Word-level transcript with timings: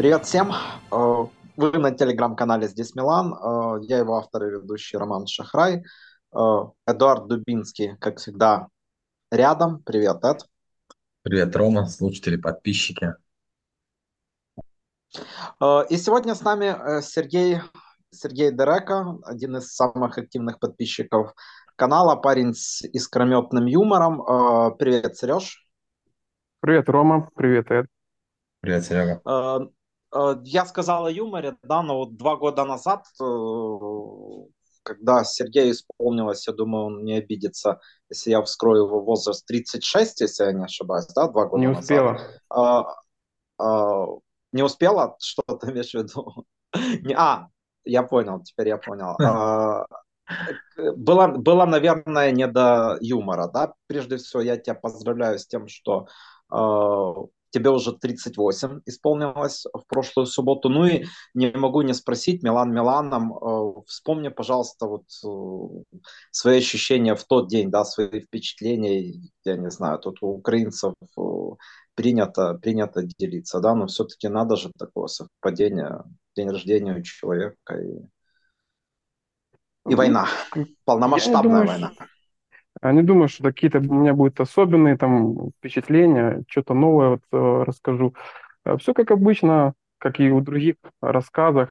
Привет 0.00 0.24
всем! 0.24 0.50
Э, 0.90 1.26
вы 1.58 1.72
на 1.72 1.90
телеграм-канале 1.90 2.68
«Здесь 2.68 2.94
Милан». 2.94 3.34
Э, 3.34 3.82
я 3.82 3.98
его 3.98 4.16
автор 4.16 4.44
и 4.44 4.50
ведущий 4.50 4.96
Роман 4.96 5.26
Шахрай. 5.26 5.84
Э, 6.34 6.38
Эдуард 6.86 7.28
Дубинский, 7.28 7.98
как 7.98 8.16
всегда, 8.16 8.68
рядом. 9.30 9.82
Привет, 9.82 10.24
Эд. 10.24 10.46
Привет, 11.20 11.54
Рома, 11.54 11.84
слушатели, 11.84 12.36
подписчики. 12.36 13.14
И 15.12 15.96
сегодня 15.98 16.34
с 16.34 16.40
нами 16.40 17.02
Сергей, 17.02 17.58
Сергей 18.10 18.52
Дерека, 18.52 19.18
один 19.24 19.58
из 19.58 19.74
самых 19.74 20.16
активных 20.16 20.60
подписчиков 20.60 21.34
канала, 21.76 22.16
парень 22.16 22.54
с 22.54 22.80
искрометным 22.80 23.66
юмором. 23.66 24.76
Привет, 24.78 25.18
Сереж. 25.18 25.68
Привет, 26.60 26.88
Рома. 26.88 27.28
Привет, 27.34 27.70
Эд. 27.70 27.86
Привет, 28.62 28.86
Серега. 28.86 29.70
Э, 30.14 30.36
я 30.44 30.66
сказал 30.66 31.06
о 31.06 31.10
юморе, 31.10 31.56
да, 31.62 31.82
но 31.82 31.98
вот 31.98 32.16
два 32.16 32.36
года 32.36 32.64
назад, 32.64 33.06
э, 33.20 33.24
когда 34.82 35.24
Сергею 35.24 35.72
исполнилось, 35.72 36.46
я 36.46 36.52
думаю, 36.52 36.86
он 36.86 37.04
не 37.04 37.14
обидится, 37.14 37.80
если 38.08 38.30
я 38.30 38.42
вскрою 38.42 38.86
его 38.86 39.00
возраст 39.00 39.46
36, 39.46 40.20
если 40.20 40.44
я 40.44 40.52
не 40.52 40.64
ошибаюсь, 40.64 41.06
да, 41.14 41.28
два 41.28 41.46
года 41.46 41.60
не 41.60 41.68
назад. 41.68 41.82
успела. 41.82 42.20
А, 42.48 42.86
а, 43.58 44.06
не 44.52 44.62
успела? 44.62 45.16
Что 45.20 45.42
ты 45.42 45.70
имеешь 45.70 45.90
в 45.90 45.94
виду? 45.94 46.44
Не, 47.02 47.14
а, 47.14 47.48
я 47.84 48.02
понял, 48.02 48.42
теперь 48.42 48.68
я 48.68 48.78
понял. 48.78 49.16
А, 49.22 49.86
было, 50.96 51.28
было, 51.28 51.66
наверное, 51.66 52.30
не 52.30 52.46
до 52.46 52.96
юмора, 53.00 53.48
да? 53.48 53.74
Прежде 53.86 54.16
всего, 54.16 54.42
я 54.42 54.56
тебя 54.56 54.74
поздравляю 54.74 55.38
с 55.38 55.46
тем, 55.46 55.68
что 55.68 56.06
тебе 57.50 57.70
уже 57.70 57.92
38 57.92 58.80
исполнилось 58.86 59.66
в 59.72 59.84
прошлую 59.86 60.26
субботу. 60.26 60.68
Ну 60.68 60.86
и 60.86 61.04
не 61.34 61.50
могу 61.50 61.82
не 61.82 61.94
спросить, 61.94 62.42
Милан 62.42 62.72
Миланом, 62.72 63.32
э, 63.32 63.82
вспомни, 63.86 64.28
пожалуйста, 64.28 64.86
вот 64.86 65.04
э, 65.24 65.98
свои 66.30 66.58
ощущения 66.58 67.14
в 67.14 67.24
тот 67.24 67.48
день, 67.48 67.70
да, 67.70 67.84
свои 67.84 68.20
впечатления, 68.20 69.30
я 69.44 69.56
не 69.56 69.70
знаю, 69.70 69.98
тут 69.98 70.22
у 70.22 70.28
украинцев 70.28 70.94
э, 71.18 71.20
принято, 71.94 72.54
принято 72.54 73.02
делиться, 73.02 73.60
да, 73.60 73.74
но 73.74 73.86
все-таки 73.86 74.28
надо 74.28 74.56
же 74.56 74.70
такое 74.78 75.06
совпадение, 75.08 76.04
день 76.36 76.48
рождения 76.48 76.94
у 76.94 77.02
человека 77.02 77.74
и, 77.74 77.98
и 79.88 79.92
ну, 79.92 79.96
война, 79.96 80.28
полномасштабная 80.84 81.42
думаю, 81.42 81.66
война. 81.66 81.92
Я 82.82 82.92
не 82.92 83.02
думаю, 83.02 83.28
что 83.28 83.44
какие-то 83.44 83.78
у 83.78 83.94
меня 83.94 84.14
будут 84.14 84.40
особенные 84.40 84.96
там 84.96 85.50
впечатления, 85.58 86.42
что-то 86.48 86.74
новое 86.74 87.08
вот 87.10 87.20
э, 87.32 87.64
расскажу. 87.66 88.14
Э, 88.64 88.76
Все 88.78 88.94
как 88.94 89.10
обычно, 89.10 89.74
как 89.98 90.18
и 90.18 90.30
у 90.30 90.40
других 90.40 90.76
рассказах. 91.02 91.68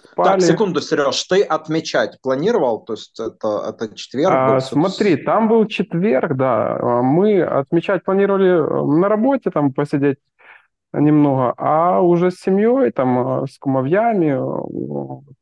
Спали. 0.00 0.40
Так, 0.40 0.40
секунду, 0.42 0.80
Сереж, 0.80 1.22
ты 1.24 1.42
отмечать 1.42 2.20
планировал? 2.20 2.80
То 2.80 2.94
есть 2.94 3.18
это, 3.18 3.64
это 3.68 3.94
четверг? 3.94 4.32
А, 4.32 4.54
был, 4.54 4.60
смотри, 4.60 5.16
там 5.16 5.48
был 5.48 5.66
четверг, 5.66 6.36
да. 6.36 6.78
Мы 7.02 7.42
отмечать 7.42 8.04
планировали 8.04 8.48
э, 8.48 8.98
на 8.98 9.08
работе, 9.08 9.50
там 9.50 9.72
посидеть 9.72 10.18
немного, 10.92 11.52
а 11.58 12.00
уже 12.00 12.30
с 12.30 12.36
семьей, 12.36 12.90
там, 12.92 13.46
с 13.46 13.58
кумовьями, 13.58 14.32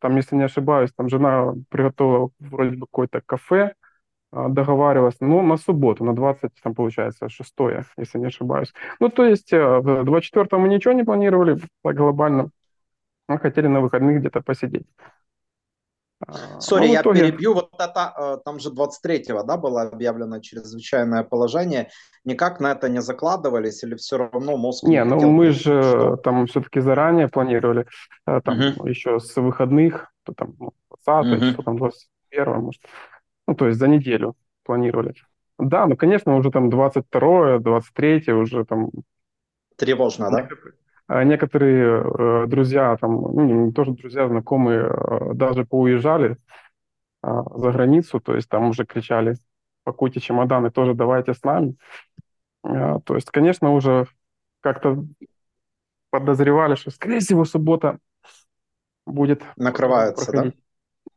там, 0.00 0.16
если 0.16 0.34
не 0.34 0.44
ошибаюсь, 0.44 0.90
там 0.96 1.08
жена 1.08 1.54
приготовила 1.68 2.30
вроде 2.40 2.76
бы 2.76 2.86
какое-то 2.86 3.22
кафе, 3.24 3.72
а, 3.72 3.85
договаривалась, 4.32 5.16
ну, 5.20 5.42
на 5.42 5.56
субботу, 5.56 6.04
на 6.04 6.14
20, 6.14 6.50
там, 6.62 6.74
получается, 6.74 7.28
6, 7.28 7.54
если 7.96 8.18
не 8.18 8.26
ошибаюсь. 8.26 8.72
Ну, 9.00 9.08
то 9.08 9.24
есть, 9.24 9.52
э, 9.52 9.78
в 9.78 10.04
24 10.04 10.60
мы 10.60 10.68
ничего 10.68 10.94
не 10.94 11.04
планировали 11.04 11.58
глобально, 11.84 12.50
мы 13.28 13.38
хотели 13.38 13.66
на 13.66 13.80
выходных 13.80 14.18
где-то 14.18 14.40
посидеть. 14.40 14.86
А, 16.26 16.60
Сори, 16.60 16.86
ну, 16.86 16.92
я 16.92 17.00
итоге... 17.02 17.20
перебью. 17.20 17.54
Вот 17.54 17.70
это, 17.78 18.14
э, 18.16 18.38
там 18.44 18.58
же 18.58 18.70
23-го, 18.70 19.42
да, 19.42 19.56
было 19.56 19.82
объявлено 19.82 20.40
чрезвычайное 20.40 21.24
положение. 21.24 21.90
Никак 22.24 22.58
на 22.60 22.72
это 22.72 22.88
не 22.88 23.02
закладывались 23.02 23.84
или 23.84 23.96
все 23.96 24.16
равно 24.16 24.56
мозг... 24.56 24.84
Не, 24.84 25.04
ну 25.04 25.16
хотел, 25.16 25.30
мы 25.30 25.50
же 25.50 25.82
что... 25.82 26.16
там 26.16 26.46
все-таки 26.46 26.80
заранее 26.80 27.28
планировали, 27.28 27.86
э, 28.26 28.40
там 28.42 28.58
угу. 28.58 28.86
еще 28.86 29.20
с 29.20 29.36
выходных, 29.36 30.10
то 30.24 30.32
там 30.32 30.54
20 31.04 31.42
угу. 31.42 31.50
что 31.52 31.62
там 31.62 31.76
21 31.76 32.60
может. 32.60 32.82
Ну, 33.46 33.54
то 33.54 33.66
есть 33.66 33.78
за 33.78 33.88
неделю 33.88 34.36
планировали. 34.64 35.14
Да, 35.58 35.86
ну, 35.86 35.96
конечно, 35.96 36.36
уже 36.36 36.50
там 36.50 36.70
22 36.70 37.58
23 37.60 38.32
уже 38.32 38.64
там... 38.64 38.90
Тревожно, 39.76 40.30
да? 40.30 40.48
А 41.06 41.22
некоторые 41.22 42.02
э, 42.02 42.46
друзья, 42.46 42.96
там, 42.96 43.12
ну, 43.12 43.72
тоже 43.72 43.92
друзья, 43.92 44.26
знакомые, 44.26 44.80
э, 44.80 45.34
даже 45.34 45.64
поуезжали 45.64 46.36
э, 47.22 47.28
за 47.54 47.70
границу, 47.70 48.18
то 48.20 48.34
есть 48.34 48.48
там 48.48 48.70
уже 48.70 48.84
кричали, 48.84 49.36
пакуйте 49.84 50.18
чемоданы, 50.18 50.70
тоже 50.70 50.94
давайте 50.94 51.32
с 51.32 51.44
нами. 51.44 51.76
Э, 52.64 52.98
то 53.04 53.14
есть, 53.14 53.30
конечно, 53.30 53.72
уже 53.72 54.08
как-то 54.60 55.04
подозревали, 56.10 56.74
что, 56.74 56.90
скорее 56.90 57.20
всего, 57.20 57.44
суббота 57.44 57.98
будет... 59.06 59.44
Накрывается, 59.56 60.32
проходить. 60.32 60.54
да? 60.54 60.60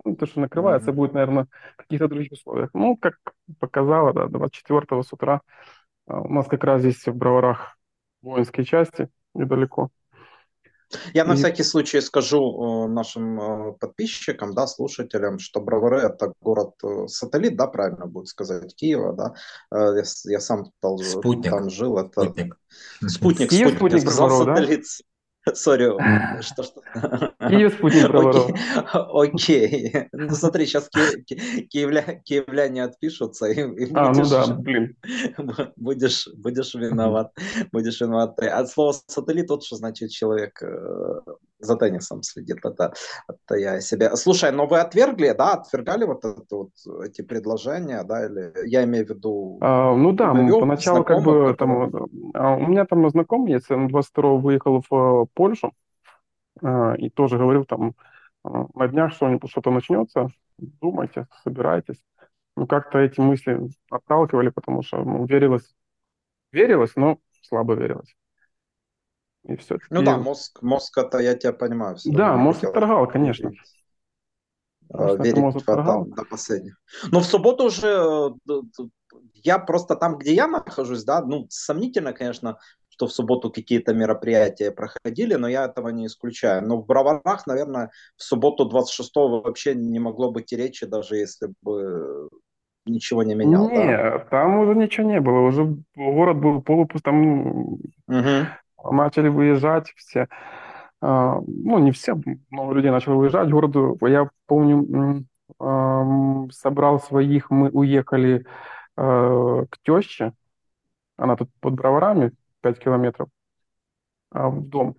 Ну, 0.06 0.16
то, 0.16 0.26
что 0.26 0.40
накрывается, 0.40 0.92
mm-hmm. 0.92 0.96
будет, 0.96 1.14
наверное, 1.14 1.48
в 1.74 1.78
каких-то 1.78 2.08
других 2.08 2.32
условиях. 2.32 2.70
Ну, 2.74 2.98
как 2.98 3.16
показало, 3.60 4.14
да, 4.14 4.28
24 4.28 5.04
с 5.04 5.14
утра 5.14 5.42
а, 6.08 6.22
у 6.22 6.30
нас 6.34 6.48
как 6.48 6.64
раз 6.64 6.82
здесь 6.82 7.06
в 7.06 7.14
Броварах 7.14 7.78
воинские 8.22 8.66
части 8.66 9.10
недалеко. 9.34 9.90
Я 11.14 11.24
на 11.26 11.36
всякий 11.36 11.64
случай 11.64 12.02
скажу 12.02 12.40
э, 12.40 12.88
нашим 12.88 13.40
э, 13.40 13.74
подписчикам, 13.74 14.56
да, 14.56 14.66
слушателям, 14.66 15.38
что 15.38 15.62
Бровары 15.62 16.00
это 16.00 16.34
город-сателлит, 16.42 17.54
э, 17.54 17.56
да, 17.56 17.68
правильно 17.68 18.08
будет 18.08 18.28
сказать, 18.28 18.76
Киева, 18.76 19.14
да. 19.14 19.34
Я, 19.72 20.04
я 20.26 20.40
сам 20.40 20.72
там, 20.80 20.98
там 21.44 21.70
жил. 21.70 21.98
Это... 22.00 22.24
Спутник. 22.24 22.58
Спутник, 23.06 23.52
спутник, 23.52 23.78
спутник 23.78 23.94
я 23.94 24.00
сказал, 24.00 24.28
Броваров, 24.30 24.58
сателлит. 24.58 24.82
Да? 24.82 25.06
Сори, 25.58 26.42
что 26.42 26.64
что? 26.64 26.82
Киев 27.50 27.74
спутник 27.74 28.08
Броваров. 28.08 28.52
Окей. 28.94 30.08
Ну 30.12 30.30
смотри, 30.36 30.66
сейчас 30.66 30.90
киевля... 30.90 32.22
киевляне 32.24 32.84
отпишутся 32.84 33.48
и, 33.48 33.60
и 33.60 33.92
а, 33.94 34.10
будешь, 34.10 34.24
ну 34.24 34.30
да, 34.30 34.54
блин. 34.54 34.96
будешь, 35.76 36.28
будешь 36.36 36.74
виноват. 36.74 37.32
Будешь 37.72 38.02
виноват. 38.02 38.40
От 38.40 38.70
слова 38.70 38.94
сателлит 39.08 39.50
вот 39.50 39.64
что 39.64 39.76
значит 39.76 40.12
человек 40.12 40.62
э, 40.62 41.20
за 41.60 41.76
теннисом 41.76 42.24
следит. 42.24 42.58
Это, 42.64 42.94
это 43.28 43.56
я 43.56 43.82
себе. 43.82 44.16
Слушай, 44.16 44.52
но 44.52 44.66
вы 44.66 44.80
отвергли, 44.80 45.34
да, 45.38 45.54
отвергали 45.54 46.06
вот, 46.06 46.26
это, 46.26 46.56
вот 46.56 46.72
эти 47.04 47.22
предложения, 47.22 48.04
да, 48.04 48.26
или 48.26 48.54
я 48.68 48.84
имею 48.84 49.06
в 49.06 49.10
виду... 49.10 49.58
А, 49.62 49.96
ну 49.96 50.12
да, 50.14 50.34
мы 50.34 50.60
поначалу 50.60 51.04
как 51.04 51.24
бы 51.24 51.56
там... 51.58 51.92
А, 52.34 52.56
у 52.56 52.68
меня 52.68 52.86
там 52.86 53.10
знакомый 53.10 53.54
есть, 53.54 53.70
он 53.72 53.88
22 53.88 54.36
выехал 54.36 54.84
в 54.90 54.96
э, 54.96 55.26
Польшу, 55.34 55.74
а, 56.62 56.96
и 56.96 57.10
тоже 57.10 57.38
говорил 57.38 57.66
там 57.66 57.94
а, 58.44 58.66
на 58.74 58.88
днях 58.88 59.14
что-нибудь, 59.14 59.50
что-то 59.50 59.72
начнется, 59.72 60.28
думайте, 60.58 61.28
собирайтесь. 61.44 62.02
Ну, 62.56 62.68
как-то 62.68 63.00
эти 63.00 63.22
мысли 63.22 63.70
отталкивали, 63.90 64.50
потому 64.50 64.82
что 64.82 64.98
ну, 65.04 65.26
верилось, 65.26 65.74
верилось, 66.52 66.96
но 66.96 67.20
слабо 67.42 67.74
верилось. 67.74 68.16
И 69.50 69.56
все. 69.56 69.80
Ну 69.90 70.04
да, 70.04 70.18
мозг, 70.18 70.62
мозг 70.62 70.98
это, 70.98 71.18
я 71.18 71.34
тебя 71.34 71.54
понимаю. 71.54 71.98
Да, 72.06 72.36
мозг 72.36 72.64
отторгал, 72.64 73.08
конечно. 73.08 73.52
Конечно, 74.92 75.24
верить 75.24 75.54
в 75.54 75.70
это 75.70 76.06
до 76.16 76.24
последнего. 76.30 76.76
Но 77.12 77.20
в 77.20 77.26
субботу 77.26 77.66
уже 77.66 78.32
э, 78.50 78.54
я 79.34 79.60
просто 79.60 79.96
там, 79.96 80.18
где 80.18 80.34
я 80.34 80.48
нахожусь, 80.48 81.04
да, 81.04 81.22
ну, 81.22 81.48
сомнительно, 81.50 82.14
конечно, 82.14 82.58
что 82.90 83.08
в 83.08 83.12
субботу 83.12 83.52
какие-то 83.52 83.94
мероприятия 83.94 84.72
проходили, 84.72 85.36
но 85.36 85.48
я 85.48 85.66
этого 85.66 85.90
не 85.90 86.08
исключаю. 86.08 86.68
Но 86.68 86.78
в 86.78 86.86
Броварах, 86.86 87.48
наверное, 87.48 87.92
в 88.18 88.24
субботу 88.24 88.70
26-го 88.70 89.42
вообще 89.42 89.74
не 89.74 90.00
могло 90.00 90.32
быть 90.32 90.52
и 90.54 90.58
речи, 90.58 90.86
даже 90.86 91.16
если 91.16 91.54
бы 91.62 92.30
ничего 92.86 93.24
не 93.24 93.36
менял. 93.36 93.70
Не, 93.70 93.86
да? 93.86 94.20
там 94.30 94.60
уже 94.60 94.76
ничего 94.76 95.08
не 95.08 95.22
было, 95.22 95.40
уже 95.42 95.78
город 95.96 96.38
был 96.38 96.62
полупуст, 96.62 97.04
там 97.04 97.74
угу 98.08 98.48
начали 98.84 99.28
выезжать 99.28 99.92
все. 99.96 100.28
А, 101.02 101.40
ну, 101.46 101.80
не 101.80 101.92
все, 101.92 102.16
много 102.50 102.74
людей 102.74 102.92
начало 102.92 103.16
выезжать 103.16 103.48
в 103.48 103.52
городу. 103.52 103.98
Я 104.02 104.30
помню, 104.48 105.26
собрал 106.52 107.00
своих, 107.00 107.50
мы 107.50 107.70
уехали 107.70 108.46
а, 108.96 109.66
к 109.70 109.78
теще, 109.84 110.34
она 111.18 111.36
тут 111.36 111.50
под 111.60 111.74
Броварами, 111.74 112.32
5 112.62 112.80
километров, 112.80 113.30
а, 114.32 114.50
в 114.50 114.62
дом. 114.62 114.96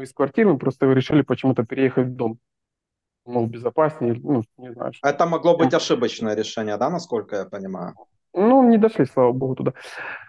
Из 0.00 0.12
квартиры 0.12 0.52
мы 0.52 0.58
просто 0.58 0.86
решили 0.86 1.22
почему-то 1.22 1.64
переехать 1.64 2.06
в 2.06 2.14
дом. 2.14 2.38
Мол, 3.26 3.46
безопаснее, 3.46 4.14
ну, 4.22 4.42
не 4.58 4.72
знаю. 4.72 4.92
Что. 4.92 5.08
Это 5.08 5.26
могло 5.26 5.56
быть 5.56 5.72
ошибочное 5.72 6.34
решение, 6.34 6.76
да, 6.76 6.90
насколько 6.90 7.36
я 7.36 7.44
понимаю? 7.44 7.94
Ну, 8.34 8.68
не 8.68 8.78
дошли, 8.78 9.06
слава 9.06 9.32
богу, 9.32 9.54
туда. 9.54 9.72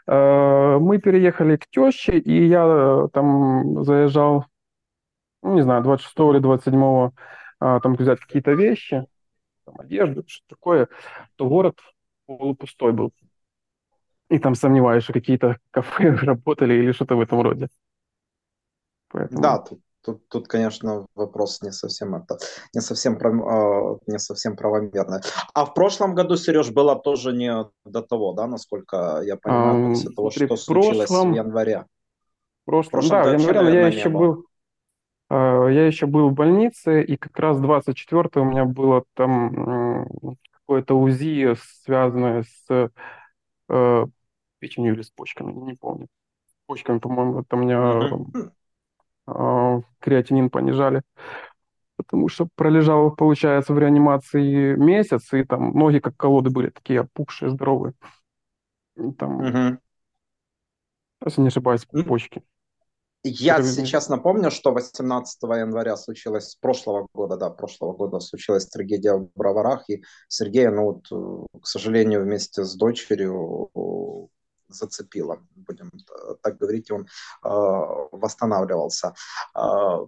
Э, 0.08 0.78
мы 0.80 1.00
переехали 1.00 1.58
к 1.58 1.68
теще, 1.68 2.18
и 2.20 2.48
я 2.48 2.64
э, 2.66 3.08
там 3.12 3.84
заезжал 3.84 4.46
ну, 5.46 5.54
не 5.54 5.62
знаю, 5.62 5.84
26 5.84 6.18
или 6.20 6.40
27 6.40 7.12
а, 7.60 7.80
там 7.80 7.96
взять 7.96 8.20
какие-то 8.20 8.54
вещи, 8.54 9.06
там, 9.64 9.80
одежду, 9.80 10.24
что-то 10.28 10.56
такое, 10.56 10.88
то 11.36 11.48
город 11.48 11.80
полупустой 12.26 12.92
был. 12.94 13.14
И 14.30 14.40
там 14.40 14.56
сомневаюсь, 14.56 15.04
что 15.04 15.14
какие-то 15.14 15.58
кафе 15.72 16.16
работали 16.24 16.74
или 16.74 16.92
что-то 16.92 17.16
в 17.16 17.22
этом 17.22 17.42
роде. 17.42 17.70
Поэтому... 19.10 19.42
Да, 19.42 19.60
тут, 19.60 19.80
тут, 20.06 20.28
тут, 20.30 20.48
конечно, 20.48 21.08
вопрос 21.16 21.62
не 21.62 21.72
совсем 21.72 22.16
это, 22.16 22.38
не 22.74 22.82
совсем, 22.82 23.18
э, 23.18 23.98
не 24.08 24.20
совсем 24.20 24.56
правомерный. 24.56 25.22
А 25.54 25.66
в 25.66 25.74
прошлом 25.74 26.14
году, 26.14 26.36
Сереж, 26.36 26.72
было 26.72 26.96
тоже 26.96 27.34
не 27.34 27.66
до 27.86 28.02
того, 28.02 28.34
да, 28.34 28.48
насколько 28.48 29.22
я 29.24 29.36
понимаю, 29.36 29.88
а, 29.88 29.90
после 29.90 30.10
того, 30.12 30.32
смотри, 30.32 30.48
что 30.48 30.56
случилось 30.58 31.10
в 31.10 31.34
январе. 31.34 31.86
В 32.64 32.66
прошлом, 32.66 32.88
в 32.88 32.92
прошлом 32.92 33.24
да, 33.24 33.38
в 33.38 33.42
январе 33.42 33.74
я 33.74 33.88
еще 33.88 34.10
был, 34.10 34.46
э, 35.30 35.36
я 35.36 35.88
еще 35.88 36.06
был 36.06 36.30
в 36.30 36.34
больнице, 36.34 37.02
и 37.02 37.18
как 37.18 37.38
раз 37.40 37.60
24 37.60 38.30
у 38.36 38.44
меня 38.46 38.66
было 38.66 39.04
там 39.16 40.38
какое-то 40.52 40.96
УЗИ, 40.96 41.56
связанное 41.84 42.44
с 42.44 42.92
э, 43.70 44.06
печенью 44.60 44.94
или 44.94 45.02
с 45.02 45.10
почками, 45.10 45.52
не 45.52 45.74
помню. 45.74 46.08
С 46.48 46.54
почками, 46.68 47.00
по-моему, 47.00 47.44
там 47.44 47.60
у 47.60 47.64
меня 47.64 48.10
креатинин 49.26 50.50
понижали. 50.50 51.02
Потому 51.98 52.28
что 52.28 52.48
пролежал, 52.56 53.16
получается, 53.16 53.74
в 53.74 53.80
реанимации 53.80 54.76
месяц, 54.76 55.34
и 55.34 55.44
там 55.44 55.72
ноги 55.72 56.00
как 56.00 56.18
колоды 56.18 56.50
были, 56.50 56.70
такие 56.70 57.02
опухшие, 57.02 57.50
здоровые. 57.50 57.94
И 58.98 59.12
там, 59.14 59.38
угу. 59.38 59.78
если 61.24 61.42
не 61.42 61.48
ошибаюсь, 61.48 61.86
почки. 61.86 62.44
Я 63.28 63.64
сейчас 63.64 64.08
напомню, 64.08 64.52
что 64.52 64.72
18 64.72 65.42
января 65.44 65.98
случилось, 65.98 66.52
с 66.52 66.56
прошлого 66.58 67.08
года, 67.12 67.38
да, 67.38 67.50
прошлого 67.50 67.94
года 67.94 68.20
случилась 68.20 68.68
трагедия 68.68 69.14
в 69.16 69.30
Броварах, 69.34 69.90
и 69.90 70.04
Сергей, 70.28 70.68
ну 70.68 70.84
вот, 70.84 71.08
к 71.60 71.66
сожалению, 71.66 72.22
вместе 72.22 72.64
с 72.64 72.76
дочерью 72.76 73.72
зацепило, 74.68 75.40
будем 75.56 75.92
так 76.42 76.58
говорить, 76.58 76.92
он 76.92 77.02
э, 77.02 77.08
восстанавливался. 78.12 79.14
Э, 79.56 80.06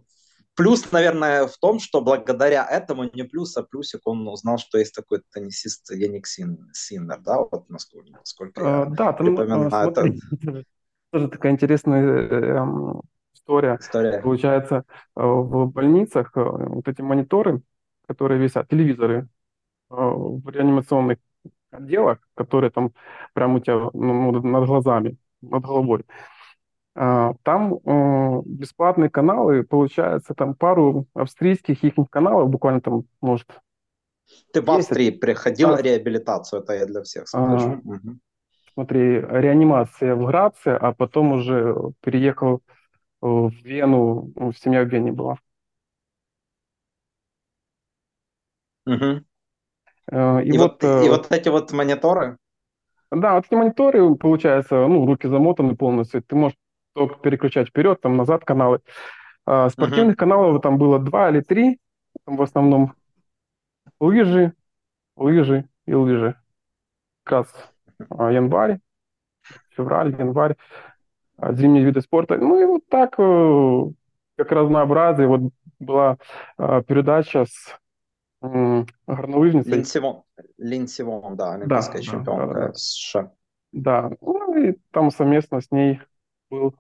плюс, 0.56 0.92
наверное, 0.92 1.48
в 1.48 1.58
том, 1.58 1.80
что 1.80 2.02
благодаря 2.02 2.66
этому, 2.66 3.10
не 3.14 3.24
плюс, 3.24 3.56
а 3.58 3.64
плюсик, 3.64 4.02
он 4.06 4.28
узнал, 4.28 4.58
что 4.58 4.78
есть 4.78 4.96
такой 4.96 5.22
теннисист 5.32 5.92
Яник 5.92 6.28
Синнер, 6.28 7.20
да, 7.20 7.40
вот 7.40 7.70
насколько, 7.70 8.12
насколько 8.12 8.62
я 8.62 8.86
да, 8.86 9.14
там, 9.14 9.16
припоминаю. 9.16 9.70
Смотри, 9.70 10.20
это... 10.42 10.64
Тоже 11.12 11.30
такая 11.30 11.54
интересная 11.54 12.04
э, 12.04 12.58
эм, 12.58 13.02
история. 13.34 13.78
история. 13.80 14.20
Получается, 14.22 14.84
э, 15.16 15.22
в 15.24 15.68
больницах 15.68 16.32
э, 16.36 16.42
вот 16.44 16.88
эти 16.88 17.02
мониторы, 17.02 17.62
которые 18.08 18.42
висят, 18.42 18.68
телевизоры 18.68 19.28
в 19.90 20.50
реанимационных 20.50 21.18
отделах, 21.78 22.20
которые 22.36 22.72
там 22.72 22.92
прямо 23.34 23.56
у 23.56 23.60
тебя 23.60 23.90
ну, 23.94 24.32
над 24.32 24.66
глазами, 24.66 25.18
над 25.42 25.64
головой, 25.64 26.06
там 26.94 27.80
бесплатные 28.46 29.10
каналы, 29.12 29.64
получается, 29.64 30.34
там 30.34 30.56
пару 30.56 31.06
австрийских 31.14 31.84
их 31.84 31.94
каналов, 32.10 32.50
буквально 32.50 32.82
там, 32.82 33.04
может, 33.22 33.48
Ты 34.52 34.62
в 34.62 34.72
Австрии 34.72 35.12
приходил 35.12 35.76
да. 35.76 35.82
реабилитацию, 35.82 36.64
это 36.64 36.74
я 36.74 36.86
для 36.88 37.04
всех 37.04 37.28
скажу. 37.28 37.70
А, 37.70 37.80
угу 37.84 38.18
смотри, 38.78 39.22
реанимация 39.22 40.14
в 40.14 40.28
Граце, 40.28 40.78
а 40.78 40.94
потом 40.94 41.32
уже 41.32 41.76
переехал 42.02 42.62
в 43.22 43.50
Вену, 43.64 44.32
ну, 44.36 44.54
семья 44.54 44.84
в 44.84 44.88
Вене 44.88 45.12
была. 45.12 45.40
Угу. 48.86 49.24
И, 50.12 50.16
и, 50.16 50.58
вот, 50.58 50.84
вот, 50.84 51.06
и 51.06 51.10
вот 51.10 51.32
эти 51.32 51.50
вот 51.50 51.72
мониторы? 51.72 52.38
Да, 53.12 53.36
вот 53.36 53.46
эти 53.46 53.56
мониторы, 53.56 54.16
получается, 54.16 54.88
ну, 54.88 55.06
руки 55.06 55.28
замотаны 55.28 55.76
полностью, 55.76 56.22
ты 56.24 56.36
можешь 56.36 56.58
только 56.94 57.20
переключать 57.20 57.70
вперед, 57.70 58.02
там, 58.02 58.18
назад 58.18 58.44
каналы. 58.44 58.80
А 59.46 59.70
спортивных 59.70 60.16
угу. 60.16 60.20
каналов 60.20 60.62
там 60.62 60.78
было 60.78 61.00
два 61.00 61.30
или 61.30 61.42
три, 61.42 61.80
там 62.26 62.36
в 62.36 62.42
основном 62.42 62.94
лыжи, 64.00 64.54
лыжи 65.16 65.70
и 65.86 65.94
лыжи. 65.94 66.36
Как 67.24 67.32
раз 67.32 68.32
январь, 68.34 68.80
февраль, 69.70 70.16
январь, 70.18 70.56
а, 71.38 71.54
зимние 71.54 71.84
виды 71.84 72.02
спорта. 72.02 72.38
Ну 72.38 72.62
и 72.62 72.66
вот 72.66 72.88
так, 72.90 73.16
э, 73.18 73.84
как 74.38 74.52
разнообразие. 74.52 75.28
Вот 75.28 75.52
была 75.80 76.18
передача 76.58 77.46
с 77.46 77.80
горнолыжницей. 78.42 79.74
Линсивон, 79.74 80.24
Линсивон, 80.58 81.36
да, 81.36 81.54
олимпийская 81.54 82.02
да, 82.02 82.04
чемпионка 82.04 82.54
да, 82.54 82.68
да, 82.68 82.74
США. 82.74 83.32
Да, 83.72 84.12
ну 84.22 84.64
и 84.64 84.78
там 84.92 85.12
совместно 85.12 85.62
с 85.62 85.72
ней 85.72 86.02
был 86.50 86.76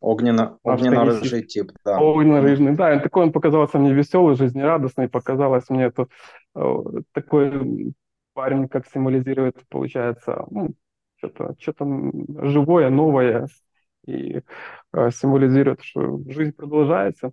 Огненно, 0.00 0.58
огненно-рыжий 0.62 1.42
тип, 1.42 1.72
да. 1.84 1.98
Огненно-рыжий, 2.00 2.74
да, 2.74 2.94
и 2.94 3.00
такой 3.00 3.24
он 3.24 3.32
показался 3.32 3.78
мне 3.78 3.92
веселый, 3.92 4.34
жизнерадостный, 4.34 5.10
показалось 5.10 5.68
мне 5.68 5.84
это 5.84 6.08
э, 6.54 6.74
такой 7.12 7.92
парень 8.32 8.68
как 8.68 8.86
символизирует, 8.86 9.62
получается, 9.68 10.46
ну, 10.50 10.70
что-то 11.16 11.54
что 11.58 11.74
живое, 12.42 12.88
новое, 12.88 13.48
и 14.06 14.40
э, 14.94 15.10
символизирует, 15.10 15.82
что 15.82 16.22
жизнь 16.26 16.52
продолжается, 16.52 17.32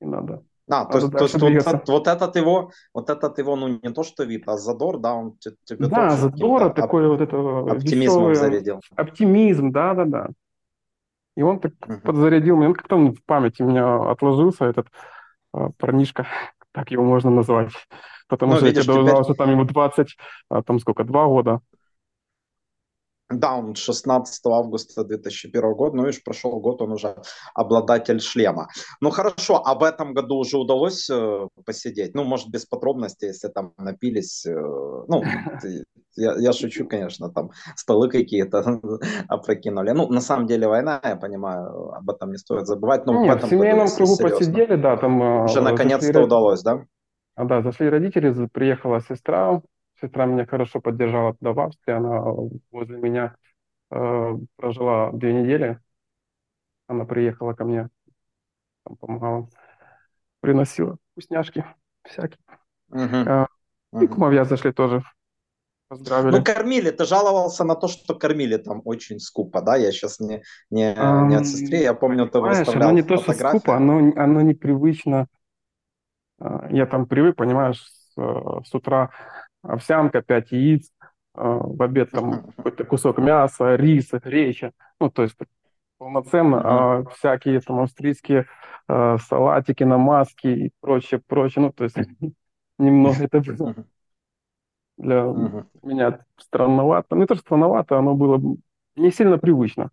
и 0.00 0.06
надо 0.06 0.42
а, 0.68 0.86
то, 0.86 1.10
то 1.10 1.24
есть 1.24 1.38
вот, 1.38 1.88
вот 1.88 2.08
этот 2.08 2.36
его, 2.36 2.70
вот 2.94 3.10
этот 3.10 3.38
его, 3.38 3.54
ну 3.56 3.68
не 3.68 3.92
то 3.92 4.02
что 4.02 4.24
вид, 4.24 4.44
а 4.48 4.56
задор, 4.56 4.98
да, 4.98 5.14
он 5.14 5.36
тебе 5.38 5.88
Да, 5.88 6.10
задор, 6.10 6.72
такой 6.72 7.06
вот 7.06 7.20
это 7.20 7.36
оптимизм 7.70 8.00
веселый, 8.00 8.34
зарядил. 8.34 8.80
Оптимизм, 8.96 9.72
да, 9.72 9.94
да, 9.94 10.04
да. 10.04 10.28
И 11.36 11.42
он 11.42 11.58
так 11.58 11.72
uh-huh. 11.72 12.00
подзарядил 12.00 12.56
меня, 12.56 12.68
ну 12.68 12.74
как-то 12.74 12.96
он 12.96 13.12
в 13.12 13.22
памяти 13.24 13.62
у 13.62 13.68
меня 13.68 14.10
отложился, 14.10 14.64
этот 14.64 14.86
э, 15.54 15.68
парнишка, 15.76 16.26
так 16.72 16.90
его 16.90 17.04
можно 17.04 17.30
назвать. 17.30 17.72
Потому 18.28 18.52
ну, 18.52 18.58
что 18.58 18.66
видишь, 18.66 18.86
я 18.86 18.92
тебе 18.92 19.04
теперь... 19.04 19.24
что 19.24 19.34
там 19.34 19.50
ему 19.50 19.64
20, 19.64 20.16
а 20.48 20.62
там 20.62 20.78
сколько, 20.78 21.04
два 21.04 21.26
года. 21.26 21.60
Да, 23.30 23.56
он 23.56 23.74
16 23.74 24.46
августа 24.46 25.02
2001 25.02 25.74
года, 25.74 25.96
ну, 25.96 26.04
видишь, 26.04 26.22
прошел 26.22 26.60
год, 26.60 26.82
он 26.82 26.92
уже 26.92 27.16
обладатель 27.54 28.20
шлема. 28.20 28.68
Ну, 29.00 29.10
хорошо, 29.10 29.62
а 29.64 29.74
в 29.74 29.82
этом 29.82 30.12
году 30.12 30.36
уже 30.36 30.58
удалось 30.58 31.08
э, 31.08 31.48
посидеть? 31.64 32.14
Ну, 32.14 32.24
может, 32.24 32.48
без 32.48 32.66
подробностей, 32.66 33.28
если 33.28 33.48
там 33.48 33.72
напились, 33.78 34.44
э, 34.44 34.52
ну, 34.52 35.22
я, 36.16 36.34
я 36.38 36.52
шучу, 36.52 36.86
конечно, 36.86 37.30
там 37.30 37.50
столы 37.76 38.10
какие-то 38.10 38.62
опрокинули. 39.28 39.92
Ну, 39.92 40.06
на 40.08 40.20
самом 40.20 40.46
деле 40.46 40.68
война, 40.68 41.00
я 41.02 41.16
понимаю, 41.16 41.94
об 41.94 42.10
этом 42.10 42.30
не 42.30 42.36
стоит 42.36 42.66
забывать. 42.66 43.06
Но 43.06 43.24
Нет, 43.24 43.42
в, 43.42 43.46
в 43.46 43.48
семейном 43.48 43.88
кругу 43.88 44.16
серьезно. 44.16 44.38
посидели, 44.38 44.76
да, 44.76 44.96
там... 44.98 45.22
Э, 45.22 45.44
уже 45.44 45.62
наконец-то 45.62 46.22
удалось, 46.22 46.62
да? 46.62 46.84
А, 47.36 47.44
да, 47.46 47.62
зашли 47.62 47.88
родители, 47.88 48.48
приехала 48.52 49.00
сестра, 49.00 49.62
сестра 50.06 50.26
меня 50.26 50.46
хорошо 50.46 50.80
поддержала 50.80 51.34
туда 51.34 51.52
в 51.52 51.60
Австрии, 51.60 51.94
она 51.94 52.22
возле 52.70 52.98
меня 52.98 53.36
э, 53.90 54.32
прожила 54.56 55.10
две 55.12 55.32
недели, 55.32 55.80
она 56.86 57.04
приехала 57.04 57.54
ко 57.54 57.64
мне, 57.64 57.88
там, 58.84 58.96
помогала, 58.96 59.48
приносила 60.40 60.96
вкусняшки 61.12 61.64
всякие. 62.04 62.38
Э, 62.92 62.96
uh-huh. 62.96 63.46
И 64.02 64.06
кумовья 64.06 64.44
зашли 64.44 64.72
тоже, 64.72 65.02
поздравили. 65.88 66.36
Ну, 66.36 66.44
кормили, 66.44 66.90
ты 66.90 67.04
жаловался 67.04 67.64
на 67.64 67.74
то, 67.74 67.88
что 67.88 68.14
кормили 68.14 68.56
там 68.56 68.82
очень 68.84 69.20
скупо, 69.20 69.62
да? 69.62 69.76
Я 69.76 69.92
сейчас 69.92 70.20
не, 70.20 70.42
не, 70.70 70.94
не 71.28 71.36
от 71.36 71.46
сестре, 71.46 71.82
я 71.82 71.94
помню, 71.94 72.28
ты 72.28 72.40
выставлял 72.40 72.90
оно 72.90 72.98
не 72.98 73.02
то, 73.02 73.16
что 73.16 73.32
скупо, 73.32 73.76
оно, 73.76 74.12
оно 74.16 74.40
непривычно 74.40 75.28
а, 76.38 76.68
я 76.70 76.86
там 76.86 77.06
привык, 77.06 77.36
понимаешь, 77.36 77.82
с, 77.82 78.18
э, 78.18 78.60
с 78.64 78.74
утра 78.74 79.10
овсянка, 79.64 80.22
5 80.22 80.52
яиц, 80.52 80.92
а, 81.34 81.58
в 81.58 81.82
обед 81.82 82.10
там 82.10 82.52
какой-то 82.56 82.84
кусок 82.84 83.18
мяса, 83.18 83.74
риса, 83.76 84.18
греча. 84.18 84.72
Ну, 85.00 85.10
то 85.10 85.22
есть 85.22 85.36
полноценно, 85.98 86.60
а 86.64 87.04
всякие 87.10 87.60
там 87.60 87.80
австрийские 87.80 88.46
а, 88.88 89.18
салатики, 89.18 89.82
намазки 89.84 90.46
и 90.46 90.72
прочее, 90.80 91.20
прочее. 91.26 91.64
Ну, 91.66 91.72
то 91.72 91.84
есть 91.84 91.96
немного 92.78 93.24
это 93.24 93.40
было 93.40 93.74
для 94.96 95.22
меня 95.82 96.24
странновато. 96.38 97.16
Не 97.16 97.26
то, 97.26 97.34
что 97.34 97.42
странновато, 97.42 97.98
оно 97.98 98.14
было 98.14 98.40
не 98.96 99.10
сильно 99.10 99.38
привычно. 99.38 99.90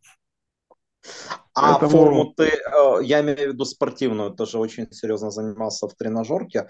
А 1.53 1.79
Поэтому... 1.79 1.91
форму 1.91 2.33
ты, 2.37 2.45
э, 2.45 3.03
я 3.03 3.21
имею 3.21 3.37
в 3.37 3.53
виду 3.53 3.65
спортивную, 3.65 4.31
тоже 4.31 4.59
очень 4.59 4.89
серьезно 4.91 5.31
занимался 5.31 5.87
в 5.87 5.95
тренажерке. 5.95 6.67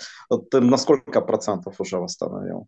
Ты 0.49 0.61
на 0.61 0.77
сколько 0.77 1.21
процентов 1.21 1.79
уже 1.79 1.97
восстановил? 1.97 2.67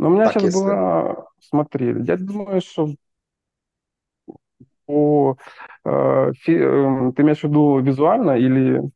Ну, 0.00 0.08
у 0.08 0.10
меня 0.12 0.24
так, 0.24 0.32
сейчас 0.32 0.44
если... 0.44 0.58
была, 0.58 1.26
смотри, 1.40 1.94
я 2.04 2.16
думаю, 2.16 2.62
что 2.62 2.88
по... 4.86 5.36
Э, 5.84 6.32
фи, 6.32 6.56
э, 6.56 7.12
ты 7.14 7.22
имеешь 7.22 7.40
в 7.40 7.44
виду 7.44 7.80
визуально 7.80 8.30
или... 8.30 8.90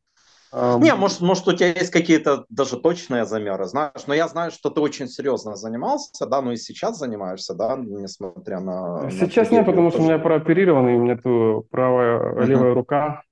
Э, 0.50 0.78
Не, 0.80 0.94
может, 0.94 1.20
может, 1.20 1.46
у 1.46 1.52
тебя 1.52 1.75
есть 1.75 1.90
какие-то 1.90 2.46
даже 2.49 2.80
точные 2.80 3.26
замеры, 3.26 3.66
знаешь, 3.66 4.06
но 4.06 4.14
я 4.14 4.28
знаю, 4.28 4.50
что 4.50 4.70
ты 4.70 4.80
очень 4.80 5.06
серьезно 5.06 5.56
занимался, 5.56 6.25
да, 6.25 6.40
ну 6.40 6.52
и 6.52 6.56
сейчас 6.56 6.99
занимаешься, 6.99 7.52
да, 7.52 7.76
несмотря 7.76 8.61
на... 8.61 9.11
Сейчас 9.11 9.50
на 9.50 9.56
нет, 9.56 9.66
потому 9.66 9.90
тоже... 9.90 10.04
что 10.04 10.04
у 10.04 10.06
меня 10.06 10.18
прооперированный, 10.18 10.94
у 10.94 11.02
меня 11.02 11.18
тут 11.18 11.68
правая, 11.68 12.18
uh-huh. 12.18 12.46
левая 12.46 12.73
рука, 12.73 13.23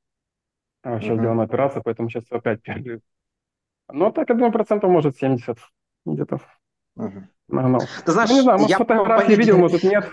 сейчас 0.84 1.04
uh-huh. 1.04 1.22
делаем 1.22 1.40
операцию, 1.40 1.80
поэтому 1.82 2.10
сейчас 2.10 2.24
опять 2.28 2.60
перерыв. 2.60 3.00
Ну, 3.90 4.12
так, 4.12 4.28
я 4.28 4.34
думаю, 4.34 4.52
процентов, 4.52 4.90
может, 4.90 5.16
70 5.16 5.56
где-то. 6.04 6.38
Uh-huh. 6.98 7.22
Нагнал. 7.52 7.82
Ты 8.04 8.12
знаешь, 8.12 8.30
ну, 8.30 8.36
не 8.36 8.42
знаю, 8.42 8.58
может, 8.58 8.70
я 8.70 8.78
фотографии 8.78 9.34
видел, 9.34 9.58
может, 9.58 9.82
нет. 9.82 10.08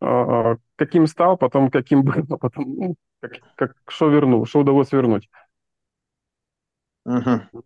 А, 0.00 0.56
каким 0.76 1.06
стал, 1.06 1.36
потом 1.36 1.70
каким 1.70 2.02
был, 2.02 2.14
а 2.30 2.36
потом, 2.36 2.74
ну, 2.74 2.94
как, 3.20 3.32
как, 3.56 3.72
что 3.86 4.08
вернул, 4.08 4.46
что 4.46 4.60
удалось 4.60 4.92
вернуть. 4.92 5.28
Угу. 7.04 7.64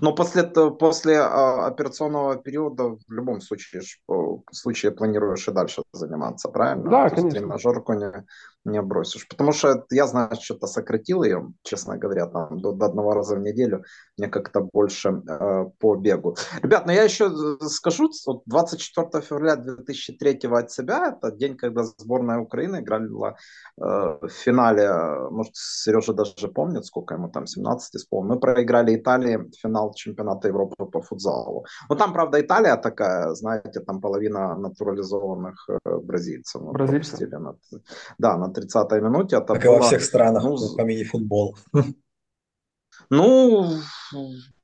Но 0.00 0.14
после, 0.14 0.44
после 0.44 1.20
а, 1.20 1.66
операционного 1.66 2.36
периода 2.36 2.96
в 3.06 3.12
любом 3.12 3.40
случае, 3.40 3.82
в 4.06 4.42
случае 4.52 4.92
планируешь 4.92 5.48
и 5.48 5.52
дальше 5.52 5.82
заниматься, 5.92 6.48
правильно? 6.48 6.90
Да, 6.90 7.08
То 7.08 7.16
конечно. 7.16 7.40
Тренажерку 7.40 7.94
не, 7.94 8.12
не 8.64 8.82
бросишь. 8.82 9.26
Потому 9.28 9.52
что 9.52 9.84
я, 9.90 10.06
знаю, 10.06 10.30
что-то 10.40 10.66
сократил 10.66 11.22
ее, 11.22 11.52
честно 11.62 11.96
говоря, 11.96 12.26
там, 12.26 12.60
до, 12.60 12.72
до 12.72 12.86
одного 12.86 13.14
раза 13.14 13.36
в 13.36 13.40
неделю. 13.40 13.84
Мне 14.18 14.28
как-то 14.28 14.60
больше 14.60 15.08
э, 15.08 15.64
по 15.78 15.96
бегу. 15.96 16.36
Ребят, 16.62 16.86
ну 16.86 16.92
я 16.92 17.04
еще 17.04 17.26
э, 17.26 17.66
скажу, 17.66 18.10
вот 18.26 18.42
24 18.46 19.22
февраля 19.22 19.56
2003 19.56 20.40
от 20.50 20.70
себя, 20.70 21.16
это 21.16 21.32
день, 21.32 21.56
когда 21.56 21.84
сборная 21.84 22.38
Украины 22.38 22.80
играла 22.80 23.36
э, 23.78 23.82
в 24.20 24.28
финале, 24.28 24.90
может, 25.30 25.52
Сережа 25.54 26.12
даже 26.12 26.48
помнит, 26.48 26.84
сколько 26.84 27.14
ему 27.14 27.30
там, 27.30 27.46
17 27.46 27.96
исполнил. 27.96 28.34
Мы 28.34 28.40
проиграли 28.40 28.94
Италии 28.94 29.50
финал 29.62 29.94
чемпионата 29.94 30.48
Европы 30.48 30.84
по 30.84 31.00
футзалу. 31.00 31.64
Ну 31.88 31.96
там, 31.96 32.12
правда, 32.12 32.40
Италия 32.40 32.76
такая, 32.76 33.34
знаете, 33.34 33.80
там 33.80 34.00
половина 34.00 34.54
натурализованных 34.56 35.68
э, 35.68 35.96
бразильцев. 35.96 36.62
Бразильцев? 36.62 37.28
Да, 38.18 38.36
на 38.36 38.49
30-й 38.50 39.00
минуте. 39.00 39.36
Это 39.36 39.54
как 39.54 39.62
было, 39.64 39.76
и 39.76 39.78
во 39.78 39.82
всех 39.82 40.02
странах 40.02 40.44
ну, 40.44 40.56
по 40.76 40.82
мини-футболу. 40.82 41.56
Ну, 43.08 43.80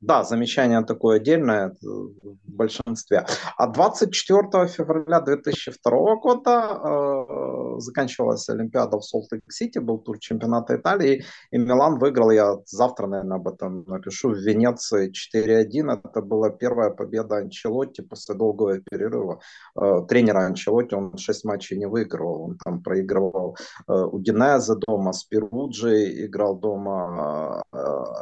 да, 0.00 0.24
замечание 0.24 0.84
такое 0.84 1.16
отдельное 1.16 1.74
в 1.82 2.36
большинстве. 2.44 3.26
А 3.56 3.66
24 3.66 4.66
февраля 4.68 5.20
2002 5.20 6.16
года 6.16 6.80
э, 6.84 7.80
заканчивалась 7.80 8.48
Олимпиада 8.48 8.98
в 8.98 9.04
Солт-Лейк-Сити, 9.04 9.78
был 9.78 9.98
тур 9.98 10.18
чемпионата 10.18 10.76
Италии, 10.76 11.24
и 11.50 11.58
Милан 11.58 11.98
выиграл, 11.98 12.30
я 12.30 12.56
завтра, 12.66 13.06
наверное, 13.06 13.38
об 13.38 13.48
этом 13.48 13.84
напишу, 13.86 14.30
в 14.30 14.38
Венеции 14.38 15.10
4-1. 15.10 16.00
Это 16.04 16.20
была 16.20 16.50
первая 16.50 16.90
победа 16.90 17.36
Анчелотти 17.36 18.02
после 18.02 18.34
долгого 18.34 18.78
перерыва. 18.78 19.40
Э, 19.80 20.02
тренера 20.08 20.46
Анчелотти, 20.46 20.94
он 20.94 21.16
6 21.16 21.44
матчей 21.44 21.78
не 21.78 21.86
выигрывал, 21.86 22.42
он 22.42 22.58
там 22.64 22.82
проигрывал 22.82 23.56
э, 23.88 23.92
Удинезе 23.92 24.74
дома, 24.86 25.12
с 25.12 25.24
Перуджи 25.24 26.26
играл 26.26 26.56
дома 26.56 27.62
э, 27.72 27.78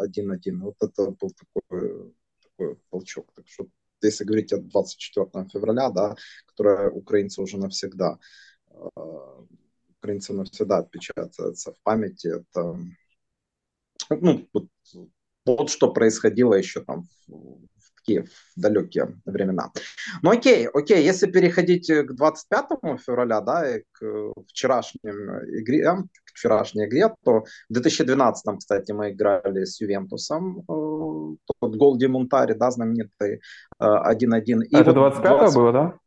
1-1. 0.07 0.61
Вот 0.61 0.75
это 0.81 1.11
был 1.11 1.31
такой, 1.31 1.74
такой 2.43 2.76
толчок. 2.90 3.33
Так 3.35 3.47
что 3.49 3.66
если 4.02 4.25
говорить 4.25 4.52
о 4.52 4.59
24 4.59 5.49
февраля, 5.52 5.90
да, 5.90 6.14
которое 6.47 6.90
украинцы 6.90 7.40
уже 7.40 7.57
навсегда, 7.57 8.19
э, 8.71 8.88
украинцы 9.99 10.33
навсегда 10.33 10.78
отпечатается 10.78 11.73
в 11.73 11.81
памяти, 11.83 12.40
это 12.40 12.78
ну, 14.11 14.49
вот, 14.52 14.69
вот 15.47 15.71
что 15.71 15.93
происходило 15.93 16.54
еще 16.54 16.83
там 16.85 17.07
в, 17.26 17.66
такие 18.04 18.26
далекие 18.56 19.16
времена. 19.25 19.70
Ну 20.23 20.30
окей, 20.30 20.68
окей, 20.68 21.04
если 21.04 21.30
переходить 21.30 21.90
к 21.90 22.12
25 22.12 23.00
февраля, 23.00 23.40
да, 23.40 23.76
и 23.76 23.82
к 23.92 24.32
вчерашним 24.49 25.00
игре, 25.61 25.96
к 26.25 26.30
вчерашней 26.34 26.87
игре, 26.87 27.14
то 27.25 27.44
в 27.68 27.73
2012, 27.73 28.58
кстати, 28.58 28.92
мы 28.92 29.11
играли 29.11 29.64
с 29.64 29.80
Ювентусом, 29.80 30.61
э, 30.61 31.37
тот 31.61 31.76
гол 31.76 31.96
Димунтари, 31.96 32.54
да, 32.54 32.70
знаменитый 32.70 33.40
1-1. 33.80 34.62
А 34.73 34.80
это 34.80 34.92
вот 34.92 34.94
25 34.94 35.38
20... 35.38 35.56
было, 35.56 35.73
да? 35.73 35.99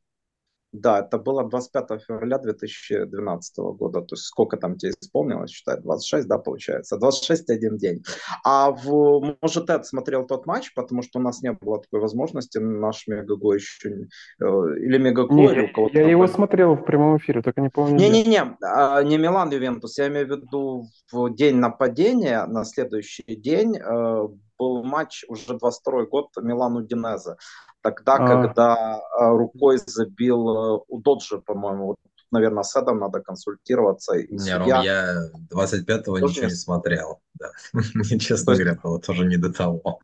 Да, 0.74 1.00
это 1.00 1.18
было 1.18 1.48
25 1.48 2.04
февраля 2.04 2.38
2012 2.40 3.58
года. 3.58 4.02
То 4.02 4.16
есть 4.16 4.26
сколько 4.26 4.58
там 4.58 4.78
тебе 4.78 4.92
исполнилось, 4.92 5.52
считай, 5.52 5.80
26, 5.82 6.28
да, 6.28 6.38
получается? 6.38 6.98
26 6.98 7.50
один 7.50 7.78
день. 7.78 8.04
А 8.44 8.72
в, 8.72 9.38
может, 9.42 9.70
Эд 9.70 9.86
смотрел 9.86 10.28
тот 10.28 10.46
матч, 10.46 10.74
потому 10.74 11.04
что 11.04 11.20
у 11.20 11.22
нас 11.22 11.42
не 11.42 11.54
было 11.54 11.82
такой 11.82 12.02
возможности, 12.02 12.58
наш 12.58 13.08
Мегаго 13.08 13.54
еще... 13.54 14.08
Э, 14.42 14.46
или 14.80 14.98
Мегаго, 14.98 15.34
не, 15.34 15.46
или 15.46 15.70
у 15.70 15.74
кого-то... 15.74 15.98
Я 15.98 16.10
его 16.10 16.28
смотрел 16.28 16.76
в 16.76 16.84
прямом 16.84 17.18
эфире, 17.18 17.42
только 17.42 17.62
не 17.62 17.70
помню. 17.70 17.98
Не-не-не, 17.98 18.58
а, 18.62 19.02
не 19.04 19.18
Милан 19.18 19.50
Ювентус, 19.52 19.98
я 19.98 20.08
имею 20.08 20.28
в 20.28 20.30
виду 20.32 20.86
в 21.12 21.34
день 21.34 21.56
нападения, 21.56 22.46
на 22.46 22.66
следующий 22.66 23.24
день 23.36 23.78
э, 23.78 24.28
был 24.58 24.84
матч 24.84 25.24
уже 25.28 25.58
22 25.58 26.06
год 26.06 26.30
Милану 26.42 26.82
Динезе. 26.82 27.36
Тогда, 27.82 28.16
а. 28.16 28.28
когда 28.28 29.00
а, 29.18 29.30
рукой 29.30 29.78
забил 29.86 30.50
э, 30.50 30.80
у 30.88 31.00
Доджи, 31.00 31.40
по-моему, 31.40 31.88
вот, 31.88 31.98
наверное, 32.32 32.64
с 32.64 32.76
Эдом 32.76 33.00
надо 33.00 33.22
консультироваться. 33.22 34.16
И 34.18 34.32
не, 34.32 34.40
судья... 34.40 34.58
Ром, 34.58 34.84
я 34.84 35.30
25-го 35.54 36.20
ничего 36.20 36.46
не 36.48 36.52
смотрел. 36.52 37.22
Да. 37.36 37.52
Честно 38.20 38.52
есть... 38.52 38.62
говоря, 38.62 38.80
было 38.82 39.00
тоже 39.00 39.26
не 39.26 39.38
до 39.38 39.54
того. 39.54 40.00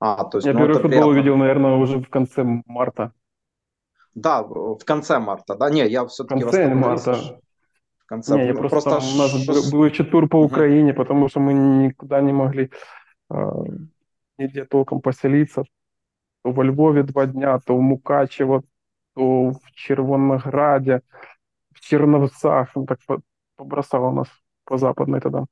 А, 0.00 0.24
то 0.24 0.38
есть, 0.38 0.46
я 0.46 0.54
ну, 0.54 0.60
первый 0.60 0.74
футбол 0.74 0.90
приятно. 0.90 1.10
увидел, 1.10 1.36
наверное, 1.36 1.76
уже 1.76 1.98
в 1.98 2.08
конце 2.08 2.42
марта. 2.66 3.12
Да, 4.14 4.42
в 4.42 4.82
конце 4.84 5.18
марта. 5.18 5.54
Да, 5.54 5.68
не, 5.68 5.86
я 5.86 6.06
все-таки... 6.06 6.40
В 6.40 6.44
конце 6.44 6.74
марта. 6.74 7.12
В 7.98 8.06
конце. 8.06 8.34
Не, 8.34 8.46
я 8.46 8.54
просто, 8.54 8.80
просто... 8.80 9.14
у 9.14 9.18
нас 9.18 9.46
был, 9.46 9.70
был 9.70 9.84
еще 9.84 10.04
тур 10.04 10.26
по 10.26 10.36
Украине, 10.36 10.94
потому 10.94 11.28
что 11.28 11.40
мы 11.40 11.52
никуда 11.52 12.22
не 12.22 12.32
могли 12.32 12.70
э, 13.30 13.34
нигде 14.38 14.64
толком 14.64 15.02
поселиться 15.02 15.64
то 16.42 16.50
во 16.52 16.64
Львові 16.64 17.02
два 17.02 17.26
дня, 17.26 17.58
то 17.58 17.76
в 17.76 17.80
Мукачево, 17.80 18.62
то 19.14 19.50
в 19.50 19.70
Червонограде, 19.74 21.00
в 21.72 21.80
Черновцах. 21.80 22.70
Он 22.74 22.86
так 22.86 22.98
побросало 23.56 24.12
нас 24.12 24.28
по 24.64 24.78
западной 24.78 25.20
тогда. 25.20 25.46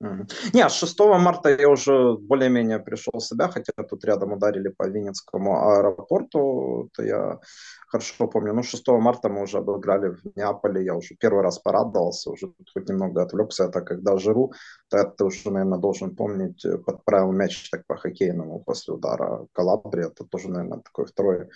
Не, 0.00 0.68
с 0.68 0.72
6 0.72 0.98
марта 1.00 1.50
я 1.50 1.68
уже 1.68 2.14
более-менее 2.14 2.78
пришел 2.78 3.12
в 3.18 3.22
себя, 3.22 3.48
хотя 3.48 3.72
тут 3.82 4.04
рядом 4.04 4.32
ударили 4.32 4.68
по 4.68 4.88
Винницкому 4.88 5.68
аэропорту, 5.68 6.88
то 6.94 7.02
я 7.02 7.38
хорошо 7.86 8.26
помню. 8.26 8.54
Ну, 8.54 8.62
6 8.62 8.88
марта 8.88 9.28
мы 9.28 9.42
уже 9.42 9.58
обыграли 9.58 10.08
в 10.08 10.36
Неаполе, 10.36 10.84
я 10.84 10.94
уже 10.94 11.14
первый 11.16 11.42
раз 11.42 11.58
порадовался, 11.58 12.30
уже 12.30 12.50
хоть 12.72 12.88
немного 12.88 13.22
отвлекся, 13.22 13.64
это 13.64 13.82
когда 13.82 14.16
жиру, 14.16 14.52
то 14.88 14.96
это 14.96 15.10
ты 15.10 15.24
уже, 15.24 15.50
наверное, 15.50 15.78
должен 15.78 16.16
помнить, 16.16 16.64
подправил 16.86 17.32
мяч 17.32 17.68
так 17.70 17.86
по 17.86 17.96
хоккейному 17.96 18.60
после 18.60 18.94
удара 18.94 19.46
Калабри, 19.52 20.04
это 20.04 20.24
тоже, 20.24 20.48
наверное, 20.48 20.80
такой 20.80 21.04
второй 21.04 21.48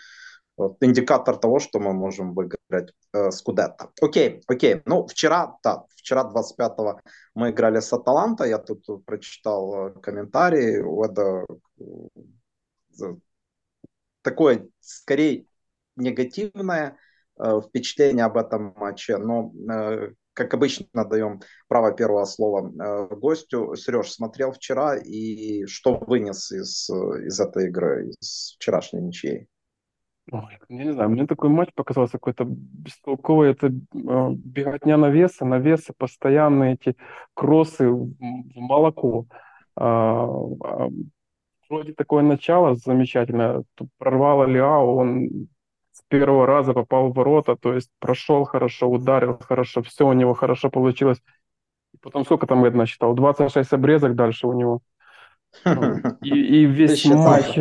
вот, 0.56 0.76
индикатор 0.80 1.36
того, 1.36 1.58
что 1.58 1.80
мы 1.80 1.92
можем 1.92 2.34
выиграть 2.34 2.92
э, 3.12 3.30
Скудетто. 3.30 3.90
Окей, 4.00 4.42
окей. 4.46 4.82
Ну, 4.84 5.06
вчера, 5.06 5.58
да, 5.64 5.84
вчера 5.96 6.30
25-го 6.30 7.00
мы 7.34 7.50
играли 7.50 7.80
с 7.80 7.92
Аталанта, 7.92 8.44
я 8.44 8.58
тут 8.58 8.86
прочитал 9.04 9.88
э, 9.88 10.00
комментарии, 10.00 11.04
это 11.04 11.46
э, 13.00 13.14
такое, 14.22 14.68
скорее, 14.80 15.46
негативное 15.96 16.98
э, 17.38 17.60
впечатление 17.60 18.24
об 18.24 18.36
этом 18.36 18.74
матче, 18.76 19.16
но 19.16 19.52
э, 19.70 20.12
как 20.34 20.54
обычно, 20.54 21.04
даем 21.04 21.40
право 21.68 21.92
первого 21.92 22.24
слова 22.24 22.68
э, 22.68 23.14
гостю. 23.16 23.74
Сереж, 23.76 24.12
смотрел 24.12 24.52
вчера 24.52 24.96
и 24.96 25.64
что 25.66 25.96
вынес 25.96 26.50
из, 26.52 26.88
из 26.90 27.40
этой 27.40 27.68
игры, 27.68 28.10
из 28.10 28.54
вчерашней 28.56 29.00
ничьей? 29.00 29.48
Ой, 30.32 30.58
я 30.68 30.84
не 30.84 30.92
знаю, 30.92 31.10
мне 31.10 31.26
такой 31.26 31.50
матч 31.50 31.70
показался 31.74 32.12
какой-то 32.12 32.44
бестолковый. 32.48 33.50
Это 33.50 33.66
э, 33.66 33.70
беготня 33.92 34.96
навеса, 34.96 35.44
навесы, 35.44 35.92
постоянные 35.96 36.74
эти 36.74 36.96
кроссы 37.34 37.90
в, 37.90 38.14
молоко. 38.54 39.26
А, 39.76 40.24
а, 40.24 40.88
вроде 41.68 41.92
такое 41.92 42.22
начало 42.22 42.74
замечательное. 42.74 43.64
Тут 43.74 43.90
прорвало 43.98 44.44
Лиао, 44.44 44.96
он 44.96 45.48
с 45.92 46.02
первого 46.08 46.46
раза 46.46 46.72
попал 46.72 47.10
в 47.10 47.14
ворота, 47.14 47.54
то 47.56 47.74
есть 47.74 47.90
прошел 47.98 48.44
хорошо, 48.44 48.88
ударил 48.88 49.38
хорошо, 49.38 49.82
все 49.82 50.06
у 50.08 50.12
него 50.14 50.32
хорошо 50.32 50.70
получилось. 50.70 51.20
И 51.92 51.98
потом 51.98 52.24
сколько 52.24 52.46
там 52.46 52.64
Эд 52.64 52.74
насчитал? 52.74 53.14
26 53.14 53.72
обрезок 53.74 54.14
дальше 54.14 54.46
у 54.46 54.54
него. 54.54 54.80
И, 56.22 56.30
и 56.30 56.64
весь 56.64 57.04
матч... 57.04 57.58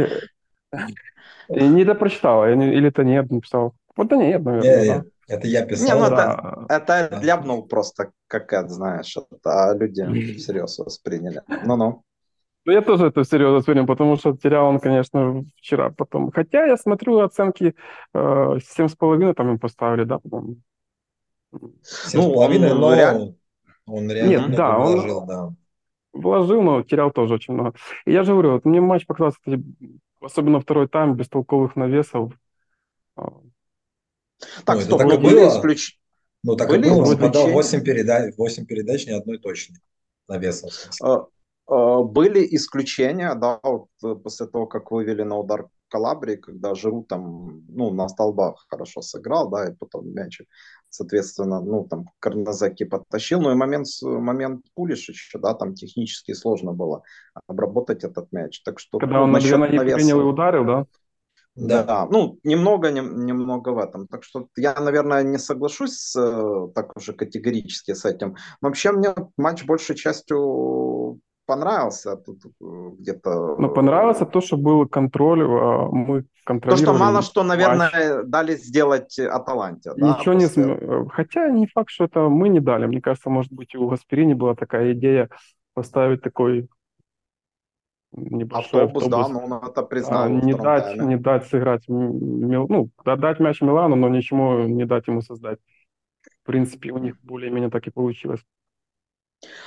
Не 1.50 1.86
допрочитал, 1.86 2.48
или 2.48 2.88
это 2.88 3.04
нет 3.04 3.32
написал. 3.32 3.74
Вот 3.96 4.08
да 4.08 4.16
нет, 4.16 4.44
наверное. 4.44 4.82
Не, 4.82 4.88
да. 4.88 5.04
Это 5.28 5.48
я 5.48 5.66
писал. 5.66 5.88
Не, 5.88 6.04
ну 6.04 6.10
да. 6.10 6.66
это, 6.70 6.94
это 6.94 7.16
да. 7.16 7.22
ляпнул 7.22 7.66
просто, 7.68 8.12
как 8.28 8.52
это, 8.52 8.68
знаешь, 8.68 9.16
это, 9.16 9.72
а 9.72 9.74
люди 9.74 10.34
всерьез 10.34 10.80
восприняли. 10.80 11.42
Ну-ну. 11.66 12.04
Ну, 12.66 12.72
я 12.72 12.82
тоже 12.82 13.08
это 13.08 13.24
всерьез 13.24 13.52
воспринял, 13.52 13.86
потому 13.86 14.16
что 14.16 14.36
терял 14.38 14.68
он, 14.68 14.80
конечно, 14.80 15.44
вчера 15.58 15.92
потом. 15.92 16.32
Хотя 16.32 16.66
я 16.66 16.78
смотрю 16.78 17.20
оценки 17.20 17.76
э, 18.14 18.58
семь 18.66 18.88
с 18.88 18.96
половиной 18.96 19.34
там 19.34 19.50
им 19.50 19.60
поставили, 19.60 20.06
да, 20.06 20.20
по-моему. 20.20 20.58
Семь 21.82 22.22
с 22.22 22.26
ну, 22.26 22.34
половиной, 22.34 22.74
но 22.74 22.94
реально... 22.94 23.36
он 23.86 24.10
реально 24.10 24.30
Нет, 24.30 24.56
да, 24.56 24.78
вложил, 24.78 25.18
он... 25.20 25.28
да. 25.28 25.50
Вложил, 26.14 26.62
но 26.62 26.84
терял 26.84 27.12
тоже 27.12 27.34
очень 27.34 27.54
много. 27.54 27.74
И 28.06 28.14
я 28.14 28.24
же 28.24 28.32
говорю, 28.32 28.54
вот 28.54 28.66
мне 28.66 28.80
матч 28.80 29.06
показался, 29.06 29.40
особенно 30.24 30.60
второй 30.60 30.88
тайм, 30.88 31.16
без 31.16 31.30
толковых 31.30 31.76
навесов. 31.76 32.34
Так, 33.16 34.78
ну, 34.78 34.82
стоп, 34.82 35.00
так 35.00 35.22
были 35.22 35.48
исключ... 35.48 36.00
Ну, 36.44 36.56
так 36.56 36.68
были 36.68 36.88
и 36.88 36.90
было, 36.90 37.06
он 37.06 37.18
подал 37.18 37.50
8 37.50 37.84
передач, 37.84 38.34
8 38.38 38.66
передач, 38.66 39.06
ни 39.08 39.12
одной 39.12 39.38
точной 39.38 39.78
навесом. 40.28 40.70
Э, 41.70 42.04
были 42.04 42.46
исключения, 42.56 43.34
да, 43.36 43.60
вот 43.64 43.88
э, 44.04 44.16
после 44.16 44.48
того, 44.48 44.68
как 44.68 44.92
вывели 44.92 45.24
на 45.24 45.38
удар 45.38 45.68
Калабрии, 45.94 46.38
когда 46.38 46.74
Жиру 46.74 47.06
там, 47.08 47.62
ну, 47.68 47.94
на 47.94 48.10
столбах 48.10 48.66
хорошо 48.68 49.02
сыграл, 49.02 49.50
да, 49.50 49.70
и 49.70 49.76
потом 49.76 50.12
мяч, 50.12 50.42
соответственно, 50.90 51.62
ну, 51.62 51.88
там, 51.88 52.10
Карназаки 52.20 52.86
подтащил, 52.86 53.40
ну, 53.42 53.52
и 53.52 53.56
момент, 53.56 53.86
момент 54.02 54.66
Пулишича, 54.74 55.38
да, 55.38 55.54
там 55.54 55.76
технически 55.76 56.34
сложно 56.34 56.74
было 56.74 57.04
обработать 57.48 58.04
этот 58.04 58.32
мяч, 58.32 58.64
так 58.64 58.80
что... 58.80 58.98
Когда 58.98 59.22
он 59.22 59.32
на 59.32 59.40
две 59.40 59.56
ноги 59.58 59.78
навеса... 59.78 59.98
принял 59.98 60.22
и 60.22 60.24
ударил, 60.24 60.66
да? 60.66 60.86
Да. 61.56 61.84
да, 61.84 62.08
ну, 62.08 62.40
немного, 62.44 62.90
не, 62.90 63.02
немного 63.02 63.70
в 63.70 63.78
этом. 63.78 64.08
Так 64.08 64.24
что 64.24 64.48
я, 64.58 64.74
наверное, 64.74 65.22
не 65.22 65.38
соглашусь 65.38 65.94
с, 65.94 66.20
э, 66.20 66.74
так 66.74 66.98
уже 66.98 67.14
категорически 67.14 67.94
с 67.94 68.06
этим. 68.06 68.38
Вообще 68.60 68.92
мне 68.92 69.14
матч 69.38 69.64
большей 69.64 69.96
частью 69.96 71.20
понравился 71.46 72.16
тут 72.16 72.46
э, 72.46 72.90
где-то. 73.00 73.56
Ну, 73.58 73.70
понравился 73.70 74.26
то, 74.26 74.42
что 74.42 74.58
был 74.58 74.88
контроль, 74.88 75.44
а, 75.44 75.88
мы 75.92 76.26
контролировали. 76.46 76.86
То, 76.86 76.92
что 76.92 77.00
мало 77.00 77.22
что, 77.22 77.44
наверное, 77.44 78.18
матч. 78.18 78.28
дали 78.28 78.56
сделать 78.56 79.20
Аталанте. 79.20 79.92
Ничего 79.96 80.34
да, 80.34 80.40
не... 80.40 80.46
После... 80.46 81.10
Хотя 81.12 81.50
не 81.50 81.68
факт, 81.68 81.90
что 81.90 82.06
это 82.06 82.30
мы 82.30 82.50
не 82.50 82.60
дали. 82.60 82.86
Мне 82.86 83.02
кажется, 83.02 83.30
может 83.30 83.52
быть, 83.52 83.76
у 83.76 83.88
Гасперини 83.88 84.34
была 84.34 84.56
такая 84.56 84.94
идея 84.94 85.30
поставить 85.74 86.22
такой 86.22 86.68
небольшой 88.16 88.84
автобус, 88.84 89.04
автобус. 89.06 89.28
да, 89.28 89.34
но 89.34 89.46
он 89.46 89.70
это 89.70 89.84
признал. 89.84 90.24
А, 90.24 90.30
не, 90.30 90.54
дать, 90.54 90.84
тайме. 90.86 91.06
не 91.06 91.16
дать 91.18 91.48
сыграть, 91.48 91.84
ну, 91.88 92.90
дать 93.06 93.40
мяч 93.40 93.62
Милану, 93.62 93.96
но 93.96 94.08
ничему 94.10 94.64
не 94.68 94.86
дать 94.86 95.08
ему 95.08 95.22
создать. 95.22 95.60
В 96.44 96.46
принципе, 96.46 96.92
у 96.92 96.98
них 96.98 97.16
более-менее 97.24 97.70
так 97.70 97.88
и 97.88 97.92
получилось. 97.92 98.42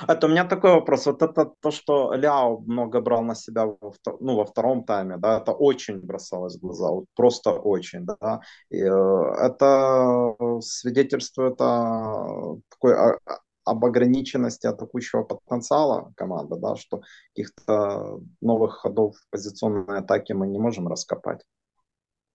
Это 0.07 0.27
у 0.27 0.29
меня 0.29 0.45
такой 0.45 0.71
вопрос. 0.71 1.05
Вот 1.05 1.21
это 1.21 1.51
то, 1.59 1.71
что 1.71 2.13
Ляо 2.13 2.59
много 2.59 3.01
брал 3.01 3.23
на 3.23 3.35
себя 3.35 3.65
во, 3.65 3.93
ну, 4.19 4.35
во 4.35 4.45
втором 4.45 4.83
тайме, 4.83 5.17
да, 5.17 5.39
это 5.39 5.51
очень 5.51 5.99
бросалось 5.99 6.57
в 6.57 6.61
глаза, 6.61 6.89
вот 6.89 7.05
просто 7.15 7.51
очень, 7.51 8.05
да. 8.05 8.41
И, 8.69 8.77
э, 8.77 9.33
это 9.39 10.35
свидетельствует 10.61 11.61
о 11.61 12.57
такой 12.69 12.95
о, 12.95 13.19
об 13.65 13.85
ограниченности 13.85 14.67
атакующего 14.67 15.23
потенциала 15.23 16.11
команды, 16.15 16.55
да, 16.57 16.75
что 16.75 17.01
каких-то 17.33 18.19
новых 18.41 18.75
ходов 18.75 19.15
позиционной 19.29 19.99
атаки 19.99 20.33
мы 20.33 20.47
не 20.47 20.59
можем 20.59 20.87
раскопать. 20.87 21.41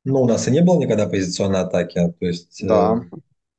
Ну, 0.05 0.23
у 0.23 0.27
нас 0.27 0.49
и 0.49 0.51
не 0.51 0.61
было 0.61 0.79
никогда 0.79 1.07
позиционной 1.07 1.61
атаки, 1.61 2.13
то 2.19 2.27
есть... 2.27 2.67
Да, 2.67 3.01
э, 3.13 3.17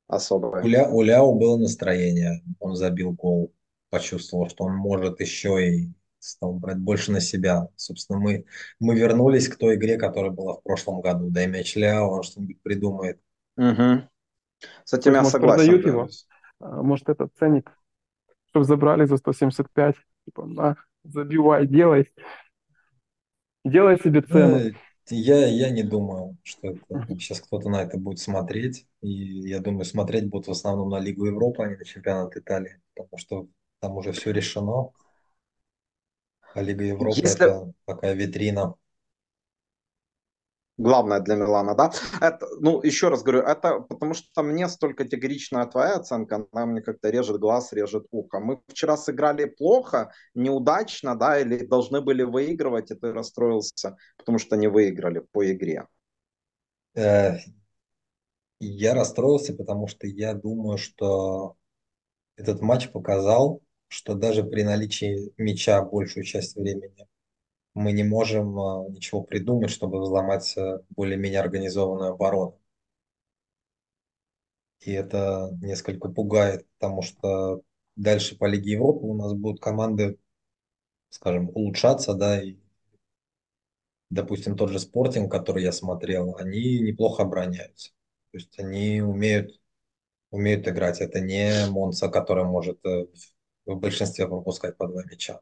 особо. 0.08 0.62
У, 0.62 0.68
Ля, 0.68 0.90
у 0.90 1.02
Ляо 1.02 1.34
было 1.34 1.58
настроение, 1.58 2.44
он 2.60 2.76
забил 2.76 3.12
гол 3.12 3.52
почувствовал, 3.94 4.50
что 4.50 4.64
он 4.64 4.74
может 4.74 5.22
еще 5.22 5.70
и 5.70 5.94
стал 6.18 6.54
брать 6.54 6.80
больше 6.80 7.12
на 7.12 7.20
себя. 7.20 7.68
Собственно, 7.76 8.18
мы, 8.18 8.46
мы 8.80 8.96
вернулись 8.96 9.48
к 9.48 9.56
той 9.56 9.76
игре, 9.76 9.98
которая 9.98 10.32
была 10.32 10.56
в 10.56 10.64
прошлом 10.64 11.00
году. 11.00 11.30
Дай 11.30 11.46
мяч 11.46 11.76
Ляо, 11.76 12.10
он 12.10 12.24
что-нибудь 12.24 12.60
придумает. 12.64 13.22
Угу. 13.56 14.10
С 14.84 14.94
этим 14.94 15.14
я 15.14 15.20
может, 15.20 15.32
согласен. 15.32 15.66
Продают 15.66 15.86
его? 15.86 16.10
А, 16.60 16.82
может, 16.82 17.08
этот 17.10 17.32
ценник, 17.38 17.72
чтобы 18.50 18.66
забрали 18.66 19.06
за 19.06 19.18
175, 19.18 19.96
типа, 20.26 20.46
на, 20.48 20.78
забивай, 21.04 21.68
делай. 21.68 22.12
Делай 23.64 24.00
себе 24.00 24.24
цену. 24.24 24.58
Э, 24.58 24.72
я, 25.10 25.46
я 25.46 25.70
не 25.70 25.84
думаю, 25.84 26.38
что 26.42 26.70
это, 26.70 27.06
сейчас 27.10 27.42
кто-то 27.42 27.70
на 27.70 27.84
это 27.84 28.00
будет 28.00 28.18
смотреть. 28.18 28.88
И 29.02 29.10
я 29.50 29.60
думаю, 29.60 29.86
смотреть 29.86 30.30
будут 30.30 30.48
в 30.48 30.52
основном 30.52 30.90
на 30.90 31.00
Лигу 31.00 31.26
Европы, 31.26 31.64
а 31.64 31.68
не 31.68 31.76
на 31.76 31.86
чемпионат 31.86 32.36
Италии. 32.36 32.82
Потому 32.96 33.18
что 33.18 33.48
там 33.84 33.98
уже 33.98 34.14
все 34.14 34.32
решено. 34.32 34.92
А 36.54 36.62
Лига 36.62 36.86
Европы 36.86 37.18
Если... 37.18 37.36
это 37.36 37.74
такая 37.86 38.14
витрина. 38.14 38.76
Главное 40.78 41.20
для 41.20 41.36
Милана, 41.36 41.76
да? 41.76 41.92
Это, 42.22 42.48
ну, 42.62 42.82
еще 42.82 43.10
раз 43.10 43.24
говорю, 43.24 43.42
это 43.42 43.82
потому 43.82 44.14
что 44.14 44.42
мне 44.42 44.70
столь 44.70 44.96
категоричная 44.96 45.66
твоя 45.66 45.96
оценка, 45.96 46.48
она 46.54 46.66
мне 46.66 46.82
как-то 46.82 47.10
режет 47.10 47.40
глаз, 47.40 47.74
режет 47.74 48.08
ухо. 48.12 48.40
Мы 48.40 48.62
вчера 48.70 48.96
сыграли 48.96 49.46
плохо, 49.46 50.14
неудачно, 50.34 51.16
да, 51.16 51.38
или 51.40 51.66
должны 51.66 52.00
были 52.00 52.24
выигрывать, 52.24 52.90
и 52.90 52.96
ты 52.96 53.12
расстроился, 53.12 53.98
потому 54.18 54.40
что 54.40 54.56
не 54.56 54.68
выиграли 54.68 55.20
по 55.20 55.52
игре. 55.52 55.88
Э, 56.96 57.34
я 58.62 58.94
расстроился, 58.94 59.54
потому 59.54 59.88
что 59.88 60.08
я 60.08 60.34
думаю, 60.34 60.78
что 60.78 61.58
этот 62.36 62.62
матч 62.62 62.90
показал, 62.90 63.62
что 63.94 64.16
даже 64.16 64.44
при 64.44 64.64
наличии 64.64 65.32
мяча 65.38 65.84
большую 65.84 66.24
часть 66.24 66.56
времени 66.56 67.08
мы 67.76 67.92
не 67.92 68.04
можем 68.04 68.60
а, 68.60 68.90
ничего 68.90 69.22
придумать, 69.22 69.70
чтобы 69.70 70.02
взломать 70.02 70.58
а, 70.58 70.82
более-менее 70.90 71.40
организованную 71.40 72.14
оборону. 72.14 72.60
И 74.82 74.92
это 74.92 75.50
несколько 75.62 76.10
пугает, 76.10 76.68
потому 76.80 77.04
что 77.04 77.62
дальше 77.96 78.38
по 78.38 78.46
Лиге 78.46 78.72
Европы 78.74 79.06
у 79.06 79.14
нас 79.16 79.34
будут 79.34 79.62
команды, 79.62 80.18
скажем, 81.10 81.50
улучшаться, 81.50 82.16
да, 82.16 82.42
и, 82.42 82.58
допустим, 84.10 84.58
тот 84.58 84.72
же 84.72 84.80
Спортинг, 84.80 85.32
который 85.32 85.64
я 85.64 85.72
смотрел, 85.72 86.36
они 86.38 86.80
неплохо 86.80 87.24
обороняются. 87.24 87.92
То 88.32 88.38
есть 88.40 88.60
они 88.60 89.02
умеют, 89.02 89.52
умеют 90.32 90.68
играть. 90.68 91.00
Это 91.00 91.20
не 91.22 91.68
Монса, 91.70 92.10
который 92.10 92.46
может 92.46 92.84
э, 92.86 93.06
в 93.66 93.76
большинстве 93.76 94.28
пропускать 94.28 94.78
по 94.78 94.88
два 94.88 95.04
мяча. 95.04 95.40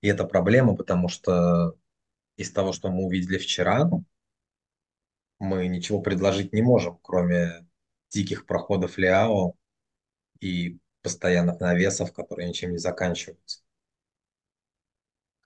И 0.00 0.08
это 0.08 0.24
проблема, 0.24 0.76
потому 0.76 1.08
что 1.08 1.76
из 2.36 2.52
того, 2.52 2.72
что 2.72 2.90
мы 2.90 3.04
увидели 3.04 3.38
вчера, 3.38 3.90
мы 5.38 5.68
ничего 5.68 6.00
предложить 6.00 6.52
не 6.52 6.62
можем, 6.62 6.98
кроме 7.02 7.66
диких 8.10 8.46
проходов 8.46 8.98
Лиао 8.98 9.54
и 10.40 10.78
постоянных 11.02 11.60
навесов, 11.60 12.12
которые 12.12 12.48
ничем 12.48 12.72
не 12.72 12.78
заканчиваются. 12.78 13.62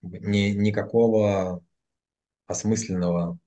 Ни, 0.03 0.51
никакого 0.51 1.64
осмысленного 2.47 3.38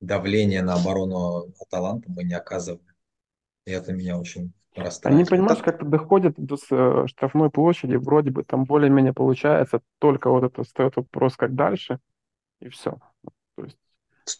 давления 0.00 0.62
на 0.62 0.74
оборону 0.74 1.52
Аталанта 1.60 2.10
мы 2.10 2.24
не 2.24 2.34
оказываем. 2.34 2.86
И 3.66 3.70
это 3.70 3.92
меня 3.92 4.18
очень 4.18 4.52
они, 5.04 5.24
понимаешь, 5.24 5.60
как-то 5.62 5.84
доходят 5.84 6.34
до 6.36 6.56
э, 6.70 7.06
штрафной 7.08 7.50
площади, 7.50 7.96
вроде 7.96 8.30
бы 8.30 8.44
там 8.44 8.64
более-менее 8.64 9.12
получается, 9.12 9.80
только 9.98 10.30
вот 10.30 10.44
это 10.44 10.62
встает 10.62 10.96
вопрос, 10.96 11.36
как 11.36 11.54
дальше, 11.54 11.98
и 12.60 12.68
все. 12.68 12.98
То 13.56 13.64
есть 13.64 13.76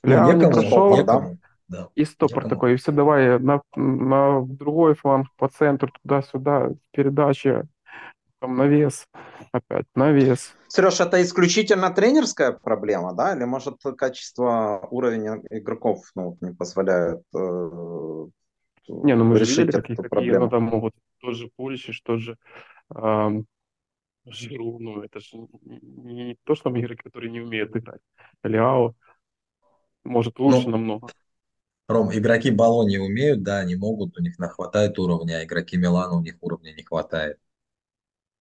ну, 0.03 0.11
Ляо 0.11 0.33
не 0.33 0.49
прошел, 0.49 0.97
некому, 0.97 1.39
да. 1.69 1.89
и 1.97 2.05
стопор 2.05 2.45
некому. 2.45 2.51
такой, 2.51 2.75
и 2.75 2.77
все, 2.77 2.93
давай 2.93 3.41
на, 3.41 3.61
на 3.75 4.43
другой 4.47 4.95
фланг, 4.95 5.27
по 5.37 5.49
центру, 5.49 5.91
туда-сюда, 6.03 6.71
передача, 6.93 7.67
там 8.41 8.57
навес, 8.57 9.07
опять 9.53 9.87
навес. 9.97 10.55
Сереж, 10.69 11.01
это 11.01 11.21
исключительно 11.23 11.91
тренерская 11.91 12.53
проблема, 12.53 13.15
да, 13.15 13.35
или 13.35 13.45
может 13.45 13.83
качество, 13.99 14.87
уровень 14.91 15.43
игроков 15.51 16.05
ну, 16.15 16.39
не 16.41 16.53
позволяет 16.53 17.23
э, 17.35 18.27
не, 18.89 19.15
ну 19.15 19.25
мы 19.25 19.39
же 19.39 19.45
видели, 19.45 19.71
какие, 19.71 19.97
какие 19.97 20.33
ну, 20.33 20.49
там 20.49 20.65
могут 20.65 20.95
тот 21.21 21.37
же 21.37 21.51
Пуличич, 21.57 22.03
тот 22.03 22.21
же 22.21 22.37
э, 22.95 23.29
Жиру, 24.27 24.79
ну 24.79 25.03
это 25.03 25.21
же 25.21 25.37
не, 25.63 26.25
не 26.25 26.37
то, 26.45 26.55
что 26.55 26.65
там 26.65 26.81
игроки, 26.81 27.03
которые 27.03 27.31
не 27.31 27.41
умеют 27.41 27.77
играть. 27.77 28.01
Ляо 28.43 28.95
может 30.05 30.39
лучше 30.39 30.65
ну, 30.65 30.71
намного. 30.73 31.09
Ром, 31.89 32.11
игроки 32.13 32.51
Болони 32.51 32.99
умеют, 32.99 33.43
да, 33.43 33.59
они 33.59 33.75
могут, 33.75 34.17
у 34.19 34.23
них 34.23 34.37
хватает 34.37 34.99
уровня, 34.99 35.39
а 35.39 35.45
игроки 35.45 35.77
Милана 35.77 36.17
у 36.17 36.23
них 36.23 36.37
уровня 36.41 36.73
не 36.73 36.85
хватает 36.85 37.39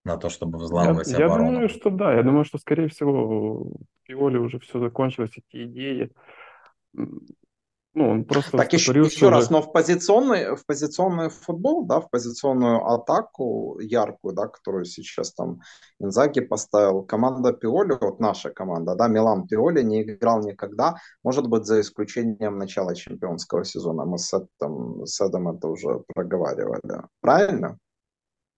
на 0.05 0.17
то, 0.17 0.29
чтобы 0.29 0.59
взламывать 0.59 1.07
я, 1.07 1.25
оборону. 1.25 1.45
Я 1.45 1.51
думаю, 1.51 1.69
что 1.69 1.89
да, 1.89 2.13
я 2.13 2.23
думаю, 2.23 2.45
что, 2.45 2.57
скорее 2.57 2.87
всего, 2.89 3.63
в 3.63 4.07
Пиоле 4.07 4.39
уже 4.39 4.59
все 4.59 4.79
закончилось, 4.79 5.31
эти 5.35 5.65
идеи. 5.65 6.11
Ну, 7.95 8.07
он 8.07 8.23
просто 8.23 8.55
так, 8.55 8.71
еще, 8.71 8.91
еще 8.91 9.29
раз, 9.29 9.49
но 9.49 9.63
в 9.63 9.71
позиционный, 9.71 10.55
в 10.55 10.63
позиционный 10.67 11.29
футбол, 11.29 11.85
да, 11.85 11.99
в 11.99 12.09
позиционную 12.11 12.85
атаку 12.85 13.79
яркую, 13.79 14.35
да, 14.35 14.47
которую 14.47 14.85
сейчас 14.85 15.33
там 15.33 15.61
Инзаги 15.99 16.41
поставил, 16.41 17.01
команда 17.01 17.51
Пиоли, 17.51 17.97
вот 17.99 18.19
наша 18.19 18.51
команда, 18.51 18.93
да, 18.93 19.07
Милан 19.07 19.47
Пиоли 19.47 19.81
не 19.81 20.03
играл 20.03 20.41
никогда, 20.41 20.97
может 21.23 21.47
быть, 21.47 21.65
за 21.65 21.81
исключением 21.81 22.59
начала 22.59 22.93
чемпионского 22.93 23.65
сезона. 23.65 24.05
Мы 24.05 24.19
с 24.19 24.31
этим, 24.33 25.05
с 25.07 25.19
этим 25.19 25.49
это 25.49 25.67
уже 25.67 26.03
проговаривали. 26.13 27.07
Правильно? 27.21 27.79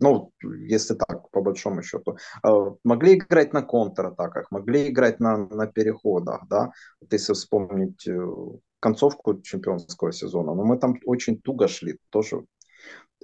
Ну, 0.01 0.31
если 0.41 0.95
так, 0.95 1.29
по 1.29 1.41
большому 1.41 1.83
счету. 1.83 2.17
Э, 2.43 2.49
могли 2.83 3.15
играть 3.15 3.53
на 3.53 3.61
контратаках, 3.61 4.51
могли 4.51 4.89
играть 4.89 5.19
на, 5.19 5.37
на 5.37 5.67
переходах, 5.67 6.41
да. 6.49 6.71
Вот 6.99 7.13
если 7.13 7.33
вспомнить 7.33 8.07
э, 8.07 8.19
концовку 8.81 9.41
чемпионского 9.41 10.11
сезона, 10.11 10.53
но 10.53 10.65
мы 10.65 10.77
там 10.77 10.95
очень 11.05 11.39
туго 11.39 11.67
шли, 11.67 11.97
тоже 12.09 12.43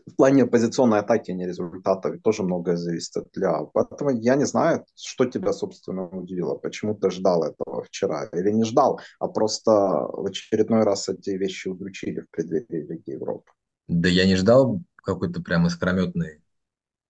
в 0.05 0.15
плане 0.15 0.45
позиционной 0.45 0.99
атаки, 0.99 1.31
а 1.31 1.33
не 1.33 1.45
результатов, 1.45 2.21
тоже 2.23 2.43
многое 2.43 2.77
зависит 2.77 3.17
от 3.17 3.35
Ля. 3.35 3.65
Поэтому 3.73 4.11
я 4.11 4.35
не 4.35 4.45
знаю, 4.45 4.85
что 4.95 5.25
тебя, 5.25 5.51
собственно, 5.51 6.07
удивило. 6.07 6.55
Почему 6.55 6.95
ты 6.95 7.11
ждал 7.11 7.43
этого 7.43 7.83
вчера? 7.83 8.25
Или 8.31 8.51
не 8.51 8.63
ждал, 8.63 9.01
а 9.19 9.27
просто 9.27 9.71
в 9.71 10.25
очередной 10.25 10.83
раз 10.83 11.09
эти 11.09 11.31
вещи 11.31 11.67
удручили 11.67 12.21
в 12.21 12.29
преддверии 12.29 12.87
Лиги 12.87 13.11
Европы? 13.11 13.51
Да 13.87 14.07
я 14.07 14.25
не 14.25 14.35
ждал 14.35 14.81
какой-то 14.95 15.41
прям 15.41 15.67
искрометной 15.67 16.41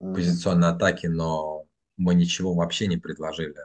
mm-hmm. 0.02 0.14
позиционной 0.14 0.70
атаки, 0.70 1.08
но 1.08 1.66
мы 1.98 2.16
ничего 2.16 2.54
вообще 2.54 2.88
не 2.88 2.98
предложили. 2.98 3.58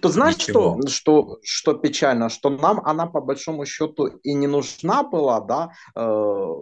То 0.00 0.08
знаешь, 0.08 0.38
что, 0.38 0.78
что, 0.86 1.38
что 1.42 1.74
печально, 1.74 2.28
что 2.30 2.48
нам 2.50 2.80
она 2.84 3.06
по 3.06 3.20
большому 3.20 3.66
счету 3.66 4.06
и 4.06 4.34
не 4.34 4.46
нужна 4.46 5.02
была, 5.02 5.40
да, 5.40 5.70
э, 5.94 6.54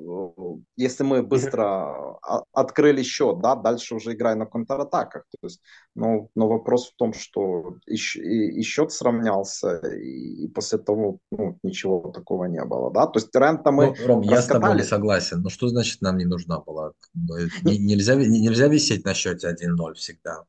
если 0.77 1.05
мы 1.05 1.23
быстро 1.23 2.19
открыли 2.53 3.03
счет, 3.03 3.40
да, 3.40 3.55
дальше 3.55 3.95
уже 3.95 4.12
играя 4.12 4.35
на 4.35 4.47
контратаках. 4.47 5.25
То 5.40 5.47
есть, 5.47 5.61
ну, 5.95 6.31
но 6.35 6.49
вопрос 6.49 6.90
в 6.90 6.97
том, 6.97 7.12
что 7.12 7.77
и, 7.87 7.95
и, 7.95 8.61
и 8.61 8.62
счет 8.62 8.90
сравнялся, 8.90 9.77
и, 9.77 10.45
и 10.45 10.49
после 10.49 10.79
того 10.79 11.19
ну, 11.31 11.59
ничего 11.62 12.11
такого 12.12 12.47
не 12.47 12.64
было, 12.64 12.90
да. 12.90 13.07
То 13.07 13.21
есть 13.21 13.35
Рента 13.35 13.71
мы 13.71 13.87
ну, 13.87 14.07
Ром, 14.07 14.23
я 14.23 14.42
с 14.42 14.47
тобой 14.47 14.75
не 14.75 14.83
согласен. 14.83 15.42
Ну 15.42 15.51
что 15.51 15.69
значит 15.69 16.03
нам 16.03 16.16
не 16.16 16.25
нужна 16.25 16.59
была? 16.59 16.92
Нельзя, 17.62 18.16
нельзя 18.16 18.66
висеть 18.66 19.05
на 19.05 19.14
счете 19.14 19.49
1-0 19.49 19.95
всегда. 19.95 20.45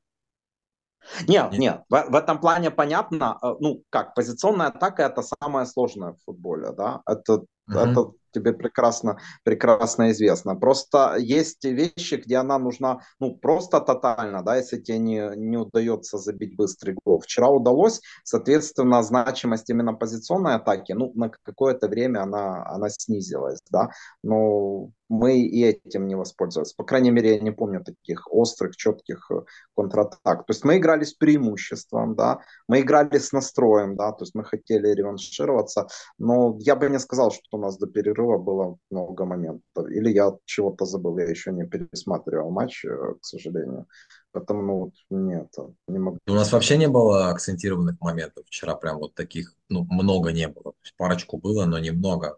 Нет, 1.28 1.52
нет, 1.52 1.60
нет. 1.60 1.84
В, 1.90 2.12
в 2.12 2.16
этом 2.16 2.40
плане 2.40 2.72
понятно, 2.72 3.38
э, 3.42 3.54
ну, 3.60 3.84
как, 3.90 4.14
позиционная 4.16 4.68
атака 4.68 5.04
это 5.04 5.24
самое 5.42 5.66
сложное 5.66 6.14
в 6.14 6.24
футболе, 6.26 6.72
да, 6.72 7.02
это, 7.08 7.44
uh-huh. 7.70 7.92
это 7.92 8.12
тебе 8.32 8.54
прекрасно, 8.54 9.18
прекрасно 9.44 10.12
известно. 10.12 10.56
Просто 10.56 11.16
есть 11.18 11.64
вещи, 11.64 12.16
где 12.16 12.38
она 12.38 12.60
нужна, 12.60 13.02
ну, 13.20 13.36
просто 13.36 13.80
тотально, 13.80 14.44
да, 14.44 14.58
если 14.58 14.80
тебе 14.80 15.00
не, 15.00 15.32
не 15.36 15.58
удается 15.58 16.18
забить 16.18 16.56
быстрый 16.56 16.96
гол. 17.06 17.20
Вчера 17.20 17.50
удалось, 17.50 18.02
соответственно, 18.24 19.04
значимость 19.04 19.70
именно 19.70 19.94
позиционной 19.94 20.56
атаки, 20.56 20.94
ну, 20.94 21.12
на 21.16 21.30
какое-то 21.30 21.88
время 21.88 22.24
она, 22.24 22.66
она 22.68 22.90
снизилась, 22.90 23.62
да, 23.72 23.90
но 24.24 24.92
мы 25.10 25.40
и 25.40 25.64
этим 25.64 26.08
не 26.08 26.16
воспользовались. 26.16 26.74
По 26.74 26.84
крайней 26.84 27.12
мере, 27.12 27.36
я 27.36 27.40
не 27.40 27.52
помню 27.52 27.84
таких 27.84 28.32
острых, 28.32 28.76
четких 28.76 29.32
э, 29.32 29.42
контратак. 29.76 30.46
То 30.46 30.50
есть 30.50 30.66
мы 30.66 30.78
играли 30.78 31.04
с 31.04 31.14
преимуществом, 31.14 32.16
да, 32.16 32.40
мы 32.68 32.82
играли 32.82 33.18
с 33.18 33.32
настроем, 33.32 33.96
да, 33.96 34.12
то 34.12 34.24
есть 34.24 34.36
мы 34.36 34.44
хотели 34.44 34.90
реваншироваться, 34.94 35.88
но 36.18 36.58
я 36.60 36.76
бы 36.76 36.90
не 36.90 37.00
сказал, 37.00 37.32
что 37.32 37.42
у 37.52 37.58
нас 37.58 37.78
до 37.78 37.88
перерыва 37.88 38.17
было 38.24 38.78
много 38.90 39.26
моментов. 39.26 39.90
Или 39.90 40.12
я 40.12 40.34
чего-то 40.46 40.86
забыл, 40.86 41.18
я 41.18 41.26
еще 41.26 41.52
не 41.52 41.66
пересматривал 41.66 42.52
матч, 42.52 42.86
э, 42.86 42.90
к 43.22 43.26
сожалению. 43.26 43.88
Поэтому, 44.32 44.62
ну, 44.62 44.74
вот, 44.80 44.94
нет, 45.10 45.54
не 45.88 46.00
могу. 46.00 46.18
У 46.28 46.34
нас 46.34 46.52
вообще 46.52 46.78
не 46.78 46.88
было 46.88 47.30
акцентированных 47.30 48.00
моментов 48.02 48.46
вчера, 48.48 48.76
прям 48.76 48.98
вот 48.98 49.14
таких, 49.14 49.54
ну, 49.70 49.86
много 49.90 50.32
не 50.32 50.48
было. 50.48 50.74
парочку 50.98 51.38
было, 51.38 51.66
но 51.66 51.80
немного. 51.80 52.38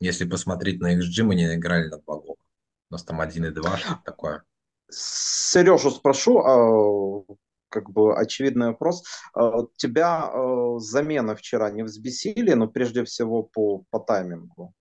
Если 0.00 0.24
посмотреть 0.24 0.80
на 0.80 0.96
XG, 0.98 1.22
мы 1.22 1.34
не 1.34 1.54
играли 1.54 1.88
на 1.88 1.98
два 1.98 2.16
гола. 2.16 2.36
У 2.90 2.94
нас 2.94 3.04
там 3.04 3.20
1 3.20 3.44
и 3.44 3.50
2, 3.50 3.76
что 3.76 4.00
такое. 4.04 4.42
Сережу 4.90 5.90
спрошу, 5.90 6.38
а, 6.38 7.34
как 7.68 7.90
бы 7.90 8.18
очевидный 8.18 8.68
вопрос. 8.68 9.04
А, 9.34 9.66
тебя 9.76 10.24
а, 10.24 10.78
замены 10.78 11.36
вчера 11.36 11.70
не 11.70 11.82
взбесили, 11.82 12.52
но 12.52 12.68
прежде 12.68 13.04
всего 13.04 13.42
по, 13.42 13.84
по 13.90 14.00
таймингу? 14.00 14.74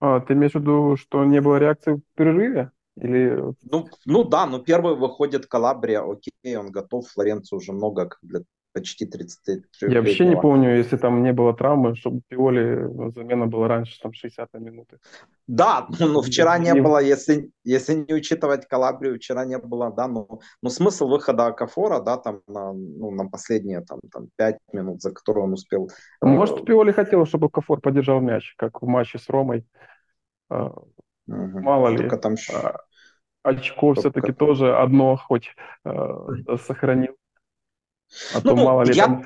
А, 0.00 0.20
ты 0.20 0.34
имеешь 0.34 0.52
в 0.52 0.56
виду, 0.56 0.96
что 0.96 1.24
не 1.24 1.40
было 1.40 1.56
реакции 1.56 1.94
в 1.94 2.02
перерыве? 2.16 2.70
Или... 2.96 3.42
Ну, 3.62 3.88
ну 4.04 4.24
да, 4.24 4.46
но 4.46 4.58
первый 4.58 4.96
выходит 4.96 5.46
Калабрия, 5.46 6.00
окей, 6.00 6.56
он 6.56 6.70
готов, 6.70 7.08
Флоренцию 7.08 7.58
уже 7.58 7.72
много 7.72 8.10
для 8.22 8.40
почти 8.76 9.06
33 9.06 9.62
Я 9.80 10.00
вообще 10.00 10.26
не 10.26 10.36
помню, 10.36 10.76
если 10.76 10.98
там 10.98 11.22
не 11.22 11.32
было 11.32 11.54
травмы, 11.54 11.96
чтобы 11.96 12.20
Пиоли 12.28 13.10
замена 13.14 13.46
была 13.46 13.68
раньше, 13.68 13.98
там 14.02 14.12
60 14.12 14.54
минуты. 14.54 14.98
Да, 15.46 15.86
ну, 16.00 16.08
ну 16.08 16.20
вчера 16.20 16.58
не, 16.58 16.72
не 16.72 16.82
было, 16.82 16.98
если, 16.98 17.50
если 17.64 17.94
не 17.94 18.14
учитывать 18.14 18.66
Калабрию, 18.68 19.14
вчера 19.14 19.46
не 19.46 19.58
было, 19.58 19.90
да, 19.90 20.08
но, 20.08 20.26
но 20.62 20.70
смысл 20.70 21.08
выхода 21.08 21.46
Акафора, 21.46 22.00
да, 22.00 22.16
там 22.18 22.40
на, 22.48 22.72
ну, 22.72 23.10
на 23.10 23.28
последние 23.28 23.80
там, 23.80 24.00
там 24.12 24.28
5 24.36 24.58
минут, 24.72 25.00
за 25.00 25.12
которые 25.12 25.44
он 25.44 25.52
успел... 25.52 25.88
Может, 26.20 26.60
э, 26.60 26.64
Пиоли 26.64 26.92
хотел, 26.92 27.24
чтобы 27.24 27.46
Акафор 27.46 27.80
поддержал 27.80 28.20
мяч, 28.20 28.54
как 28.58 28.82
в 28.82 28.86
матче 28.86 29.18
с 29.18 29.30
Ромой. 29.30 29.64
Угу. 30.50 30.76
Мало 31.26 31.88
ли. 31.88 32.08
Там... 32.08 32.34
А, 32.54 32.76
очко 33.42 33.94
Только... 33.94 34.00
все-таки 34.00 34.32
тоже 34.32 34.76
одно 34.76 35.16
хоть 35.16 35.54
э, 35.84 35.92
сохранил. 36.66 37.16
А 38.34 38.40
ну, 38.42 38.50
то 38.50 38.56
мало 38.56 38.82
ли 38.82 38.94
я... 38.94 39.04
там... 39.04 39.24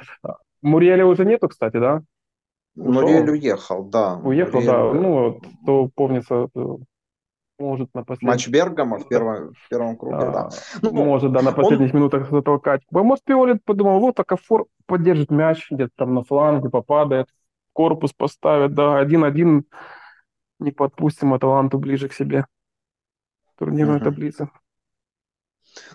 Муриэля 0.63 1.07
уже 1.07 1.25
нету, 1.25 1.49
кстати, 1.49 1.79
да? 1.79 2.03
Муриэль 2.75 3.31
уехал, 3.31 3.85
да. 3.85 4.17
Уехал, 4.17 4.61
Муриэль... 4.61 4.67
да. 4.67 4.93
Ну, 4.93 5.41
то 5.67 5.91
помнится, 5.95 6.49
может 7.59 7.95
на 7.95 8.05
последних... 8.05 8.35
Матч 8.35 8.49
Бергама 8.49 8.99
в 8.99 9.09
первом, 9.09 9.53
в 9.53 9.69
первом 9.69 9.97
круге, 9.97 10.17
а, 10.17 10.31
да. 10.33 10.49
Ну, 10.83 11.05
может, 11.05 11.33
да, 11.33 11.43
на 11.43 11.53
последних 11.53 11.93
он... 11.93 12.01
минутах 12.01 12.31
затолкать. 12.31 12.83
Может, 12.91 13.25
Пиоли 13.25 13.61
подумал, 13.65 14.01
вот, 14.01 14.17
так 14.17 14.33
Афор 14.33 14.67
поддержит 14.87 15.31
мяч, 15.31 15.71
где-то 15.71 15.93
там 15.97 16.15
на 16.15 16.25
фланге 16.25 16.71
попадает, 16.71 17.29
корпус 17.73 18.13
поставит, 18.13 18.75
да, 18.75 18.99
один-один, 18.99 19.65
не 20.59 20.73
подпустим 20.73 21.35
Аталанту 21.35 21.79
ближе 21.79 22.09
к 22.09 22.15
себе. 22.15 22.47
Турнирной 23.59 23.97
угу. 23.97 24.05
таблице. 24.05 24.49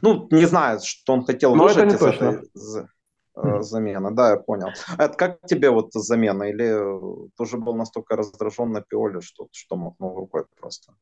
Ну, 0.02 0.28
не 0.32 0.45
знаю, 0.45 0.80
что 0.84 1.13
он 1.13 1.26
хотел 1.26 1.56
Но 1.56 1.63
выжать 1.63 1.93
из 1.93 2.00
точно. 2.00 2.26
этой 2.26 2.88
э, 3.36 3.62
замены. 3.62 4.12
Да, 4.12 4.32
я 4.32 4.38
понял. 4.38 4.69
Это 4.98 5.15
как 5.15 5.39
тебе 5.48 5.69
вот 5.69 5.93
замена? 5.93 6.43
Или 6.43 7.30
тоже 7.38 7.58
был 7.58 7.76
настолько 7.76 8.15
раздражен 8.15 8.71
на 8.71 8.82
Пиоле, 8.82 9.21
что, 9.21 9.48
что 9.52 9.76
махнул 9.76 10.15
рукой 10.15 10.45
просто? 10.60 10.95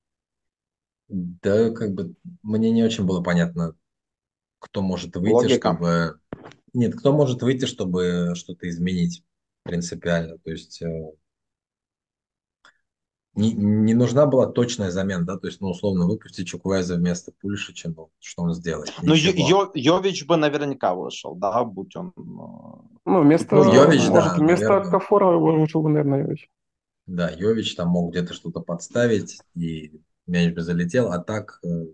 Да, 1.07 1.69
как 1.71 1.93
бы 1.93 2.15
мне 2.41 2.71
не 2.71 2.83
очень 2.83 3.05
было 3.05 3.21
понятно, 3.21 3.75
кто 4.59 4.81
может 4.81 5.15
выйти, 5.15 5.33
Логика. 5.33 5.73
чтобы... 5.73 6.19
Нет, 6.73 6.95
кто 6.95 7.13
может 7.13 7.43
выйти, 7.43 7.65
чтобы 7.65 8.33
что-то 8.35 8.67
изменить 8.67 9.23
принципиально. 9.63 10.37
То 10.39 10.51
есть 10.51 10.81
э, 10.81 11.11
не, 13.35 13.53
не 13.53 13.93
нужна 13.93 14.25
была 14.25 14.47
точная 14.47 14.91
замена, 14.91 15.25
да, 15.25 15.37
то 15.37 15.47
есть, 15.47 15.59
ну, 15.59 15.69
условно, 15.69 16.05
выпустить 16.05 16.47
Чуквайза 16.47 16.95
вместо 16.95 17.31
Пульшича, 17.31 17.89
ну, 17.95 18.09
что 18.19 18.43
он 18.43 18.53
сделает? 18.53 18.93
Ну, 19.01 19.15
Йо, 19.15 19.71
Йович 19.73 20.25
бы 20.27 20.37
наверняка 20.37 20.93
вышел, 20.93 21.35
да, 21.35 21.63
будь 21.63 21.95
он... 21.95 22.13
Э, 22.15 22.99
ну, 23.05 23.21
вместо, 23.21 23.55
ну, 23.55 23.73
Йович, 23.73 24.07
может, 24.09 24.13
да, 24.13 24.35
вместо 24.37 24.67
наверное. 24.69 24.91
Кафора 24.91 25.37
вышел 25.37 25.81
бы, 25.81 25.89
наверное, 25.89 26.21
Йович. 26.21 26.49
Да, 27.07 27.29
Йович 27.29 27.75
там 27.75 27.89
мог 27.89 28.11
где-то 28.11 28.33
что-то 28.33 28.61
подставить, 28.61 29.41
и 29.55 29.99
мяч 30.27 30.53
бы 30.53 30.61
залетел, 30.61 31.11
а 31.11 31.19
так... 31.19 31.59
Э, 31.63 31.85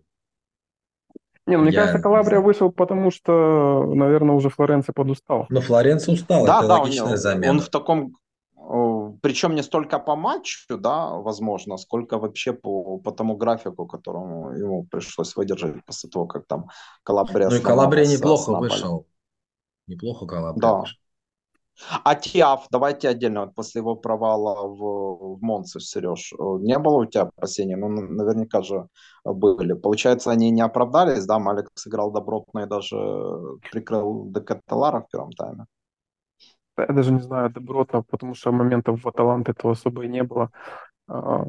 не, 1.45 1.57
ну, 1.57 1.63
мне 1.63 1.71
я... 1.71 1.79
кажется, 1.79 2.03
Калабрия 2.03 2.41
вышел, 2.41 2.71
потому 2.71 3.09
что, 3.11 3.85
наверное, 3.95 4.35
уже 4.35 4.49
Флоренция 4.49 4.93
подустал. 4.93 5.47
Ну, 5.49 5.61
Флоренция 5.61 6.13
устал, 6.13 6.45
да, 6.45 6.59
это 6.59 6.67
да, 6.67 6.77
логичная 6.81 7.11
он, 7.13 7.17
замена. 7.17 7.51
Он 7.51 7.59
в 7.59 7.69
таком 7.69 8.17
причем 9.21 9.55
не 9.55 9.63
столько 9.63 9.99
по 9.99 10.15
матчу, 10.15 10.77
да, 10.77 11.09
возможно, 11.09 11.77
сколько 11.77 12.17
вообще 12.17 12.53
по, 12.53 12.97
по 12.97 13.11
тому 13.11 13.37
графику, 13.37 13.85
которому 13.85 14.51
ему 14.51 14.85
пришлось 14.85 15.35
выдержать 15.35 15.85
после 15.85 16.09
того, 16.09 16.25
как 16.27 16.45
там 16.47 16.69
Калабрия... 17.03 17.49
Ну 17.49 17.55
и 17.55 17.59
Калабрия 17.59 18.05
неплохо 18.05 18.51
вышел. 18.53 19.07
Неплохо 19.87 20.25
Калабрия 20.25 20.61
да. 20.61 20.79
вышел. 20.79 20.97
А 22.03 22.15
Тиаф, 22.15 22.67
давайте 22.71 23.07
отдельно, 23.07 23.45
вот 23.45 23.55
после 23.55 23.79
его 23.79 23.95
провала 23.95 24.67
в, 24.67 25.37
в 25.37 25.41
Монце, 25.41 25.79
Сереж, 25.79 26.33
не 26.59 26.77
было 26.77 27.03
у 27.03 27.05
тебя 27.05 27.23
опасений? 27.23 27.75
Ну, 27.75 27.87
наверняка 27.87 28.61
же 28.61 28.87
были. 29.23 29.73
Получается, 29.73 30.31
они 30.31 30.51
не 30.51 30.61
оправдались, 30.61 31.25
да? 31.25 31.39
Малик 31.39 31.69
сыграл 31.75 32.11
добротно 32.11 32.59
и 32.59 32.65
даже 32.65 32.97
прикрыл 33.71 34.25
Декателара 34.25 35.01
в 35.01 35.09
первом 35.09 35.31
тайме. 35.31 35.65
Я 36.87 36.93
даже 36.93 37.11
не 37.11 37.21
знаю, 37.21 37.49
доброта, 37.49 38.01
потому 38.09 38.33
что 38.35 38.51
моментов 38.51 39.03
в 39.03 39.07
Аталанте 39.07 39.51
этого 39.51 39.73
особо 39.73 40.05
и 40.05 40.07
не 40.07 40.23
было. 40.23 40.49
А, 41.07 41.45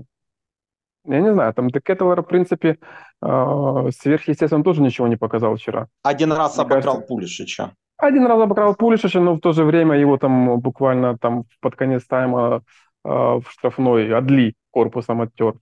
я 1.04 1.20
не 1.20 1.32
знаю, 1.32 1.54
там 1.54 1.70
Декетелер, 1.70 2.22
в 2.22 2.26
принципе, 2.26 2.78
а, 3.20 3.90
сверхъестественно 3.90 4.64
тоже 4.64 4.82
ничего 4.82 5.08
не 5.08 5.16
показал 5.16 5.56
вчера. 5.56 5.88
Один 6.02 6.32
раз 6.32 6.56
Мне 6.56 6.64
обыграл 6.64 6.94
кажется, 6.94 7.08
Пулишича. 7.08 7.74
Один 7.96 8.26
раз 8.26 8.40
обыграл 8.40 8.74
Пулишича, 8.74 9.20
но 9.20 9.34
в 9.34 9.40
то 9.40 9.52
же 9.52 9.64
время 9.64 9.98
его 9.98 10.16
там 10.16 10.58
буквально 10.60 11.18
там 11.18 11.44
под 11.60 11.76
конец 11.76 12.06
тайма 12.06 12.62
в 13.02 13.44
штрафной 13.48 14.12
Адли 14.12 14.54
корпусом 14.70 15.22
оттер. 15.22 15.54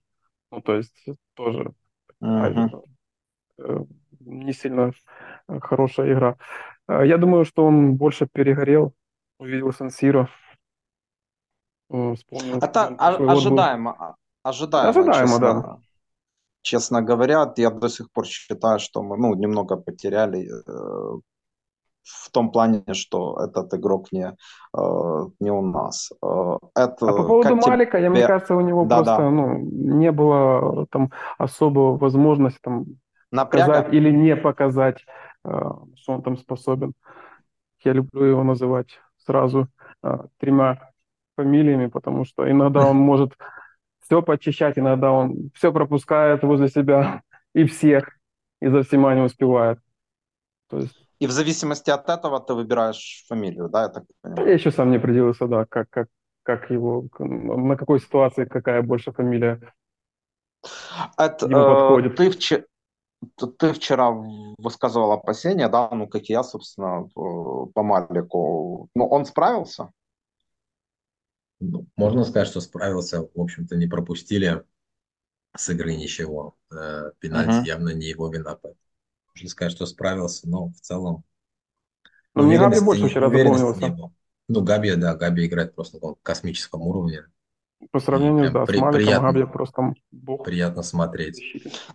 Ну, 0.51 0.61
то 0.61 0.75
есть 0.75 1.05
тоже 1.35 1.71
uh-huh. 2.21 2.83
не 4.19 4.53
сильно 4.53 4.91
хорошая 5.61 6.13
игра. 6.13 6.35
Я 6.87 7.17
думаю, 7.17 7.45
что 7.45 7.65
он 7.65 7.95
больше 7.95 8.27
перегорел, 8.31 8.93
увидел 9.39 9.73
Сан-Сиро. 9.73 10.29
Вспомнил, 11.87 12.57
Это 12.57 12.87
ожидаемо, 12.97 14.17
ожидаемо, 14.43 14.89
ожидаемо 14.89 15.13
честно, 15.13 15.39
да. 15.39 15.79
честно 16.61 17.01
говоря. 17.01 17.53
Я 17.57 17.71
до 17.71 17.89
сих 17.89 18.11
пор 18.11 18.25
считаю, 18.25 18.79
что 18.79 19.01
мы 19.01 19.17
ну, 19.17 19.33
немного 19.33 19.75
потеряли 19.75 20.47
э, 20.47 21.19
в 22.03 22.31
том 22.31 22.51
плане, 22.51 22.83
что 22.91 23.39
этот 23.43 23.73
игрок 23.73 24.11
не, 24.11 24.35
э, 24.77 25.25
не 25.39 25.51
у 25.51 25.61
нас. 25.61 26.11
Э, 26.21 26.57
это, 26.75 27.09
а 27.09 27.13
по 27.13 27.23
поводу 27.23 27.55
Малика, 27.55 27.97
тебе... 27.97 28.03
я, 28.03 28.09
мне 28.11 28.27
кажется, 28.27 28.55
у 28.55 28.61
него 28.61 28.85
да, 28.85 28.97
просто 28.97 29.17
да. 29.17 29.29
Ну, 29.31 29.57
не 29.57 30.11
было 30.11 30.85
там 30.91 31.11
особо 31.39 31.97
возможности 31.97 32.59
там, 32.61 32.85
показать 33.31 33.91
или 33.91 34.11
не 34.11 34.35
показать, 34.35 35.05
э, 35.43 35.49
что 35.95 36.13
он 36.13 36.21
там 36.21 36.37
способен. 36.37 36.93
Я 37.83 37.93
люблю 37.93 38.25
его 38.25 38.43
называть 38.43 38.99
сразу 39.29 39.67
тремя 40.39 40.91
фамилиями, 41.37 41.87
потому 41.87 42.25
что 42.25 42.49
иногда 42.49 42.87
он 42.87 42.97
может 42.97 43.33
все 43.99 44.21
почищать, 44.21 44.79
иногда 44.79 45.11
он 45.11 45.51
все 45.53 45.71
пропускает 45.71 46.43
возле 46.43 46.67
себя 46.67 47.21
и 47.53 47.63
всех, 47.65 48.09
и 48.61 48.67
за 48.69 48.81
всема 48.81 49.13
не 49.13 49.21
успевает. 49.21 49.79
То 50.69 50.77
есть 50.77 51.09
и 51.19 51.27
в 51.27 51.31
зависимости 51.31 51.91
от 51.91 52.09
этого 52.09 52.39
ты 52.39 52.53
выбираешь 52.53 53.25
фамилию, 53.27 53.67
да, 53.69 53.83
я 53.83 53.89
так 53.89 54.03
понимаю? 54.21 54.47
Я 54.47 54.53
еще 54.53 54.71
сам 54.71 54.89
не 54.89 54.97
определился, 54.97 55.47
да, 55.47 55.65
как, 55.65 55.89
как, 55.89 56.07
как 56.43 56.71
его, 56.71 57.07
на 57.19 57.75
какой 57.75 57.99
ситуации 57.99 58.45
какая 58.45 58.81
больше 58.81 59.11
фамилия 59.11 59.59
Это, 61.17 61.45
э, 61.45 62.09
ты, 62.11 62.29
вчера, 62.31 62.63
ты 63.35 63.73
вчера 63.73 64.11
высказывал 64.57 65.11
опасения, 65.11 65.67
да, 65.69 65.89
ну, 65.89 66.07
как 66.07 66.23
и 66.29 66.33
я, 66.33 66.43
собственно, 66.43 67.07
по 67.13 67.83
Малику. 67.83 68.89
Ну, 68.95 69.07
он 69.07 69.25
справился? 69.25 69.91
Ну, 71.59 71.85
можно 71.97 72.23
сказать, 72.23 72.47
что 72.47 72.61
справился. 72.61 73.21
В 73.21 73.39
общем-то, 73.39 73.75
не 73.75 73.87
пропустили 73.87 74.63
с 75.55 75.69
игры 75.69 75.95
ничего. 75.95 76.55
Э, 76.71 77.11
пенальти 77.19 77.63
uh-huh. 77.63 77.67
явно 77.67 77.89
не 77.89 78.07
его 78.07 78.29
вина. 78.29 78.57
Можно 79.35 79.49
сказать, 79.49 79.73
что 79.73 79.85
справился, 79.85 80.47
но 80.47 80.69
в 80.69 80.79
целом... 80.79 81.23
Ну, 82.35 82.43
мне 82.43 82.57
Габи 82.57 82.79
больше 82.79 83.07
вчера 83.07 83.29
запомнился. 83.29 84.11
Ну, 84.47 84.63
Габи, 84.63 84.95
да, 84.95 85.15
Габи 85.15 85.47
играет 85.47 85.75
просто 85.75 85.99
на 86.05 86.15
космическом 86.23 86.81
уровне. 86.81 87.25
По 87.91 87.99
сравнению, 87.99 88.51
да, 88.51 88.65
при, 88.65 88.77
с 88.77 88.81
Маликом 88.81 89.01
приятно, 89.01 89.31
Габи 89.33 89.45
просто 89.45 89.93
бог. 90.11 90.45
Приятно 90.45 90.83
смотреть. 90.83 91.41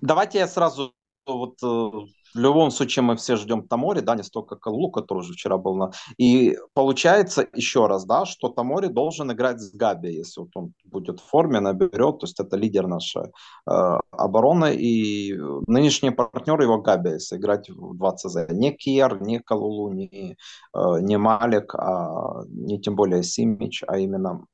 Давайте 0.00 0.38
я 0.38 0.48
сразу 0.48 0.94
вот 1.26 1.62
э, 1.62 1.66
в 1.66 2.38
любом 2.38 2.70
случае 2.70 3.02
мы 3.02 3.16
все 3.16 3.36
ждем 3.36 3.66
Тамори, 3.66 4.00
да, 4.00 4.14
не 4.14 4.22
столько 4.22 4.56
Калу, 4.56 4.90
который 4.90 5.20
уже 5.20 5.32
вчера 5.32 5.56
был 5.56 5.76
на... 5.76 5.92
И 6.18 6.56
получается 6.74 7.46
еще 7.54 7.86
раз, 7.86 8.04
да, 8.04 8.26
что 8.26 8.48
Тамори 8.48 8.88
должен 8.88 9.30
играть 9.32 9.60
с 9.60 9.72
Габи, 9.72 10.12
если 10.12 10.40
вот 10.40 10.50
он 10.54 10.72
будет 10.84 11.20
в 11.20 11.24
форме, 11.24 11.60
наберет, 11.60 12.18
то 12.18 12.26
есть 12.26 12.40
это 12.40 12.56
лидер 12.56 12.86
нашей 12.86 13.24
э, 13.24 13.98
обороны, 14.10 14.74
и 14.74 15.34
нынешний 15.66 16.10
партнер 16.10 16.60
его 16.60 16.80
Габи, 16.80 17.10
если 17.10 17.36
играть 17.36 17.70
в 17.70 17.96
2 17.96 18.12
ЦЗ. 18.16 18.36
Не 18.50 18.72
Кьер, 18.72 19.22
не 19.22 19.38
Калулу, 19.38 19.92
не, 19.92 20.36
э, 20.74 21.00
не 21.00 21.16
Малик, 21.16 21.74
а 21.74 22.42
не 22.48 22.80
тем 22.80 22.96
более 22.96 23.22
Симич, 23.22 23.84
а 23.86 23.98
именно... 23.98 24.44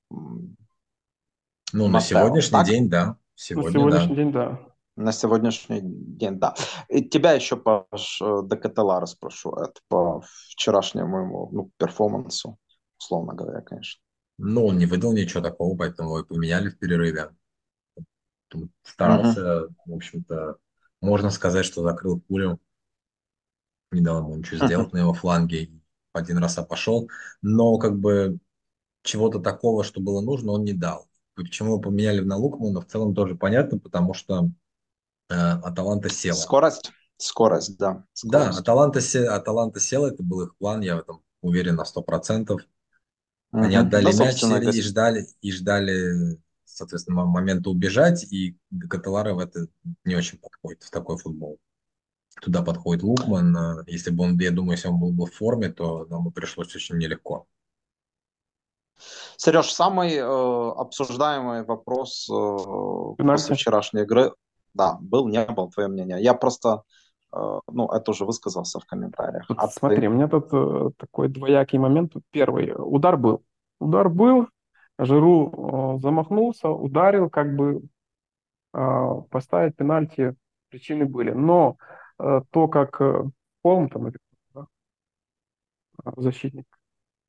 Ну, 1.73 1.87
на 1.87 2.01
сегодняшний 2.01 2.59
так? 2.59 2.67
день, 2.67 2.89
да. 2.91 3.17
Сегодня, 3.37 3.71
на 3.71 3.73
сегодняшний 3.73 4.17
да. 4.17 4.23
день, 4.23 4.33
да. 4.33 4.70
На 5.01 5.13
сегодняшний 5.13 5.81
день, 5.83 6.39
да. 6.39 6.55
И 6.91 7.03
тебя 7.03 7.33
еще, 7.33 7.57
Паш, 7.57 8.21
э, 8.21 8.43
до 8.45 8.57
Каталара 8.59 9.07
спрошу. 9.07 9.55
Это 9.55 9.81
по 9.89 10.23
вчерашнему 10.51 11.49
ну, 11.53 11.71
перформансу, 11.79 12.59
условно 12.99 13.33
говоря, 13.33 13.63
конечно. 13.63 14.03
Ну, 14.37 14.67
он 14.67 14.77
не 14.77 14.85
выдал 14.85 15.15
ничего 15.15 15.43
такого, 15.43 15.75
поэтому 15.75 16.19
и 16.19 16.25
поменяли 16.25 16.69
в 16.69 16.79
перерыве. 16.79 17.31
Старался, 18.83 19.41
uh-huh. 19.41 19.69
в 19.87 19.95
общем-то, 19.95 20.57
можно 21.01 21.31
сказать, 21.31 21.65
что 21.65 21.83
закрыл 21.83 22.21
пулю. 22.21 22.61
Не 23.93 24.03
дал 24.03 24.19
ему 24.19 24.37
ничего 24.37 24.67
сделать 24.67 24.89
uh-huh. 24.89 24.93
на 24.97 24.99
его 24.99 25.15
фланге. 25.15 25.71
Один 26.13 26.37
раз 26.37 26.59
а 26.59 26.63
пошел. 26.63 27.09
Но 27.41 27.79
как 27.79 27.99
бы 27.99 28.37
чего-то 29.03 29.39
такого, 29.39 29.83
что 29.83 30.03
было 30.03 30.21
нужно, 30.21 30.53
он 30.53 30.65
не 30.65 30.75
дал. 30.75 31.09
Почему 31.37 31.71
его 31.71 31.81
поменяли 31.81 32.21
на 32.21 32.37
Лукмана, 32.37 32.83
в 32.83 32.87
целом 32.87 33.15
тоже 33.15 33.35
понятно, 33.35 33.79
потому 33.79 34.13
что 34.13 34.51
Аталанта 35.31 36.09
села. 36.09 36.37
Скорость, 36.37 36.93
скорость, 37.17 37.79
да. 37.79 38.05
Скорость. 38.13 38.57
Да, 38.57 38.59
Аталанта, 38.59 39.01
Аталанта 39.35 39.81
села, 39.81 40.09
это 40.09 40.23
был 40.23 40.43
их 40.43 40.57
план, 40.57 40.81
я 40.81 40.97
в 40.97 41.01
этом 41.01 41.23
уверен 41.41 41.77
на 41.77 41.85
сто 41.85 42.03
процентов. 42.03 42.63
Они 43.53 43.77
угу. 43.77 43.87
отдали 43.87 44.13
да, 44.13 44.25
мяч 44.25 44.43
и 44.43 44.83
ждали, 44.83 45.27
и 45.41 45.53
ждали, 45.53 46.39
соответственно, 46.65 47.25
момента 47.25 47.71
убежать, 47.71 48.25
и 48.33 48.57
Каталара 48.89 49.35
в 49.35 49.41
это 49.41 49.67
не 50.05 50.15
очень 50.15 50.39
подходит, 50.39 50.85
в 50.85 50.91
такой 50.91 51.19
футбол. 51.19 51.59
Туда 52.41 52.63
подходит 52.63 53.03
Лукман. 53.03 53.57
Э, 53.57 53.85
если 53.87 54.11
бы 54.11 54.25
он, 54.25 54.39
я 54.39 54.51
думаю, 54.51 54.73
если 54.73 54.89
он 54.89 54.99
был 54.99 55.13
бы 55.13 55.27
в 55.27 55.35
форме, 55.35 55.71
то 55.71 56.07
нам 56.07 56.25
бы 56.25 56.31
пришлось 56.31 56.75
очень 56.75 56.97
нелегко. 56.97 57.47
Сереж, 59.37 59.73
самый 59.73 60.15
э, 60.15 60.23
обсуждаемый 60.23 61.65
вопрос 61.65 62.29
э, 62.31 63.17
после 63.19 63.57
вчерашней 63.57 64.03
игры 64.03 64.33
да, 64.75 64.99
был, 65.01 65.29
не 65.29 65.45
был, 65.45 65.71
твое 65.71 65.89
мнение. 65.89 66.21
Я 66.21 66.35
просто, 66.35 66.83
э, 67.33 67.61
ну, 67.73 67.89
это 67.89 68.11
уже 68.11 68.25
высказался 68.25 68.81
в 68.81 68.87
комментариях. 68.87 69.47
а 69.57 69.69
смотри, 69.69 70.01
ты... 70.01 70.09
у 70.09 70.13
меня 70.13 70.29
тут 70.29 70.49
э, 70.53 70.91
такой 70.97 71.29
двоякий 71.29 71.79
момент. 71.79 72.13
Первый, 72.31 72.73
удар 72.77 73.17
был. 73.17 73.43
Удар 73.79 74.09
был, 74.09 74.49
Жиру 74.99 75.97
э, 75.97 76.01
замахнулся, 76.03 76.69
ударил, 76.69 77.31
как 77.31 77.57
бы 77.57 77.83
э, 78.75 79.23
поставить 79.31 79.77
пенальти 79.77 80.35
причины 80.69 81.07
были. 81.07 81.31
Но 81.33 81.77
э, 82.19 82.43
то, 82.51 82.69
как 82.69 83.01
э, 83.01 83.25
Холм, 83.63 83.89
там, 83.89 84.11
да, 84.55 84.67
защитник, 86.17 86.67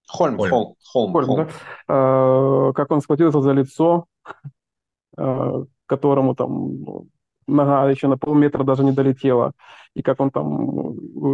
Хольм, 0.07 0.37
Хольм, 0.37 0.51
Холм, 0.51 0.75
Холм, 0.83 1.13
Хольм, 1.13 1.27
Холм. 1.27 1.47
Да? 1.87 2.69
Э, 2.69 2.73
как 2.73 2.91
он 2.91 3.01
схватился 3.01 3.41
за 3.41 3.51
лицо, 3.51 4.05
э, 5.17 5.65
которому 5.85 6.35
там 6.35 7.07
нога 7.55 7.89
еще 7.89 8.07
на 8.07 8.17
полметра 8.17 8.63
даже 8.63 8.83
не 8.83 8.91
долетела, 8.91 9.53
и 9.93 10.01
как 10.01 10.19
он 10.19 10.31
там 10.31 10.93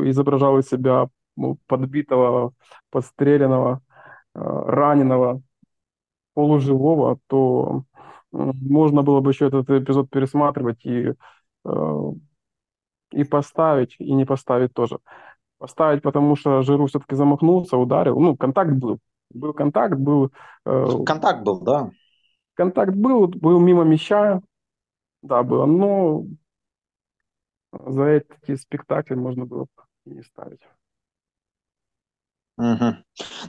изображал 0.09 0.57
из 0.59 0.67
себя 0.67 1.07
ну, 1.35 1.57
подбитого, 1.67 2.53
подстреленного, 2.89 3.81
э, 4.35 4.39
раненого, 4.39 5.41
полуживого, 6.33 7.19
то 7.27 7.83
можно 8.31 9.03
было 9.03 9.21
бы 9.21 9.31
еще 9.31 9.47
этот 9.47 9.69
эпизод 9.69 10.09
пересматривать 10.09 10.85
и, 10.85 11.13
э, 11.65 12.11
и 13.11 13.23
поставить, 13.23 13.95
и 13.99 14.13
не 14.13 14.25
поставить 14.25 14.73
тоже. 14.73 14.99
Поставить, 15.57 16.03
потому 16.03 16.35
что 16.35 16.61
Жиру 16.61 16.85
все-таки 16.87 17.15
замахнулся, 17.15 17.77
ударил. 17.77 18.19
Ну, 18.19 18.35
контакт 18.35 18.71
был. 18.71 18.99
Был 19.33 19.53
контакт, 19.53 19.95
был... 19.95 20.31
Э, 20.65 20.85
контакт 21.05 21.43
был, 21.43 21.61
да. 21.61 21.89
Контакт 22.53 22.93
был, 22.93 23.27
был 23.27 23.59
мимо 23.59 23.83
мяча, 23.83 24.41
да, 25.21 25.43
было. 25.43 25.65
Но 25.65 26.25
за 27.71 28.03
эти 28.03 28.55
спектакли 28.55 29.15
можно 29.15 29.45
было 29.45 29.67
не 30.05 30.23
ставить. 30.23 30.61
Угу. 32.57 32.95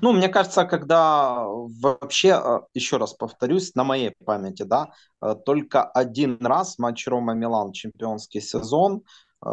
Ну, 0.03 0.13
мне 0.13 0.29
кажется, 0.29 0.67
когда 0.67 1.45
вообще, 1.47 2.29
э, 2.29 2.61
еще 2.75 2.99
раз 2.99 3.15
повторюсь, 3.15 3.75
на 3.75 3.83
моей 3.83 4.15
памяти, 4.25 4.65
да, 4.65 4.93
э, 5.23 5.35
только 5.47 5.83
один 5.83 6.45
раз 6.45 6.79
матч 6.79 7.07
Рома-Милан, 7.09 7.73
чемпионский 7.73 8.43
сезон, 8.43 9.05
э, 9.43 9.49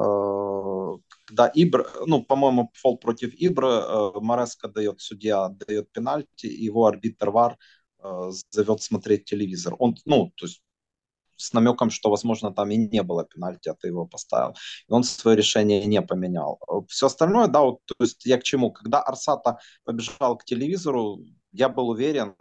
когда 1.25 1.49
Ибр, 1.53 1.89
ну, 2.05 2.21
по-моему, 2.23 2.69
фол 2.73 2.97
против 2.97 3.33
Ибры, 3.33 3.81
Мореско 4.21 4.67
дает, 4.67 4.99
судья 4.99 5.47
дает 5.47 5.89
пенальти, 5.91 6.47
его 6.47 6.85
арбитр 6.87 7.29
ВАР 7.29 7.57
зовет 8.49 8.83
смотреть 8.83 9.25
телевизор. 9.25 9.75
Он, 9.79 9.95
ну, 10.05 10.31
то 10.35 10.45
есть 10.45 10.61
с 11.37 11.53
намеком, 11.53 11.89
что, 11.89 12.09
возможно, 12.09 12.53
там 12.53 12.71
и 12.71 12.77
не 12.77 13.03
было 13.03 13.25
пенальти, 13.25 13.69
а 13.69 13.73
ты 13.73 13.87
его 13.87 14.05
поставил. 14.05 14.55
И 14.87 14.93
он 14.93 15.03
свое 15.03 15.37
решение 15.37 15.85
не 15.85 16.01
поменял. 16.01 16.59
Все 16.87 17.07
остальное, 17.07 17.47
да, 17.47 17.61
вот, 17.61 17.79
то 17.85 17.95
есть 17.99 18.25
я 18.25 18.37
к 18.37 18.43
чему? 18.43 18.71
Когда 18.71 19.01
Арсата 19.01 19.59
побежал 19.83 20.37
к 20.37 20.45
телевизору, 20.45 21.19
я 21.51 21.69
был 21.69 21.89
уверен, 21.89 22.35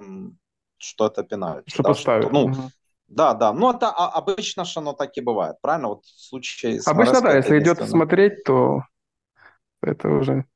что 0.78 1.06
это 1.06 1.22
пенальти. 1.22 1.70
Что 1.70 1.82
да, 1.82 1.88
поставят. 1.88 2.24
Что, 2.24 2.32
ну, 2.32 2.44
угу. 2.46 2.70
Да, 3.08 3.34
да. 3.34 3.52
Ну, 3.52 3.70
это 3.70 3.90
а, 3.90 4.08
обычно 4.10 4.64
же 4.64 4.80
оно 4.80 4.92
так 4.92 5.16
и 5.16 5.20
бывает, 5.20 5.56
правильно? 5.60 5.88
Вот 5.88 6.04
в 6.04 6.28
случае 6.28 6.80
с 6.80 6.88
Обычно, 6.88 7.20
Мореско 7.20 7.28
да, 7.28 7.36
если 7.36 7.60
идет 7.60 7.88
смотреть, 7.88 8.44
то 8.44 8.82
это 9.82 10.08
уже... 10.08 10.46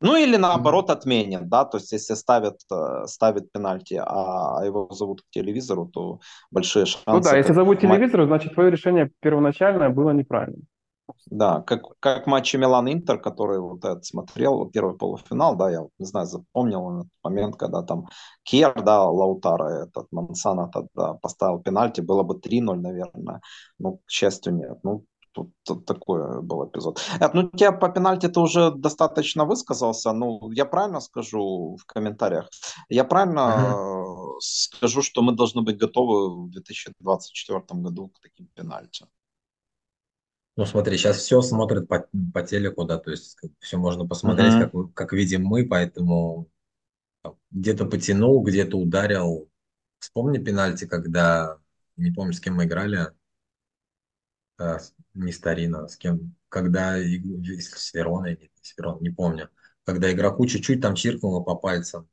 Ну, 0.00 0.16
или 0.16 0.36
наоборот 0.36 0.90
отменят, 0.90 1.48
да, 1.48 1.64
то 1.64 1.78
есть 1.78 1.92
если 1.92 2.14
ставят, 2.14 2.60
э, 2.70 3.06
ставят 3.06 3.50
пенальти, 3.50 3.94
а 4.00 4.62
его 4.64 4.88
зовут 4.92 5.22
к 5.22 5.30
телевизору, 5.30 5.86
то 5.86 6.20
большие 6.50 6.86
шансы. 6.86 7.06
Ну 7.12 7.20
да, 7.20 7.36
если 7.36 7.52
зовут 7.52 7.78
в 7.78 7.82
ма- 7.82 7.96
телевизор, 7.96 8.24
значит 8.26 8.54
твое 8.54 8.70
решение 8.70 9.10
первоначальное 9.20 9.88
было 9.88 10.10
неправильным. 10.10 10.66
Да, 11.30 11.62
как, 11.62 11.82
как 12.00 12.24
в 12.24 12.26
матче 12.28 12.58
Милан-Интер, 12.58 13.18
который 13.18 13.58
вот 13.60 13.84
этот 13.84 14.04
смотрел, 14.04 14.58
вот 14.58 14.72
первый 14.72 14.96
полуфинал, 14.96 15.56
да, 15.56 15.70
я 15.70 15.86
не 15.98 16.04
знаю, 16.06 16.26
запомнил 16.26 17.00
этот 17.00 17.10
момент, 17.22 17.56
когда 17.56 17.82
там 17.82 18.08
Кер, 18.42 18.74
да, 18.82 19.04
Лаутара, 19.04 19.84
этот 19.86 20.06
Мансана 20.10 20.68
тогда 20.68 21.14
поставил 21.14 21.60
пенальти, 21.60 22.00
было 22.02 22.22
бы 22.22 22.38
3-0, 22.38 22.80
наверное, 22.80 23.40
ну, 23.78 24.00
к 24.06 24.10
счастью, 24.10 24.54
нет. 24.54 24.78
Ну, 24.82 25.04
тут, 25.64 25.86
такой 25.86 26.42
был 26.42 26.66
эпизод. 26.66 27.00
Эд, 27.20 27.34
ну, 27.34 27.50
тебя 27.50 27.72
по 27.72 27.88
пенальти 27.88 28.28
ты 28.28 28.40
уже 28.40 28.70
достаточно 28.70 29.44
высказался, 29.44 30.12
ну, 30.12 30.50
я 30.52 30.64
правильно 30.64 31.00
скажу 31.00 31.76
в 31.76 31.84
комментариях? 31.86 32.48
Я 32.88 33.04
правильно 33.04 33.40
э, 33.40 34.40
скажу, 34.40 35.02
что 35.02 35.22
мы 35.22 35.32
должны 35.32 35.62
быть 35.62 35.78
готовы 35.78 36.46
в 36.46 36.50
2024 36.50 37.60
году 37.82 38.08
к 38.08 38.20
таким 38.20 38.46
пенальти? 38.54 39.06
Ну, 40.56 40.66
смотри, 40.66 40.96
сейчас 40.96 41.18
все 41.18 41.40
смотрят 41.40 41.86
по, 41.86 42.08
по 42.34 42.42
телеку, 42.42 42.84
да, 42.84 42.98
то 42.98 43.10
есть 43.12 43.38
все 43.60 43.76
можно 43.76 44.06
посмотреть, 44.06 44.54
Мгм. 44.54 44.70
как, 44.70 44.94
как 44.94 45.12
видим 45.12 45.44
мы, 45.44 45.64
поэтому 45.64 46.48
где-то 47.50 47.86
потянул, 47.86 48.42
где-то 48.42 48.76
ударил. 48.76 49.48
Вспомни 50.00 50.38
пенальти, 50.38 50.86
когда, 50.86 51.58
не 51.96 52.10
помню, 52.10 52.32
с 52.32 52.40
кем 52.40 52.56
мы 52.56 52.64
играли, 52.64 53.12
не 55.14 55.32
Старина, 55.32 55.88
с 55.88 55.96
кем, 55.96 56.34
когда, 56.48 56.96
с 56.96 57.94
Вероной, 57.94 58.38
не 58.40 58.50
с 58.62 58.76
Вероной, 58.76 59.00
не 59.00 59.10
помню, 59.10 59.48
когда 59.84 60.12
игроку 60.12 60.46
чуть-чуть 60.46 60.80
там 60.80 60.94
чиркнуло 60.94 61.42
по 61.42 61.54
пальцам, 61.54 62.08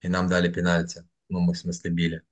и 0.00 0.08
нам 0.08 0.28
дали 0.28 0.52
пенальти, 0.52 1.02
ну, 1.28 1.40
мы 1.40 1.52
в 1.52 1.58
смысле 1.58 1.90
били. 1.90 2.22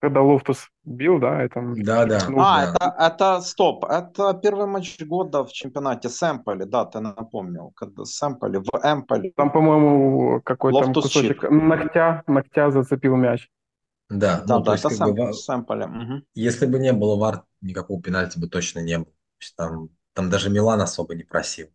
Когда 0.00 0.20
Лофтус 0.20 0.68
бил, 0.84 1.18
да, 1.18 1.48
там 1.48 1.82
Да, 1.82 2.04
да, 2.04 2.20
чиркнул. 2.20 2.40
А, 2.42 2.66
да. 2.66 2.72
это, 2.72 2.96
это, 2.98 3.40
стоп, 3.40 3.86
это 3.86 4.34
первый 4.42 4.66
матч 4.66 5.00
года 5.00 5.44
в 5.44 5.52
чемпионате 5.52 6.10
с 6.10 6.22
Эмполи, 6.22 6.64
да, 6.64 6.84
ты 6.84 7.00
напомнил, 7.00 7.72
когда 7.74 8.04
с 8.04 8.22
Эмполи, 8.22 8.58
в 8.58 8.68
Эмполи. 8.82 9.32
Там, 9.36 9.50
по-моему, 9.50 10.42
какой-то 10.44 10.92
кусочек 10.92 11.40
Чик. 11.40 11.50
ногтя, 11.50 12.22
ногтя 12.26 12.70
зацепил 12.70 13.16
мяч. 13.16 13.48
Да, 14.08 14.44
Да, 14.46 14.58
ну, 14.58 14.62
то 14.62 14.72
да, 14.72 14.74
есть, 14.74 14.84
это 14.84 14.88
как 14.88 15.00
бы, 15.00 15.10
с, 15.12 15.14
Эм- 15.14 15.16
ва- 15.16 15.32
с 15.32 15.48
Эмполи. 15.50 15.86
мгм. 15.86 16.24
если 16.34 16.66
бы 16.66 16.78
не 16.78 16.92
было 16.92 17.16
VAR, 17.16 17.44
никакого 17.60 18.02
пенальти 18.02 18.38
бы 18.38 18.48
точно 18.48 18.80
не 18.80 18.98
было. 18.98 19.06
То 19.06 19.12
есть 19.40 19.56
Там, 19.56 19.90
там 20.14 20.30
даже 20.30 20.50
Милан 20.50 20.80
особо 20.82 21.14
не 21.14 21.24
просил. 21.24 21.68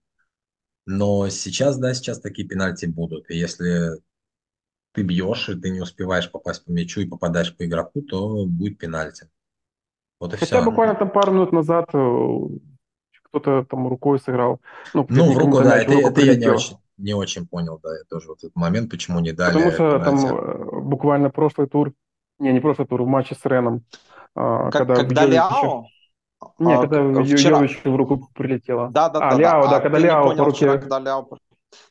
Но 0.86 1.30
сейчас, 1.30 1.78
да, 1.80 1.94
сейчас 1.94 2.22
такие 2.22 2.48
пенальти 2.48 2.86
будут. 2.88 3.30
И 3.32 3.38
если 3.38 4.02
ты 4.94 5.04
бьешь, 5.04 5.50
и 5.50 5.56
ты 5.60 5.72
не 5.72 5.82
успеваешь 5.82 6.32
попасть 6.32 6.66
по 6.66 6.72
мячу 6.72 7.02
и 7.02 7.08
попадаешь 7.08 7.56
по 7.56 7.66
игроку, 7.66 8.02
то 8.04 8.46
будет 8.46 8.78
пенальти. 8.78 9.30
Вот 10.20 10.34
и 10.34 10.38
Хотя 10.40 10.62
все. 10.62 10.62
буквально 10.62 10.96
там 10.96 11.10
пару 11.12 11.32
минут 11.34 11.52
назад 11.52 11.90
э, 11.94 11.98
кто-то 13.24 13.64
там 13.66 13.88
рукой 13.88 14.20
сыграл. 14.20 14.62
Ну, 14.94 15.08
Ну, 15.10 15.32
в 15.34 15.38
руку, 15.38 15.62
да, 15.62 15.78
это, 15.78 15.94
руку 15.94 16.10
это 16.10 16.22
я 16.22 16.36
не 16.36 16.48
очень, 16.48 16.78
не 16.98 17.14
очень 17.14 17.46
понял, 17.48 17.80
да, 17.84 17.98
я 17.98 18.04
тоже 18.06 18.28
вот 18.30 18.40
этот 18.40 18.56
момент, 18.56 18.90
почему 18.90 19.20
не 19.20 19.34
дали 19.34 19.62
Потому 19.62 19.72
что 19.72 20.00
там 20.00 20.26
пенальти. 20.26 20.36
э, 20.36 20.80
буквально 20.82 21.30
прошлый 21.30 21.68
тур, 21.68 21.94
не, 22.40 22.54
не 22.54 22.60
прошлый 22.60 22.88
тур, 22.88 23.04
в 23.04 23.08
матче 23.08 23.36
с 23.36 23.46
Реном, 23.46 23.84
а, 24.36 24.70
Как, 24.70 24.88
когда 24.88 24.96
когда 24.96 25.26
Ляо, 25.26 25.86
Не, 26.60 26.74
а, 26.76 26.82
когда 26.82 27.24
вчера, 27.24 27.58
Йовичу 27.58 27.92
в 27.92 27.96
руку 27.96 28.30
прилетело. 28.34 28.90
да, 28.92 29.10
да, 29.10 29.20
А, 29.20 29.32
да, 29.32 29.38
Ляо, 29.38 29.62
да, 29.64 29.70
да, 29.70 29.76
а 29.78 29.82
когда 29.82 30.00
Ляо 30.00 30.24
по 30.24 30.30
понял 30.30 30.52
вчера, 30.52 30.74
руке... 30.74 30.82
когда 30.82 31.00
Ляо... 31.00 31.28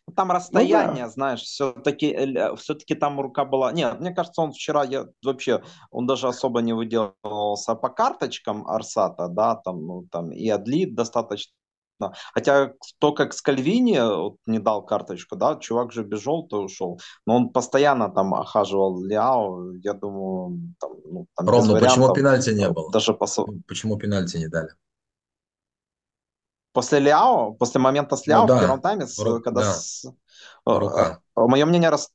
Ну, 0.06 0.14
Там 0.14 0.28
Ну 0.28 0.34
расстояние, 0.34 1.04
да, 1.04 1.10
знаешь, 1.10 1.42
все-таки, 1.42 2.16
все-таки 2.56 2.94
там 2.94 3.20
рука 3.20 3.44
была... 3.44 3.72
Нет, 3.72 4.00
мне 4.00 4.10
кажется, 4.12 4.40
он 4.42 4.52
вчера, 4.52 4.82
я 4.84 5.06
вообще, 5.22 5.62
он 5.90 6.06
даже 6.06 6.28
особо 6.28 6.62
не 6.62 6.72
выделывался 6.72 7.74
по 7.74 7.88
карточкам 7.90 8.66
Арсата, 8.66 9.28
да, 9.28 9.54
там, 9.56 9.86
ну, 9.86 10.06
там 10.10 10.32
и 10.32 10.48
Адли 10.48 10.86
достаточно. 10.86 11.52
Хотя 12.34 12.72
то, 12.98 13.12
как 13.12 13.32
Скальвини 13.34 13.98
вот, 14.00 14.36
не 14.46 14.58
дал 14.58 14.84
карточку, 14.84 15.36
да, 15.36 15.56
чувак 15.56 15.92
же 15.92 16.02
без 16.04 16.20
желтой 16.22 16.64
ушел, 16.64 17.00
но 17.26 17.36
он 17.36 17.48
постоянно 17.50 18.08
там 18.10 18.34
охаживал 18.34 19.02
Ляо, 19.02 19.72
я 19.82 19.92
думаю, 19.94 20.74
там, 20.80 20.92
ну, 21.04 21.26
там 21.34 21.46
ну 21.46 21.78
почему 21.78 22.12
пенальти 22.12 22.50
не 22.50 22.68
э, 22.68 22.70
было? 22.70 22.92
даже 22.92 23.14
по, 23.14 23.26
Ну, 23.46 23.62
Почему 23.66 23.98
пенальти 23.98 24.36
не 24.38 24.48
дали? 24.48 24.70
После 26.72 27.00
Ляо, 27.00 27.52
после 27.54 27.80
момента 27.80 28.16
с 28.16 28.26
Ну 28.26 28.26
Ляо 28.26 28.48
в 28.48 28.54
да, 28.54 28.58
первом 28.58 28.80
тайме, 28.80 29.06
ру- 29.18 29.40
когда 29.40 29.62
да, 29.62 29.64
с, 29.64 30.04
э, 30.06 30.10
рука. 30.70 31.20
э, 31.36 31.40
мое 31.48 31.66
мнение, 31.66 31.90
рас- 31.90 32.12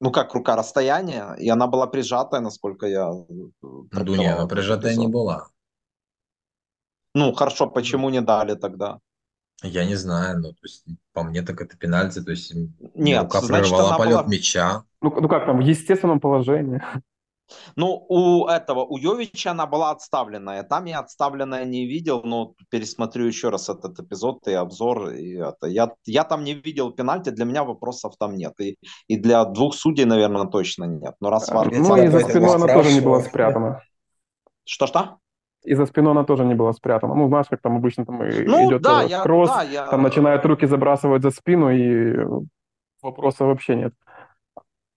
ну 0.00 0.12
как 0.12 0.34
рука 0.34 0.56
расстояние, 0.56 1.36
и 1.38 1.48
она 1.50 1.66
была 1.68 1.86
прижатая, 1.88 2.40
насколько 2.40 2.86
я 2.86 3.10
э, 3.10 3.26
Ну, 3.90 4.14
не, 4.14 4.32
ну 4.32 4.48
прижатая 4.48 4.94
не 4.94 5.08
была. 5.08 5.48
Ну 7.14 7.32
хорошо, 7.32 7.66
почему 7.66 8.10
не 8.10 8.20
дали 8.20 8.54
тогда? 8.54 8.98
Я 9.62 9.84
не 9.86 9.94
знаю, 9.94 10.38
ну, 10.40 10.52
то 10.52 10.58
есть, 10.64 10.84
по 11.12 11.22
мне 11.22 11.42
так 11.42 11.60
это 11.60 11.76
пенальти, 11.76 12.20
то 12.20 12.30
есть, 12.30 12.54
м, 12.54 12.74
Нет, 12.94 13.22
рука 13.22 13.40
значит, 13.40 13.70
прервала 13.70 13.88
она 13.88 13.98
полет 13.98 14.18
была... 14.18 14.26
мяча. 14.26 14.84
ну, 15.00 15.20
ну 15.20 15.28
как 15.28 15.46
там, 15.46 15.58
в 15.58 15.60
естественном 15.60 16.20
положении. 16.20 16.82
Ну, 17.76 18.04
у 18.08 18.46
этого, 18.46 18.84
у 18.84 18.96
Йовича 18.96 19.52
она 19.52 19.66
была 19.66 19.90
отставленная. 19.90 20.62
Там 20.62 20.86
я 20.86 20.98
отставленная 20.98 21.64
не 21.64 21.86
видел, 21.86 22.22
но 22.24 22.54
пересмотрю 22.70 23.26
еще 23.26 23.50
раз 23.50 23.68
этот 23.68 23.98
эпизод 24.00 24.46
и 24.48 24.52
обзор. 24.52 25.10
И 25.10 25.34
это. 25.36 25.66
Я, 25.68 25.92
я 26.06 26.24
там 26.24 26.44
не 26.44 26.54
видел 26.54 26.90
пенальти, 26.90 27.30
для 27.30 27.44
меня 27.44 27.64
вопросов 27.64 28.14
там 28.18 28.34
нет. 28.34 28.54
И, 28.60 28.78
и 29.06 29.16
для 29.16 29.44
двух 29.44 29.74
судей, 29.74 30.04
наверное, 30.04 30.46
точно 30.46 30.84
нет. 30.84 31.14
Но 31.20 31.30
раз 31.30 31.48
А, 31.48 31.54
вар 31.54 31.72
Я 31.72 31.78
Ну 31.78 31.96
и 31.96 32.08
за 32.08 32.20
спиной 32.20 32.54
она 32.54 32.66
тоже 32.66 32.92
не 32.92 33.00
была 33.00 33.20
спрятана. 33.20 33.80
Что-что? 34.64 35.18
И 35.66 35.74
за 35.74 35.86
спиной 35.86 36.12
она 36.12 36.24
тоже 36.24 36.44
не 36.44 36.54
была 36.54 36.72
спрятана. 36.72 37.14
Ну, 37.14 37.28
знаешь, 37.28 37.46
как 37.50 37.60
там 37.60 37.76
обычно 37.76 38.06
там 38.06 38.18
Ну, 38.18 38.68
идет 38.68 38.82
да, 38.82 39.02
э, 39.02 39.08
я, 39.08 39.22
кросс, 39.22 39.50
да, 39.50 39.62
я... 39.62 39.86
там 39.86 40.02
начинают 40.02 40.44
руки 40.46 40.66
забрасывать 40.66 41.22
за 41.22 41.30
спину, 41.30 41.70
и 41.70 42.14
вопроса 43.02 43.44
вообще 43.44 43.74
нет. 43.74 43.92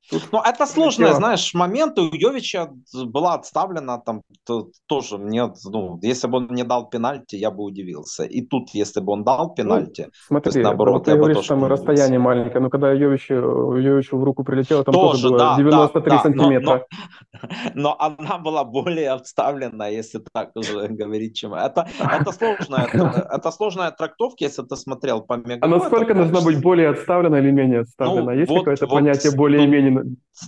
Тут 0.09 0.29
Ну, 0.31 0.39
это 0.41 0.65
сложный, 0.65 1.05
прилетело. 1.05 1.17
знаешь, 1.19 1.53
момент. 1.53 1.99
У 1.99 2.09
Йовича 2.13 2.69
была 3.05 3.35
отставлена 3.35 3.97
там 3.99 4.21
т- 4.45 4.63
тоже. 4.87 5.17
Мне, 5.17 5.51
ну, 5.65 5.99
если 6.01 6.27
бы 6.27 6.37
он 6.37 6.47
не 6.51 6.63
дал 6.63 6.89
пенальти, 6.89 7.35
я 7.35 7.51
бы 7.51 7.63
удивился. 7.63 8.23
И 8.23 8.41
тут, 8.41 8.69
если 8.73 9.01
бы 9.01 9.13
он 9.13 9.23
дал 9.23 9.49
Ну, 9.49 9.53
пенальти, 9.55 10.03
то 10.03 10.09
есть 10.09 10.15
смотри, 10.27 10.63
наоборот, 10.63 10.93
вот 10.93 11.03
ты 11.05 11.11
я 11.11 11.15
бы 11.15 11.19
говоришь, 11.21 11.37
тоже 11.37 11.47
там 11.49 11.57
удивился. 11.63 11.83
расстояние 11.85 12.19
маленькое, 12.19 12.59
но 12.61 12.69
когда 12.69 12.91
Йовичу, 12.91 13.33
Йовичу 13.77 14.17
в 14.17 14.23
руку 14.23 14.43
прилетело, 14.43 14.83
там 14.83 14.93
тоже, 14.93 15.21
Тоже, 15.21 15.29
было 15.29 15.37
да, 15.37 15.49
да, 15.51 15.57
93 15.57 16.09
да, 16.09 16.15
но, 16.15 16.21
сантиметра. 16.23 16.85
но, 17.33 17.41
но 17.75 17.95
она 17.99 18.37
была 18.39 18.63
более 18.63 19.11
отставлена, 19.11 19.87
если 19.87 20.21
так 20.33 20.49
уже 20.55 20.87
говорить, 20.89 21.35
чем 21.35 21.53
это. 21.53 21.87
Это 21.99 22.31
сложная, 22.31 22.87
это 23.31 23.51
сложная 23.51 23.91
трактовка, 23.91 24.43
если 24.45 24.63
ты 24.63 24.75
смотрел 24.75 25.21
по 25.21 25.35
А 25.35 25.37
Мегаго. 25.37 25.67
насколько 25.67 26.13
это, 26.13 26.15
должна 26.15 26.41
быть 26.41 26.61
более 26.61 26.89
отставлена 26.89 27.37
или 27.39 27.51
менее 27.51 27.81
отставлена? 27.81 28.31
Ну, 28.31 28.39
Есть 28.39 28.49
вот- 28.49 28.59
какое-то 28.59 28.85
вот, 28.87 28.95
понятие 28.95 29.31
ну, 29.35 29.98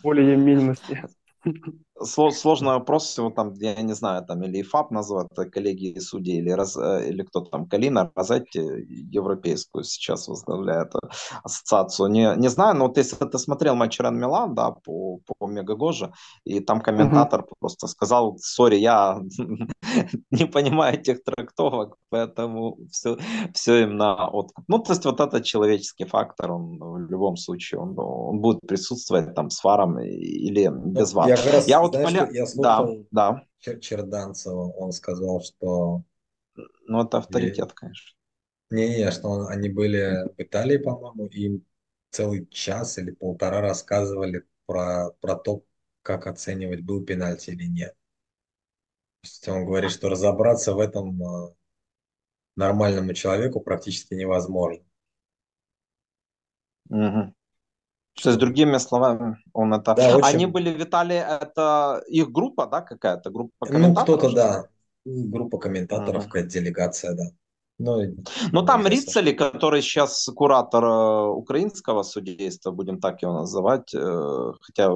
более-менности? 0.03 1.03
Сло- 2.03 2.31
Сложный 2.31 2.73
вопрос, 2.73 3.17
его 3.17 3.29
там, 3.29 3.53
я 3.53 3.81
не 3.81 3.93
знаю, 3.93 4.25
там 4.25 4.43
или 4.43 4.61
ИФАП 4.61 4.91
называют, 4.91 5.31
это 5.31 5.49
коллеги 5.49 5.99
судей, 5.99 6.37
или, 6.37 6.51
раз, 6.51 6.77
э, 6.77 7.09
или 7.09 7.23
кто 7.23 7.41
там, 7.41 7.67
Калина, 7.67 8.11
Розетти, 8.15 8.59
европейскую 9.11 9.83
сейчас 9.83 10.27
возглавляет 10.27 10.95
э, 10.95 10.99
ассоциацию. 11.43 12.09
Не, 12.09 12.35
не 12.37 12.49
знаю, 12.49 12.75
но 12.75 12.87
вот 12.87 12.97
если 12.97 13.15
ты 13.25 13.37
смотрел 13.37 13.75
матч 13.75 13.99
Рен 13.99 14.17
Милан, 14.17 14.55
да, 14.55 14.71
по, 14.71 15.19
по 15.25 15.47
Мегагоже, 15.47 16.11
и 16.45 16.59
там 16.59 16.81
комментатор 16.81 17.45
просто 17.59 17.87
сказал, 17.87 18.37
сори, 18.37 18.75
я 18.77 19.19
не 20.31 20.45
понимаю 20.45 20.95
этих 20.99 21.23
трактовок, 21.23 21.95
поэтому 22.09 22.77
все, 22.91 23.17
все 23.53 23.83
им 23.83 23.97
на 23.97 24.27
откуп. 24.27 24.65
Ну, 24.67 24.79
то 24.79 24.93
есть 24.93 25.05
вот 25.05 25.19
этот 25.19 25.43
человеческий 25.43 26.05
фактор, 26.05 26.51
он 26.51 26.77
в 26.79 27.09
любом 27.09 27.37
случае, 27.37 27.81
он, 27.81 27.95
он 27.97 28.39
будет 28.39 28.59
присутствовать 28.67 29.33
там 29.35 29.49
с 29.49 29.63
варом 29.63 29.99
или 29.99 30.69
без 30.71 31.13
вара. 31.13 31.29
Я 31.29 31.35
Я 31.67 31.81
вот 31.81 31.90
знаешь, 31.91 32.15
поля- 32.15 32.29
я 32.29 32.45
Да, 32.53 32.75
слушал 32.79 33.07
да. 33.11 33.45
Чер- 33.59 33.79
Черданцева, 33.79 34.71
он 34.73 34.91
сказал, 34.93 35.41
что 35.43 36.03
Ну, 36.87 37.01
это 37.01 37.17
авторитет, 37.17 37.73
конечно. 37.73 38.15
не-не, 38.71 39.11
что 39.11 39.27
он- 39.29 39.47
они 39.49 39.69
были 39.69 40.27
в 40.37 40.41
Италии, 40.41 40.77
по-моему, 40.77 41.27
и 41.27 41.41
им 41.45 41.65
целый 42.11 42.47
час 42.47 42.97
или 42.97 43.11
полтора 43.11 43.61
рассказывали 43.61 44.45
про, 44.65 45.11
про 45.21 45.35
то, 45.35 45.63
как 46.01 46.27
оценивать, 46.27 46.81
был 46.83 47.03
пенальти 47.05 47.51
или 47.51 47.65
нет. 47.65 47.95
То 49.23 49.27
есть 49.27 49.47
он 49.47 49.65
говорит, 49.65 49.89
что 49.89 50.09
разобраться 50.09 50.73
в 50.75 50.79
этом 50.79 51.19
э, 51.23 51.53
нормальному 52.55 53.13
человеку 53.13 53.59
практически 53.59 54.13
невозможно. 54.13 54.85
Мгм. 56.89 57.33
То 58.21 58.29
есть, 58.29 58.39
другими 58.39 58.77
словами, 58.77 59.37
он 59.53 59.73
это... 59.73 59.95
Да, 59.95 60.17
очень... 60.17 60.35
Они 60.35 60.45
были, 60.45 60.69
Виталий, 60.69 61.17
это 61.17 62.03
их 62.07 62.31
группа, 62.31 62.67
да, 62.67 62.81
какая-то? 62.81 63.29
Группа 63.29 63.67
Ну, 63.69 63.95
кто-то, 63.95 64.33
да. 64.33 64.65
Группа 65.05 65.57
комментаторов, 65.57 66.23
uh-huh. 66.23 66.27
какая-то 66.27 66.49
делегация, 66.49 67.15
да. 67.15 67.23
Ну, 67.83 68.15
ну 68.51 68.63
там 68.63 68.87
Рицели, 68.87 69.31
который 69.31 69.81
сейчас 69.81 70.29
куратор 70.35 70.83
э, 70.83 71.29
украинского 71.29 72.03
судейства, 72.03 72.69
будем 72.71 72.99
так 72.99 73.21
его 73.23 73.33
называть, 73.33 73.91
э, 73.95 74.51
хотя, 74.61 74.91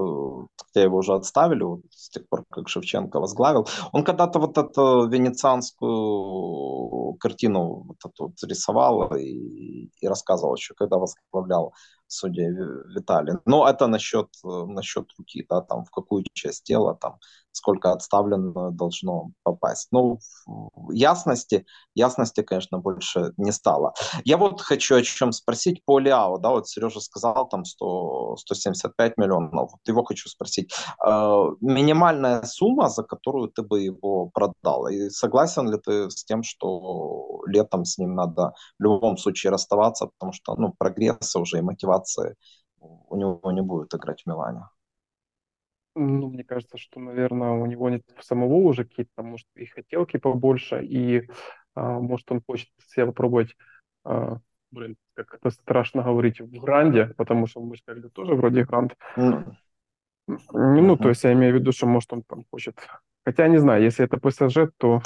хотя 0.56 0.84
его 0.84 0.98
уже 0.98 1.16
отставили 1.16 1.64
вот, 1.64 1.82
с 1.90 2.10
тех 2.10 2.28
пор, 2.30 2.46
как 2.52 2.70
Шевченко 2.70 3.20
возглавил, 3.20 3.68
он 3.92 4.04
когда-то 4.04 4.38
вот 4.40 4.58
эту 4.58 5.08
венецианскую 5.08 7.16
картину 7.16 7.86
вот 7.88 7.98
эту 8.06 8.28
вот 8.28 8.44
рисовал 8.44 9.16
и, 9.16 9.90
и 10.00 10.08
рассказывал 10.08 10.56
еще, 10.56 10.76
когда 10.76 10.98
возглавлял 10.98 11.74
судья 12.08 12.50
Виталий. 12.50 13.34
Но 13.46 13.68
это 13.68 13.88
насчет, 13.88 14.28
насчет 14.44 15.08
руки, 15.18 15.46
да, 15.50 15.62
там 15.62 15.86
в 15.86 15.92
какую 15.92 16.24
часть 16.34 16.64
тела, 16.64 16.96
там 16.96 17.20
сколько 17.56 17.92
отставлено 17.92 18.72
должно 18.72 19.32
попасть. 19.44 19.88
Ну, 19.92 20.20
ясности, 20.92 21.66
ясности, 21.96 22.44
конечно, 22.44 22.80
больше 22.80 23.34
не 23.38 23.52
стало. 23.52 23.94
Я 24.26 24.38
вот 24.38 24.62
хочу 24.62 24.96
о 24.96 25.02
чем 25.02 25.32
спросить 25.32 25.82
по 25.86 26.00
Лиао, 26.00 26.38
да, 26.38 26.50
вот 26.50 26.68
Сережа 26.68 27.00
сказал 27.00 27.48
там 27.48 27.66
100, 27.66 28.36
175 28.38 29.18
миллионов, 29.18 29.72
вот 29.72 29.88
его 29.88 30.04
хочу 30.04 30.30
спросить. 30.30 30.74
Э, 31.06 31.46
минимальная 31.62 32.44
сумма, 32.44 32.90
за 32.90 33.04
которую 33.04 33.50
ты 33.50 33.62
бы 33.62 33.82
его 33.82 34.30
продал, 34.34 34.88
и 34.88 35.10
согласен 35.10 35.72
ли 35.72 35.80
ты 35.80 36.10
с 36.10 36.26
тем, 36.26 36.44
что 36.44 37.42
летом 37.48 37.86
с 37.86 37.98
ним 37.98 38.16
надо 38.16 38.54
в 38.80 38.84
любом 38.84 39.18
случае 39.18 39.52
расставаться, 39.52 40.08
потому 40.08 40.34
что, 40.34 40.56
ну, 40.56 40.74
прогресса 40.78 41.40
уже 41.40 41.60
и 41.60 41.62
мотивации 41.96 42.36
у 42.80 43.16
него 43.16 43.52
не 43.52 43.62
будет 43.62 43.94
играть 43.94 44.24
в 44.24 44.28
Милане? 44.28 44.68
Ну, 45.96 46.30
мне 46.30 46.44
кажется, 46.44 46.78
что, 46.78 47.00
наверное, 47.00 47.52
у 47.52 47.66
него 47.66 47.90
нет 47.90 48.04
самого 48.20 48.56
уже 48.56 48.84
какие-то, 48.84 49.24
может, 49.24 49.48
и 49.56 49.66
хотелки 49.66 50.18
побольше, 50.18 50.84
и, 50.84 51.30
а, 51.74 52.00
может, 52.00 52.30
он 52.32 52.42
хочет 52.46 52.68
себя 52.88 53.06
попробовать, 53.06 53.56
а, 54.04 54.40
блин, 54.72 54.98
как 55.14 55.36
это 55.36 55.50
страшно 55.52 56.04
говорить, 56.04 56.42
в 56.42 56.60
гранде, 56.60 57.14
потому 57.18 57.48
что 57.48 57.62
мы 57.62 57.76
же 57.76 57.82
как 57.86 58.02
бы 58.02 58.10
тоже 58.10 58.36
вроде 58.36 58.66
гранд. 58.66 58.98
Mm. 59.16 59.54
Ну, 60.52 60.98
то 60.98 61.10
есть 61.10 61.24
я 61.24 61.32
имею 61.32 61.54
в 61.54 61.60
виду, 61.60 61.72
что, 61.72 61.86
может, 61.86 62.12
он 62.12 62.24
там 62.24 62.44
хочет... 62.52 62.78
Хотя, 63.24 63.48
не 63.48 63.58
знаю, 63.58 63.82
если 63.82 64.06
это 64.06 64.18
ПСЖ, 64.18 64.72
то 64.78 65.02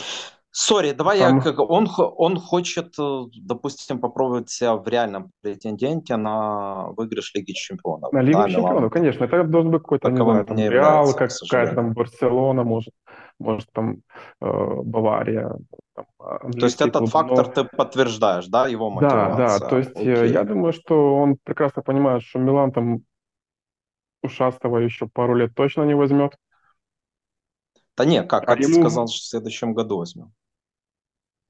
Сори, 0.52 0.92
давай 0.94 1.20
Там... 1.20 1.38
я 1.38 1.42
как 1.44 1.60
он 1.60 1.88
он 1.98 2.40
хочет, 2.40 2.96
э, 3.00 3.22
допустим, 3.44 4.00
попробовать 4.00 4.50
себя 4.50 4.76
в 4.76 4.88
реальном 4.88 5.32
претенденте 5.42 6.18
на 6.18 6.88
выигрыш 6.98 7.34
Лиги 7.36 7.52
Чемпионов. 7.52 8.12
На 8.12 8.22
Лигу 8.22 8.40
да, 8.40 8.50
Чемпионов, 8.50 8.78
Милан. 8.78 8.90
конечно. 8.90 9.26
Это 9.26 9.44
должен 9.44 9.72
быть 9.72 9.84
какой-то, 9.84 10.10
не 10.10 10.18
знаю, 10.18 10.46
там, 10.46 10.58
не 10.58 10.70
Реал, 10.70 11.14
как 11.14 11.30
какая-то 11.30 11.76
там 11.76 11.94
Барселона, 11.94 12.64
может, 12.64 12.94
может 13.40 13.72
там 13.74 13.98
э, 14.42 14.82
Бавария. 14.84 15.56
Там, 15.96 16.52
то 16.52 16.66
есть 16.66 16.82
этот 16.82 16.98
клуб, 16.98 17.12
фактор 17.12 17.48
но... 17.48 17.54
ты 17.54 17.64
подтверждаешь, 17.66 18.48
да, 18.48 18.68
его 18.68 18.90
мотивация? 18.90 19.36
Да, 19.38 19.60
да. 19.60 19.70
То 19.70 19.78
есть 19.78 19.96
э, 19.96 20.14
Окей. 20.14 20.32
я 20.32 20.44
думаю, 20.44 20.74
что 20.74 21.16
он 21.16 21.38
прекрасно 21.44 21.84
понимает, 21.84 22.24
что 22.24 22.40
Милан 22.40 22.72
там 22.72 23.02
ушастого 24.24 24.80
еще 24.80 25.08
пару 25.08 25.36
лет 25.36 25.54
точно 25.54 25.84
не 25.84 25.96
возьмет. 25.96 26.36
Да 28.00 28.06
не, 28.06 28.24
как, 28.24 28.48
а, 28.48 28.54
а 28.54 28.56
ему... 28.56 28.76
ты 28.76 28.80
сказал, 28.80 29.10
что 29.10 29.22
в 29.22 29.26
следующем 29.26 29.74
году 29.74 29.98
возьмем. 29.98 30.32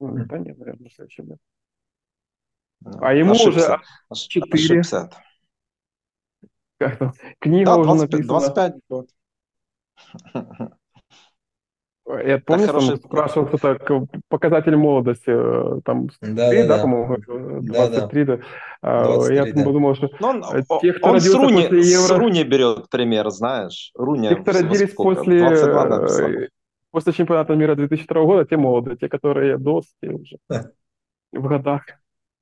Да 0.00 0.36
нет, 0.36 0.58
наверное, 0.58 0.88
в 0.88 0.92
следующем 0.92 1.26
году. 1.26 1.40
А 3.00 3.14
ему 3.14 3.34
ошибся, 3.34 3.78
уже 4.08 4.28
4. 4.28 4.52
Ошибся. 4.52 5.10
Книга 7.38 7.66
да, 7.66 7.76
уже 7.76 8.08
25, 8.08 8.10
написана. 8.10 8.40
25 8.40 8.74
год. 8.88 9.10
Я 12.18 12.38
помню, 12.38 12.66
там 12.66 12.76
хороший... 12.76 12.96
спрашивал, 12.96 13.46
кто 13.46 13.58
так 13.58 13.90
показатель 14.28 14.76
молодости, 14.76 15.30
э, 15.30 15.80
там, 15.84 16.08
да, 16.20 16.50
3, 16.50 16.62
да, 16.62 16.76
да, 16.76 16.82
по-моему, 16.82 17.16
23, 17.62 18.24
да. 18.24 18.38
да. 18.82 19.04
23, 19.04 19.36
Я 19.36 19.52
да. 19.52 19.64
подумал, 19.64 19.94
что 19.94 20.10
Но 20.20 20.28
он, 20.30 20.42
те, 20.80 20.92
кто 20.92 21.08
он 21.08 21.14
родился 21.14 21.30
с 21.30 21.34
Руни, 21.34 21.62
после 21.62 21.80
Евро... 21.80 22.06
С 22.06 22.10
Руни 22.10 22.44
берет 22.44 22.90
пример, 22.90 23.30
знаешь. 23.30 23.92
Руни 23.94 24.28
те, 24.28 24.36
кто 24.36 24.52
родились 24.52 24.94
после, 24.94 25.40
22, 25.40 26.48
после 26.90 27.12
чемпионата 27.12 27.54
мира 27.54 27.74
2002 27.74 28.24
года, 28.24 28.44
те 28.44 28.56
молодые, 28.56 28.96
те, 28.96 29.08
которые 29.08 29.58
до, 29.58 29.82
уже 30.02 30.36
в 31.32 31.46
годах. 31.46 31.82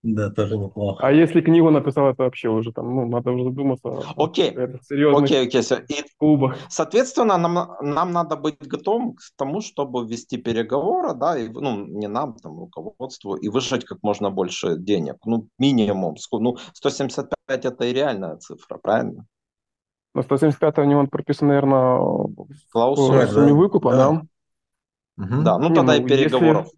Да, 0.02 0.30
тоже 0.30 0.56
неплохо. 0.56 1.04
А 1.04 1.10
если 1.10 1.40
книгу 1.40 1.70
написал, 1.70 2.08
это 2.08 2.22
вообще 2.22 2.48
уже 2.48 2.72
там, 2.72 2.94
ну, 2.94 3.08
надо 3.08 3.32
уже 3.32 3.44
задуматься. 3.44 3.88
Окей, 4.16 4.50
окей, 4.50 5.46
окей. 5.46 5.62
И, 5.88 6.04
клубах. 6.18 6.56
Соответственно, 6.68 7.36
нам, 7.36 7.76
нам 7.80 8.12
надо 8.12 8.36
быть 8.36 8.58
готовым 8.60 9.14
к 9.14 9.20
тому, 9.36 9.60
чтобы 9.60 10.06
вести 10.06 10.36
переговоры, 10.36 11.14
да, 11.14 11.36
и, 11.36 11.48
ну, 11.48 11.84
не 11.84 12.06
нам, 12.06 12.36
там, 12.36 12.58
руководству, 12.58 13.34
и 13.34 13.48
выжать 13.48 13.84
как 13.84 13.98
можно 14.02 14.30
больше 14.30 14.76
денег. 14.78 15.16
Ну, 15.24 15.48
минимум. 15.58 16.14
Ну, 16.32 16.56
175 16.74 17.64
это 17.64 17.84
и 17.84 17.92
реальная 17.92 18.36
цифра, 18.36 18.78
правильно? 18.78 19.26
На 20.14 20.22
175 20.22 20.78
у 20.78 20.84
него 20.84 21.06
прописан, 21.08 21.48
наверное, 21.48 21.98
Клаусуля, 22.70 23.26
в 23.26 23.30
сумме 23.30 23.52
выкупа, 23.52 23.92
да? 23.92 24.10
да? 24.10 24.22
Угу. 25.24 25.42
Да, 25.42 25.58
ну 25.58 25.68
не, 25.70 25.74
тогда 25.74 25.96
ну, 25.96 26.04
и 26.04 26.08
переговоров. 26.08 26.68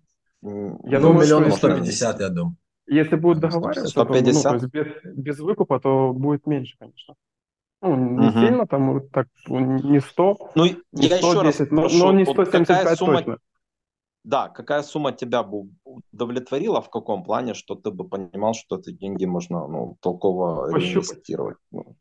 Если... 0.43 0.91
Я 0.91 1.01
ну, 1.01 1.09
думаю, 1.09 1.27
миллион 1.27 1.53
150, 1.53 2.21
я 2.21 2.29
думаю. 2.31 2.57
Если 2.91 3.15
будут 3.15 3.41
договариваться, 3.41 3.89
150? 3.89 4.43
то, 4.43 4.53
ну, 4.53 4.59
то 4.71 4.79
есть 4.79 5.05
без, 5.05 5.17
без 5.17 5.39
выкупа, 5.39 5.79
то 5.79 6.13
будет 6.13 6.47
меньше, 6.47 6.77
конечно. 6.79 7.15
Ну, 7.83 7.97
не 7.97 8.29
угу. 8.29 8.41
сильно, 8.41 8.67
там 8.67 9.09
так, 9.09 9.29
не 9.49 10.01
100, 10.01 10.51
ну, 10.55 10.65
не 10.65 11.07
я 11.07 11.17
110, 11.17 11.23
еще 11.23 11.43
раз 11.43 11.71
но, 11.71 11.89
но 11.89 12.13
не 12.13 12.27
175 12.27 12.85
вот 12.85 12.99
сумма, 12.99 13.19
точно. 13.19 13.39
Да, 14.25 14.49
какая 14.49 14.83
сумма 14.83 15.13
тебя 15.13 15.43
бы 15.43 15.71
удовлетворила, 15.85 16.83
в 16.83 16.91
каком 16.91 17.25
плане, 17.25 17.55
что 17.55 17.75
ты 17.75 17.91
бы 17.91 18.07
понимал, 18.07 18.55
что 18.55 18.77
эти 18.77 18.91
деньги 18.91 19.25
можно 19.25 19.67
ну, 19.67 19.97
толково 20.01 20.71
Пощупать. 20.71 21.11
инвестировать? 21.11 21.57
Ну. 21.71 21.97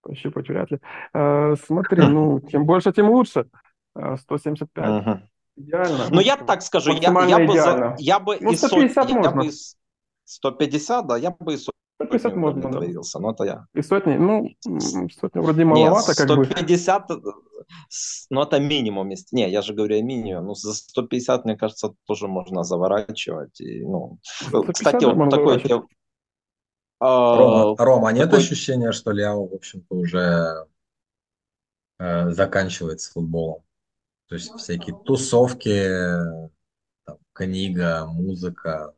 Пощупать 0.00 0.48
вряд 0.48 0.70
ли. 0.72 0.80
Э, 1.14 1.54
смотри, 1.64 2.02
ну, 2.08 2.40
чем 2.50 2.64
больше, 2.64 2.92
тем 2.92 3.10
лучше. 3.10 3.46
175. 3.94 5.06
Угу. 5.06 5.20
Идеально. 5.56 6.06
Ну, 6.10 6.20
я 6.20 6.36
так 6.36 6.62
скажу, 6.62 6.92
я, 6.92 7.12
я, 7.26 7.46
бы, 7.46 7.60
за, 7.60 7.94
я 7.98 8.18
бы 8.18 8.38
ну, 8.40 8.52
150 8.52 8.94
сотни, 8.94 9.18
можно. 9.18 9.42
Я 9.42 9.46
бы 9.46 9.52
150, 10.32 11.06
да, 11.06 11.16
я 11.16 11.30
бы 11.30 11.54
и 11.54 11.56
сотни 11.56 11.82
150 12.06 12.36
можно, 12.36 12.62
договорился, 12.62 13.18
да. 13.18 13.22
но 13.22 13.32
это 13.32 13.44
я. 13.44 13.66
И 13.74 13.82
сотни, 13.82 14.16
ну, 14.16 14.48
сотни 15.10 15.40
вроде 15.40 15.64
маловато, 15.64 16.08
Нет, 16.08 16.30
150, 16.30 17.08
как 17.08 17.22
бы. 17.22 17.32
ну, 18.30 18.42
это 18.42 18.60
минимум. 18.60 19.10
Не, 19.32 19.50
я 19.50 19.62
же 19.62 19.74
говорю 19.74 19.98
о 19.98 20.02
минимуме. 20.02 20.40
Ну, 20.40 20.54
за 20.54 20.74
150, 20.74 21.44
мне 21.44 21.56
кажется, 21.56 21.94
тоже 22.06 22.28
можно 22.28 22.64
заворачивать. 22.64 23.60
И, 23.60 23.82
ну, 23.84 24.18
кстати, 24.72 25.04
вот 25.04 25.30
такой... 25.30 25.62
Рома, 27.00 27.76
Рома, 27.78 28.08
а 28.08 28.12
нет 28.12 28.30
такой... 28.30 28.38
ощущения, 28.38 28.92
что 28.92 29.10
Ляо, 29.10 29.48
в 29.48 29.54
общем-то, 29.54 29.96
уже 29.96 30.66
э, 31.98 32.30
заканчивает 32.30 33.00
с 33.00 33.10
футболом? 33.10 33.64
То 34.28 34.36
есть 34.36 34.54
всякие 34.54 34.96
тусовки, 35.04 35.88
там, 37.04 37.18
книга, 37.32 38.06
музыка. 38.06 38.94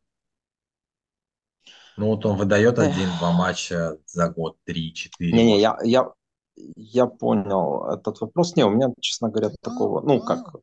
Ну 1.97 2.07
вот 2.07 2.27
он 2.27 2.37
выдает 2.37 2.79
один-два 2.79 3.33
матча 3.33 3.97
за 4.07 4.29
год, 4.29 4.57
три-четыре. 4.65 5.33
Не-не, 5.33 5.61
я, 5.61 5.79
я, 5.83 6.11
я 6.57 7.07
понял 7.07 7.87
этот 7.87 8.21
вопрос. 8.21 8.57
Не, 8.57 8.65
у 8.65 8.71
меня, 8.71 8.89
честно 9.01 9.31
говоря, 9.31 9.51
такого, 9.61 10.01
ну 10.01 10.21
как... 10.21 10.55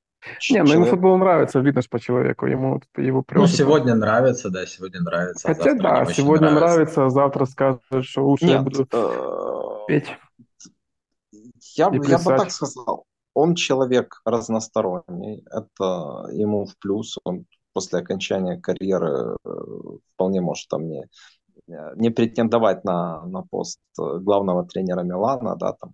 Не, 0.52 0.62
ну 0.62 0.74
ему 0.74 0.86
футбол 0.86 1.18
нравится, 1.18 1.60
видно 1.60 1.82
по 1.90 2.00
человеку, 2.00 2.46
ему 2.46 2.80
его 2.96 3.26
Ну, 3.32 3.48
сегодня 3.48 3.96
нравится, 3.96 4.50
да, 4.50 4.68
сегодня 4.68 5.02
нравится. 5.02 5.50
А 5.50 5.56
Хотя 5.56 5.74
да, 5.74 6.06
сегодня 6.06 6.52
нравится. 6.52 6.76
нравится, 6.76 7.06
а 7.06 7.10
завтра 7.10 7.46
скажет, 7.46 7.82
что 8.02 8.28
лучше 8.28 8.46
Нет, 8.46 8.54
я 8.54 8.62
буду 8.62 8.88
э... 8.92 9.86
петь. 9.88 10.08
Я, 11.76 11.90
я 11.92 12.20
бы 12.20 12.38
так 12.38 12.52
сказал 12.52 13.06
он 13.34 13.56
человек 13.56 14.22
разносторонний, 14.26 15.46
это 15.50 16.28
ему 16.32 16.66
в 16.66 16.78
плюс, 16.78 17.18
он 17.24 17.46
после 17.74 18.00
окончания 18.00 18.58
карьеры 18.58 19.36
э, 19.44 19.50
вполне 20.14 20.42
может 20.42 20.68
там 20.70 20.88
не, 20.88 21.08
не 21.96 22.10
претендовать 22.10 22.84
на, 22.84 23.26
на 23.26 23.44
пост 23.44 23.80
главного 23.98 24.66
тренера 24.66 25.04
Милана, 25.04 25.56
да, 25.56 25.74
там, 25.74 25.94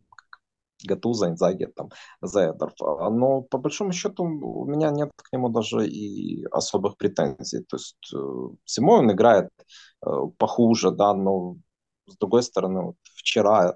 Гатуза, 0.83 1.27
Инзаги, 1.27 1.65
там, 1.65 1.89
Зайдеров. 2.21 2.73
Но 2.79 3.41
по 3.41 3.57
большому 3.57 3.91
счету 3.91 4.23
у 4.23 4.65
меня 4.65 4.91
нет 4.91 5.11
к 5.15 5.33
нему 5.33 5.49
даже 5.49 5.87
и 5.87 6.45
особых 6.51 6.97
претензий. 6.97 7.63
То 7.63 7.77
есть 7.77 8.13
э, 8.13 8.17
Симой 8.65 8.99
он 8.99 9.11
играет 9.11 9.49
э, 10.05 10.09
похуже, 10.37 10.91
да, 10.91 11.13
но 11.13 11.57
с 12.07 12.17
другой 12.17 12.43
стороны, 12.43 12.81
вот 12.81 12.95
вчера 13.15 13.75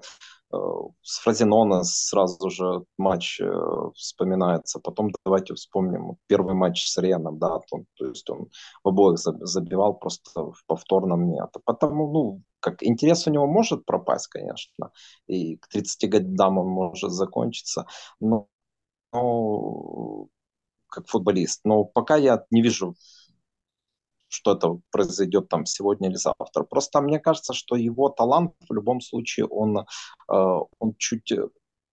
с 1.02 1.18
Фразенона 1.20 1.84
сразу 1.84 2.50
же 2.50 2.84
матч 2.98 3.40
э, 3.40 3.50
вспоминается. 3.94 4.80
Потом 4.80 5.10
давайте 5.24 5.54
вспомним 5.54 6.16
первый 6.26 6.54
матч 6.54 6.86
с 6.86 6.98
Реном, 6.98 7.38
да, 7.38 7.60
он, 7.70 7.86
то 7.96 8.06
есть 8.06 8.28
он 8.30 8.48
в 8.84 8.88
обоих 8.88 9.18
забивал 9.18 9.94
просто 9.94 10.52
в 10.52 10.64
повторном 10.66 11.28
нет. 11.28 11.50
Потому, 11.64 12.12
ну, 12.12 12.42
как 12.60 12.82
интерес 12.82 13.26
у 13.26 13.30
него 13.30 13.46
может 13.46 13.84
пропасть, 13.84 14.28
конечно, 14.28 14.92
и 15.26 15.56
к 15.56 15.68
30 15.68 16.10
годам 16.10 16.58
он 16.58 16.68
может 16.68 17.10
закончиться, 17.10 17.86
но, 18.20 18.48
но 19.12 20.28
как 20.92 21.08
футболист. 21.08 21.60
Но 21.64 21.84
пока 21.84 22.16
я 22.16 22.44
не 22.50 22.62
вижу 22.62 22.94
что 24.32 24.52
это 24.52 24.80
произойдет 24.90 25.48
там 25.48 25.66
сегодня 25.66 26.08
или 26.08 26.16
завтра. 26.16 26.64
Просто 26.64 27.00
мне 27.00 27.18
кажется, 27.18 27.52
что 27.52 27.76
его 27.76 28.08
талант 28.08 28.54
в 28.68 28.72
любом 28.72 29.00
случае, 29.00 29.46
он, 29.46 29.78
э, 29.78 29.84
он 30.28 30.94
чуть 30.98 31.32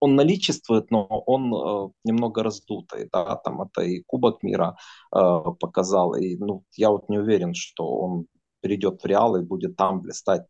он 0.00 0.16
наличествует, 0.16 0.90
но 0.90 1.04
он 1.26 1.54
э, 1.54 1.92
немного 2.04 2.42
раздутый, 2.42 3.08
да, 3.12 3.36
там 3.36 3.62
это 3.62 3.82
и 3.82 4.02
Кубок 4.06 4.42
мира 4.42 4.76
э, 5.14 5.18
показал, 5.60 6.14
и 6.14 6.36
ну, 6.36 6.64
я 6.76 6.90
вот 6.90 7.08
не 7.10 7.18
уверен, 7.18 7.54
что 7.54 7.86
он 7.86 8.26
перейдет 8.62 9.02
в 9.02 9.06
Реал 9.06 9.36
и 9.36 9.42
будет 9.42 9.76
там 9.76 10.00
блистать 10.00 10.46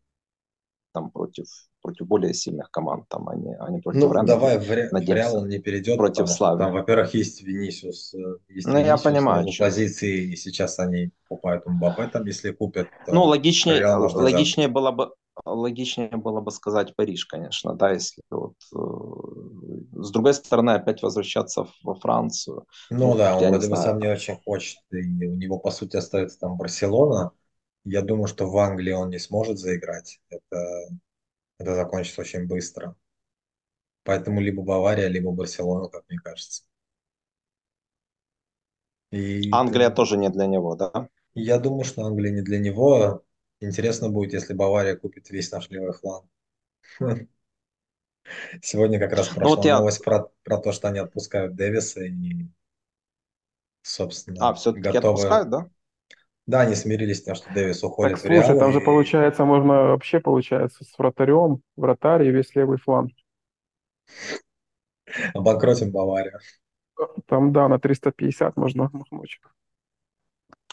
там 0.93 1.11
против 1.11 1.47
против 1.81 2.07
более 2.07 2.35
сильных 2.35 2.71
команд, 2.71 3.09
там 3.09 3.29
они, 3.29 3.55
они 3.59 3.81
против 3.81 4.01
Ну, 4.01 4.13
Ренна, 4.13 4.27
давай 4.27 4.59
в, 4.59 4.71
Ре- 4.71 4.89
в 4.91 4.95
Реал 5.01 5.37
он 5.39 5.49
не 5.49 5.59
перейдет, 5.59 5.97
против 5.97 6.29
Славы. 6.29 6.59
Там, 6.59 6.73
во-первых, 6.73 7.15
есть 7.15 7.43
Винисиус, 7.43 8.15
э, 8.15 8.19
есть 8.49 8.67
ну, 8.67 8.77
Винисиус 8.77 8.87
я 8.87 8.97
понимаю, 8.97 9.47
на 9.47 9.53
позиции, 9.59 10.33
и 10.33 10.37
сейчас 10.37 10.79
они 10.79 11.11
покупают 11.29 11.67
Мбаппе, 11.67 12.09
там, 12.09 12.27
если 12.27 12.51
купят. 12.51 12.89
Ну, 13.09 13.25
логичнее, 13.25 13.87
логичнее 13.87 14.69
было 14.69 14.91
бы 14.91 15.13
логичнее 15.45 16.11
было 16.11 16.41
бы 16.41 16.51
сказать 16.51 16.95
Париж, 16.97 17.25
конечно, 17.25 17.75
да, 17.75 17.93
если 17.93 18.23
вот 18.31 18.55
э, 18.75 20.03
с 20.03 20.11
другой 20.11 20.35
стороны 20.35 20.71
опять 20.73 21.03
возвращаться 21.03 21.67
во 21.83 21.95
Францию. 21.95 22.65
Ну, 22.91 23.13
ну 23.13 23.17
да, 23.17 23.37
он 23.37 23.53
бы 23.53 23.61
сам 23.77 23.99
не 23.99 24.09
очень 24.09 24.37
хочет, 24.45 24.79
и 24.91 25.27
у 25.27 25.37
него 25.37 25.59
по 25.59 25.71
сути 25.71 25.97
остается 25.97 26.39
там 26.39 26.57
Барселона. 26.57 27.33
Я 27.85 28.03
думаю, 28.03 28.27
что 28.27 28.51
в 28.51 28.57
Англии 28.59 28.93
он 28.93 29.11
не 29.11 29.19
сможет 29.19 29.59
заиграть. 29.59 30.21
Это, 30.29 30.91
это 31.61 31.75
закончится 31.75 32.23
очень 32.23 32.47
быстро. 32.47 32.97
Поэтому 34.05 34.41
либо 34.41 34.63
Бавария, 34.63 35.09
либо 35.09 35.31
Барселона, 35.31 35.89
как 35.89 36.05
мне 36.09 36.19
кажется. 36.19 36.65
И 39.11 39.51
Англия 39.53 39.91
тоже 39.91 40.17
не 40.17 40.31
для 40.31 40.47
него, 40.47 40.75
да? 40.75 41.11
Я 41.35 41.59
думаю, 41.59 41.85
что 41.85 42.07
Англия 42.07 42.33
не 42.33 42.41
для 42.41 42.59
него. 42.59 43.25
Интересно 43.61 44.09
будет, 44.09 44.33
если 44.33 44.55
Бавария 44.55 44.97
купит 44.97 45.29
весь 45.29 45.53
наш 45.53 45.69
левый 45.69 45.93
фланг. 45.93 46.27
Сегодня 48.63 48.99
как 48.99 49.13
раз 49.13 49.29
прошла 49.29 49.43
ну, 49.43 49.57
вот 49.57 49.65
я... 49.67 49.79
новость 49.79 50.03
про, 50.03 50.31
про 50.43 50.57
то, 50.59 50.73
что 50.73 50.89
они 50.89 50.99
отпускают 50.99 51.57
Дэвиса 51.57 52.05
и, 52.05 52.47
собственно, 53.83 54.49
а, 54.49 54.55
все-таки 54.55 54.85
готовы... 54.85 55.09
отпускают, 55.15 55.51
да? 55.51 55.71
Да, 56.47 56.63
они 56.63 56.75
смирились 56.75 57.19
с 57.19 57.23
тем, 57.23 57.35
что 57.35 57.53
Дэвис 57.53 57.83
уходит 57.85 58.15
так, 58.15 58.21
слушай, 58.23 58.43
в 58.43 58.49
Реал. 58.49 58.59
там 58.59 58.71
и... 58.71 58.73
же 58.73 58.81
получается, 58.81 59.45
можно 59.45 59.73
вообще, 59.89 60.21
получается, 60.21 60.85
с 60.85 60.99
вратарем, 60.99 61.63
вратарь 61.77 62.25
и 62.25 62.31
весь 62.31 62.55
левый 62.55 62.79
фланг. 62.79 63.13
Обанкротим 65.35 65.93
Баварию. 65.93 66.39
Там, 67.27 67.53
да, 67.53 67.69
на 67.69 67.79
350 67.79 68.57
можно 68.57 68.91
махнуть. 68.93 69.41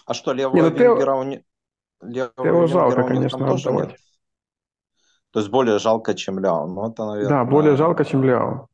А 0.05 0.13
что, 0.13 0.33
левого 0.33 0.55
не, 0.55 0.61
ну, 0.61 0.71
ты... 0.71 0.83
Левого 2.01 2.45
Его 2.45 2.67
жалко, 2.67 3.03
конечно, 3.03 3.53
отдавать. 3.53 3.89
Нет. 3.89 3.99
То 5.31 5.39
есть 5.39 5.51
более 5.51 5.79
жалко, 5.79 6.13
чем 6.13 6.39
Ляо. 6.39 6.67
Ну, 6.67 6.89
это, 6.89 7.05
наверное... 7.05 7.29
Да, 7.29 7.45
более 7.45 7.75
жалко, 7.75 8.05
чем 8.05 8.23
Ляо. 8.23 8.67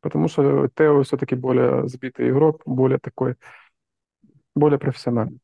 Потому 0.00 0.28
что 0.28 0.68
Тео 0.68 1.02
все-таки 1.02 1.34
более 1.34 1.88
сбитый 1.88 2.28
игрок, 2.30 2.62
более 2.66 2.98
такой, 2.98 3.36
более 4.54 4.78
профессиональный. 4.78 5.40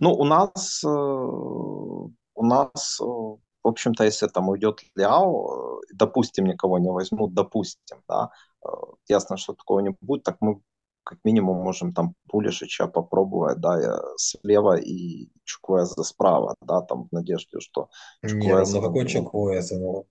Ну, 0.00 0.12
у 0.14 0.24
нас, 0.24 0.82
э, 0.84 0.88
у 0.88 2.44
нас, 2.44 3.00
э, 3.00 3.04
в 3.04 3.68
общем-то, 3.68 4.04
если 4.04 4.28
там 4.28 4.48
уйдет 4.48 4.80
Ляо, 4.96 5.78
э, 5.78 5.80
допустим, 5.94 6.46
никого 6.46 6.78
не 6.78 6.90
возьмут, 6.90 7.34
допустим, 7.34 7.98
да, 8.08 8.30
ясно, 9.08 9.36
что 9.36 9.54
такого 9.54 9.80
не 9.80 9.96
будет, 10.00 10.22
так 10.22 10.36
мы 10.40 10.60
как 11.04 11.18
минимум 11.24 11.56
можем 11.64 11.92
там 11.92 12.14
Пулишича 12.28 12.86
попробовать, 12.86 13.60
да, 13.60 14.00
слева 14.16 14.76
и 14.78 15.28
Чуквеза 15.44 16.04
справа, 16.04 16.54
да, 16.60 16.80
там 16.80 17.08
в 17.08 17.12
надежде, 17.12 17.58
что 17.58 17.88
Чуквеза... 18.22 18.76
Нет, 18.76 18.82
ну 18.82 18.88
какой 18.88 19.06
Чуквеза? 19.06 19.78
Ну, 19.78 20.06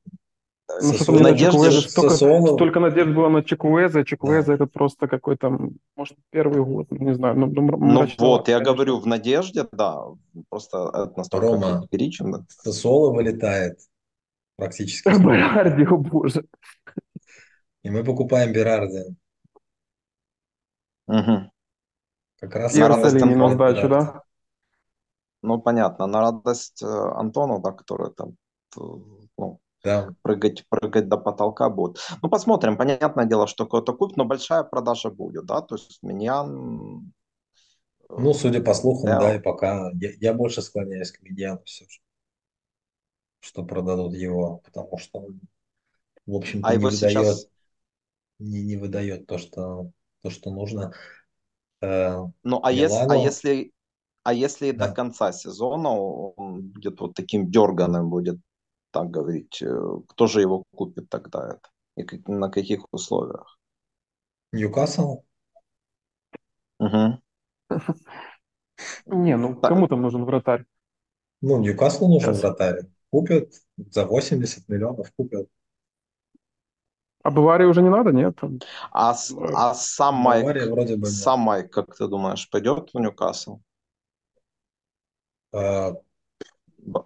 ну, 0.82 0.93
что 0.93 1.11
в 1.11 1.22
надежде, 1.22 1.72
столько, 1.72 2.15
столько 2.15 2.80
надежд 2.80 3.09
было 3.09 3.30
на 3.30 3.43
Чекуэза, 3.43 4.05
Чекуэза 4.05 4.47
да. 4.47 4.53
это 4.53 4.65
просто 4.67 5.07
какой-то, 5.07 5.57
может, 5.95 6.17
первый 6.30 6.63
год, 6.63 6.91
не 6.91 7.13
знаю. 7.13 7.36
Ну, 7.36 7.47
ну 7.47 8.07
вот, 8.17 8.47
я 8.47 8.57
конечно. 8.57 8.74
говорю, 8.74 8.99
в 8.99 9.07
надежде, 9.07 9.67
да, 9.72 10.03
просто 10.49 10.89
это 10.93 11.13
настолько 11.17 11.47
Рома, 11.47 11.88
Да. 11.91 12.45
Сосоло 12.49 13.13
вылетает 13.13 13.80
практически. 14.55 15.09
Берарди, 15.09 15.84
о 15.86 15.97
боже. 15.97 16.45
И 17.84 17.89
мы 17.89 18.03
покупаем 18.03 18.53
Берарди. 18.53 19.15
Угу. 21.07 21.51
Как 22.39 22.55
раз 22.55 22.76
на 22.76 22.88
радость 22.88 23.22
Антону, 23.22 23.38
на 23.38 23.53
сдачу, 23.53 23.89
да? 23.89 24.24
Ну, 25.43 25.59
понятно, 25.59 26.07
на 26.07 26.22
радость 26.22 26.84
э, 26.84 26.86
Антону, 26.88 27.59
да, 27.59 27.72
который 27.72 28.11
там 28.11 28.36
ну, 28.76 29.20
да. 29.84 30.10
прыгать, 30.22 30.66
прыгать 30.70 31.08
до 31.08 31.18
потолка 31.18 31.70
будет. 31.70 32.00
Ну, 32.22 32.30
посмотрим. 32.30 32.78
Понятное 32.78 33.26
дело, 33.26 33.48
что 33.48 33.66
кто-то 33.66 33.94
купит, 33.94 34.18
но 34.18 34.26
большая 34.26 34.64
продажа 34.64 35.10
будет, 35.10 35.46
да, 35.46 35.62
то 35.62 35.76
есть 35.76 36.00
Миньян... 36.02 37.14
Ну, 38.10 38.34
судя 38.34 38.62
по 38.62 38.74
слухам, 38.74 39.10
да, 39.10 39.20
да 39.20 39.36
и 39.36 39.40
пока 39.40 39.90
я, 39.94 40.12
я 40.20 40.34
больше 40.34 40.62
склоняюсь 40.62 41.12
к 41.12 41.22
Миньяну 41.22 41.62
все 41.64 41.86
же, 41.86 42.02
что 43.40 43.64
продадут 43.64 44.14
его, 44.14 44.62
потому 44.66 44.98
что, 44.98 45.28
в 46.26 46.36
общем-то, 46.36 46.68
а 46.68 46.76
не, 46.76 46.84
выдает, 46.84 47.00
сейчас... 47.00 47.48
не, 48.40 48.64
не 48.64 48.76
выдает 48.76 49.28
то, 49.28 49.38
что 49.38 49.92
то, 50.22 50.30
что 50.30 50.52
нужно. 50.52 50.94
Э, 51.82 52.18
ну, 52.44 52.60
а, 52.64 52.72
если, 52.72 53.08
а 53.10 53.16
если, 53.16 53.74
а 54.24 54.34
если 54.34 54.72
да. 54.72 54.88
до 54.88 54.94
конца 54.94 55.32
сезона 55.32 55.90
он 55.90 56.62
будет 56.62 57.00
вот 57.00 57.16
таким 57.16 57.50
дерганым, 57.50 58.10
будет 58.10 58.38
так 58.92 59.10
говорить, 59.10 59.62
э, 59.62 59.80
кто 60.08 60.28
же 60.28 60.42
его 60.42 60.64
купит 60.76 61.10
тогда 61.10 61.50
это? 61.50 61.70
И 61.98 62.04
как, 62.04 62.28
на 62.28 62.50
каких 62.50 62.86
условиях? 62.92 63.60
Ньюкасл? 64.52 65.24
Угу. 66.80 67.22
Не, 69.06 69.38
ну 69.38 69.56
кому 69.60 69.88
там 69.88 70.02
нужен 70.02 70.26
вратарь? 70.26 70.66
Ну, 71.42 71.60
Ньюкаслу 71.60 72.08
нужен 72.08 72.34
вратарь. 72.34 72.82
Купят 73.10 73.54
за 73.78 74.06
80 74.06 74.70
миллионов, 74.70 75.12
купят. 75.16 75.48
А 77.24 77.30
Баварии 77.30 77.66
уже 77.66 77.82
не 77.82 77.89
надо, 77.89 78.12
нет? 78.12 78.39
А, 78.92 79.12
а 79.12 79.74
сам 79.76 80.16
Майк, 80.16 80.46
вроде 80.72 80.96
бы 80.96 81.06
сам 81.08 81.42
Майк, 81.42 81.72
как 81.72 81.96
ты 81.96 82.08
думаешь, 82.08 82.50
пойдет 82.50 82.89
в 82.94 83.00
Ньюкасл? 83.00 83.60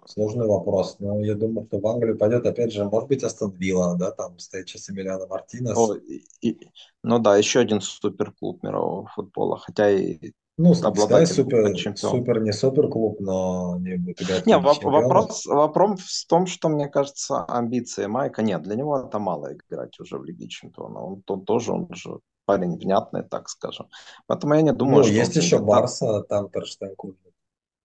Сложный 0.06 0.46
вопрос. 0.46 0.96
Но 0.98 1.20
я 1.24 1.34
думаю, 1.34 1.66
что 1.66 1.78
в 1.78 1.86
Англию 1.86 2.16
пойдет, 2.16 2.46
опять 2.46 2.72
же, 2.72 2.84
может 2.84 3.08
быть, 3.08 3.22
Астон 3.22 3.52
Вилла, 3.52 3.96
да, 3.96 4.10
там 4.10 4.38
стоит 4.38 4.68
сейчас 4.68 4.90
Эмилиано 4.90 5.26
Мартинес. 5.26 5.76
О, 5.76 5.94
и, 5.94 6.24
и, 6.40 6.70
ну 7.02 7.18
да, 7.18 7.36
еще 7.36 7.60
один 7.60 7.80
суперклуб 7.80 8.62
мирового 8.62 9.06
футбола, 9.08 9.58
хотя 9.58 9.90
и 9.90 10.32
ну, 10.58 10.72
обладатель 10.72 11.34
супер, 11.34 11.96
супер, 11.96 12.40
не 12.40 12.52
супер 12.52 12.88
клуб, 12.88 13.20
но 13.20 13.76
не 13.78 13.96
будет 13.98 14.22
играть. 14.22 14.46
Не, 14.46 14.54
воп- 14.54 14.82
вопрос, 14.82 15.44
вопрос 15.44 16.00
в 16.00 16.26
том, 16.26 16.46
что, 16.46 16.70
мне 16.70 16.88
кажется, 16.88 17.44
амбиции 17.44 18.06
Майка 18.06 18.42
нет. 18.42 18.62
Для 18.62 18.74
него 18.74 18.98
это 18.98 19.18
мало 19.18 19.52
играть 19.52 20.00
уже 20.00 20.16
в 20.16 20.24
Лиге 20.24 20.48
Чемпионов. 20.48 21.02
Он, 21.02 21.22
он 21.26 21.44
тоже, 21.44 21.72
он 21.72 21.88
же 21.92 22.20
парень 22.46 22.78
внятный, 22.78 23.22
так 23.22 23.50
скажем. 23.50 23.88
Поэтому 24.26 24.54
я 24.54 24.62
не 24.62 24.72
думаю, 24.72 24.98
ну, 24.98 25.04
что... 25.04 25.12
есть 25.12 25.36
еще 25.36 25.58
Барса, 25.58 26.22
там 26.22 26.48
Торштейн 26.48 26.94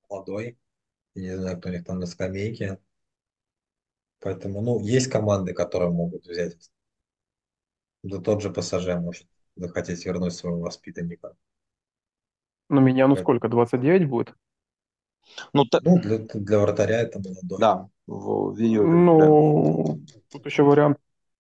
молодой. 0.10 0.58
Я 1.14 1.34
не 1.34 1.38
знаю, 1.38 1.60
кто 1.60 1.70
у 1.70 1.72
них 1.72 1.84
там 1.84 2.00
на 2.00 2.06
скамейке. 2.06 2.80
Поэтому, 4.20 4.62
ну, 4.62 4.80
есть 4.80 5.08
команды, 5.08 5.54
которые 5.54 5.92
могут 5.92 6.26
взять. 6.26 6.72
Да 8.04 8.20
тот 8.20 8.42
же 8.42 8.52
ПСЖ 8.52 8.96
может 8.96 9.28
захотеть 9.56 10.06
вернуть 10.06 10.34
своего 10.34 10.62
воспитанника. 10.62 11.36
Ну, 12.70 12.82
меня, 12.82 13.08
ну 13.08 13.16
сколько, 13.16 13.50
29 13.50 14.08
будет? 14.08 14.36
Ну, 15.54 15.66
та... 15.66 15.80
ну 15.84 16.00
для, 16.00 16.20
для 16.20 16.60
вратаря 16.60 17.02
это 17.02 17.20
молодой. 17.20 17.60
Да, 17.60 17.90
в, 18.08 18.54
в 18.54 18.60
июле. 18.60 18.88
Ну, 18.88 19.84
прям. 19.84 20.06
тут 20.32 20.46
еще 20.46 20.64
вариант 20.64 20.98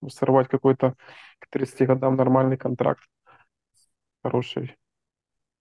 сорвать 0.10 0.48
какой-то 0.48 0.96
к 1.40 1.48
30 1.50 1.88
годам 1.88 2.16
нормальный 2.16 2.58
контракт. 2.58 3.04
Хороший. 4.24 4.78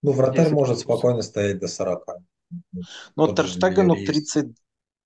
Ну, 0.02 0.12
вратарь 0.12 0.50
может 0.52 0.76
плюс. 0.76 0.82
спокойно 0.82 1.22
стоять 1.22 1.58
до 1.58 1.68
40. 1.68 2.04
Ну, 3.16 3.34
Терштегену 3.34 3.94
30, 3.94 4.56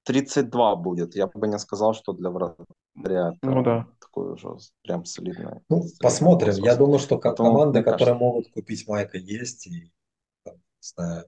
32 0.04 0.76
будет. 0.76 1.14
Я 1.16 1.26
бы 1.26 1.48
не 1.48 1.58
сказал, 1.58 1.94
что 1.94 2.12
для 2.12 2.30
вратаря 2.30 3.32
ну, 3.42 3.62
да. 3.62 3.86
такой 4.00 4.32
уже 4.32 4.56
прям 4.82 5.04
солидный. 5.04 5.60
Ну, 5.68 5.84
посмотрим. 6.00 6.54
Я 6.64 6.76
думаю, 6.76 6.98
что 6.98 7.18
как 7.18 7.36
команды, 7.36 7.82
которые 7.82 8.14
могут 8.14 8.50
купить 8.52 8.86
Майка, 8.88 9.18
есть. 9.18 9.66
И 9.66 9.92
знаю. 10.80 11.26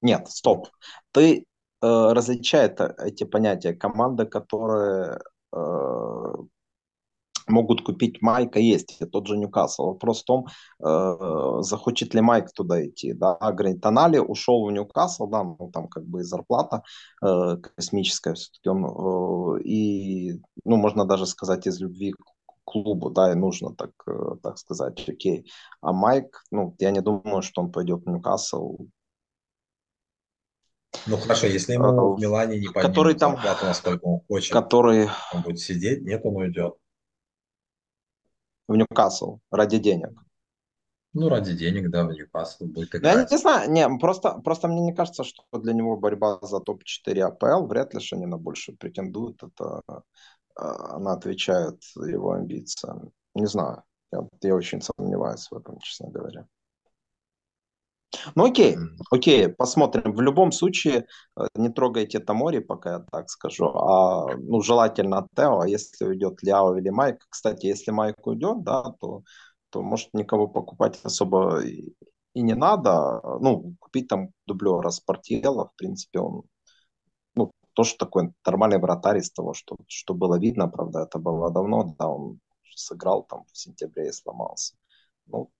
Нет, 0.00 0.28
стоп. 0.28 0.68
Ты 1.12 1.46
различает 1.80 2.80
эти 2.80 3.24
понятия. 3.24 3.74
Команды, 3.74 4.26
которые 4.26 5.20
могут 7.48 7.82
купить 7.82 8.22
Майка, 8.22 8.58
есть. 8.58 9.00
И 9.00 9.04
тот 9.04 9.26
же 9.26 9.36
Ньюкасл. 9.36 9.86
Вопрос 9.86 10.22
в 10.22 10.24
том, 10.24 10.46
э, 10.84 11.58
захочет 11.60 12.14
ли 12.14 12.20
Майк 12.20 12.52
туда 12.52 12.84
идти. 12.86 13.12
Да? 13.12 13.36
Говорит, 13.40 13.80
Тонали 13.80 14.18
ушел 14.18 14.66
в 14.66 14.72
Ньюкасл, 14.72 15.26
да, 15.26 15.42
ну 15.44 15.70
там 15.72 15.88
как 15.88 16.04
бы 16.04 16.22
зарплата 16.24 16.82
э, 17.22 17.56
космическая 17.76 18.34
все-таки. 18.34 18.68
Он, 18.68 18.84
э, 18.84 19.62
и, 19.62 20.40
ну, 20.64 20.76
можно 20.76 21.04
даже 21.04 21.26
сказать, 21.26 21.66
из 21.66 21.80
любви 21.80 22.12
к 22.12 22.24
клубу, 22.64 23.10
да, 23.10 23.32
и 23.32 23.34
нужно 23.34 23.74
так, 23.74 23.90
э, 24.06 24.36
так 24.42 24.58
сказать, 24.58 25.08
окей. 25.08 25.50
А 25.80 25.92
Майк, 25.92 26.42
ну, 26.50 26.74
я 26.78 26.90
не 26.90 27.00
думаю, 27.00 27.42
что 27.42 27.62
он 27.62 27.72
пойдет 27.72 28.04
в 28.04 28.10
Ньюкасл. 28.10 28.78
Ну 31.06 31.16
хорошо, 31.16 31.46
если 31.46 31.72
ему 31.72 31.86
э, 31.86 32.16
в 32.16 32.20
Милане 32.20 32.58
не 32.58 32.66
поднимут 32.66 32.88
который 32.88 33.14
там, 33.14 33.32
зарплату, 33.32 33.64
насколько 33.64 34.04
он 34.04 34.20
хочет, 34.28 34.52
который... 34.52 35.08
он 35.32 35.42
будет 35.42 35.58
сидеть, 35.58 36.02
нет, 36.02 36.20
он 36.24 36.36
уйдет 36.36 36.74
в 38.72 38.76
Ньюкасл 38.76 39.38
ради 39.50 39.78
денег. 39.78 40.10
Ну, 41.14 41.28
ради 41.28 41.54
денег, 41.54 41.90
да, 41.90 42.04
в 42.04 42.12
Ньюкасл 42.12 42.64
будет 42.64 42.94
играть. 42.94 43.30
Я 43.30 43.36
не, 43.36 43.38
знаю, 43.38 43.70
не, 43.70 43.98
просто, 43.98 44.40
просто 44.44 44.68
мне 44.68 44.80
не 44.80 44.94
кажется, 44.94 45.24
что 45.24 45.44
для 45.52 45.74
него 45.74 45.96
борьба 45.96 46.38
за 46.42 46.58
топ-4 46.60 47.20
АПЛ, 47.20 47.66
вряд 47.66 47.94
ли 47.94 48.00
что 48.00 48.16
они 48.16 48.26
на 48.26 48.38
больше 48.38 48.72
претендуют. 48.72 49.42
Это 49.42 49.82
а, 50.56 50.96
она 50.96 51.12
отвечает 51.12 51.82
его 51.96 52.32
амбициям. 52.32 53.12
Не 53.34 53.46
знаю, 53.46 53.82
я, 54.10 54.26
я 54.42 54.54
очень 54.54 54.80
сомневаюсь 54.80 55.48
в 55.50 55.54
этом, 55.54 55.78
честно 55.80 56.10
говоря. 56.10 56.46
Ну 58.34 58.44
окей, 58.44 58.76
окей, 59.10 59.48
посмотрим. 59.48 60.12
В 60.12 60.20
любом 60.20 60.52
случае, 60.52 61.06
э, 61.36 61.46
не 61.54 61.70
трогайте 61.70 62.18
Тамори, 62.20 62.60
пока 62.60 62.92
я 62.92 62.98
так 63.10 63.30
скажу. 63.30 63.66
А, 63.66 64.36
ну, 64.36 64.60
желательно 64.62 65.26
Тео, 65.34 65.60
а 65.60 65.68
если 65.68 66.04
уйдет 66.04 66.42
Ляо 66.42 66.76
или 66.76 66.90
Майк. 66.90 67.24
Кстати, 67.28 67.66
если 67.66 67.90
Майк 67.90 68.26
уйдет, 68.26 68.62
да, 68.64 68.82
то, 69.00 69.22
то 69.70 69.82
может 69.82 70.12
никого 70.14 70.46
покупать 70.48 71.00
особо 71.04 71.60
и, 71.62 71.94
и 72.34 72.42
не 72.42 72.54
надо. 72.54 73.20
Ну, 73.40 73.74
купить 73.80 74.08
там 74.08 74.30
дублера 74.46 74.90
Спортиела, 74.90 75.68
в 75.68 75.76
принципе, 75.76 76.20
он 76.20 76.42
ну, 77.34 77.50
тоже 77.72 77.96
такой 77.96 78.32
нормальный 78.46 78.78
вратарь 78.78 79.18
из 79.18 79.30
того, 79.30 79.54
что, 79.54 79.76
что 79.88 80.14
было 80.14 80.38
видно, 80.38 80.68
правда, 80.68 81.00
это 81.00 81.18
было 81.18 81.50
давно, 81.50 81.94
да, 81.98 82.08
он 82.08 82.40
сыграл 82.74 83.24
там 83.24 83.44
в 83.52 83.58
сентябре 83.58 84.08
и 84.08 84.12
сломался. 84.12 84.74
Ну, 85.26 85.50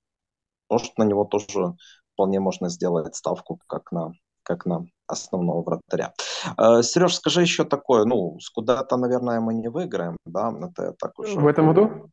может, 0.68 0.96
на 0.98 1.04
него 1.04 1.24
тоже 1.24 1.76
вполне 2.14 2.40
можно 2.40 2.68
сделать 2.68 3.14
ставку 3.14 3.60
как 3.66 3.92
на, 3.92 4.12
как 4.42 4.66
на 4.66 4.86
основного 5.06 5.62
вратаря. 5.62 6.12
Э, 6.58 6.82
Сереж, 6.82 7.16
скажи 7.16 7.42
еще 7.42 7.64
такое, 7.64 8.04
ну, 8.04 8.38
с 8.40 8.50
куда-то, 8.50 8.96
наверное, 8.96 9.40
мы 9.40 9.54
не 9.54 9.68
выиграем, 9.68 10.16
да, 10.26 10.52
это 10.60 10.94
так 10.98 11.18
уж... 11.18 11.34
В 11.34 11.46
этом 11.46 11.68
году? 11.68 12.10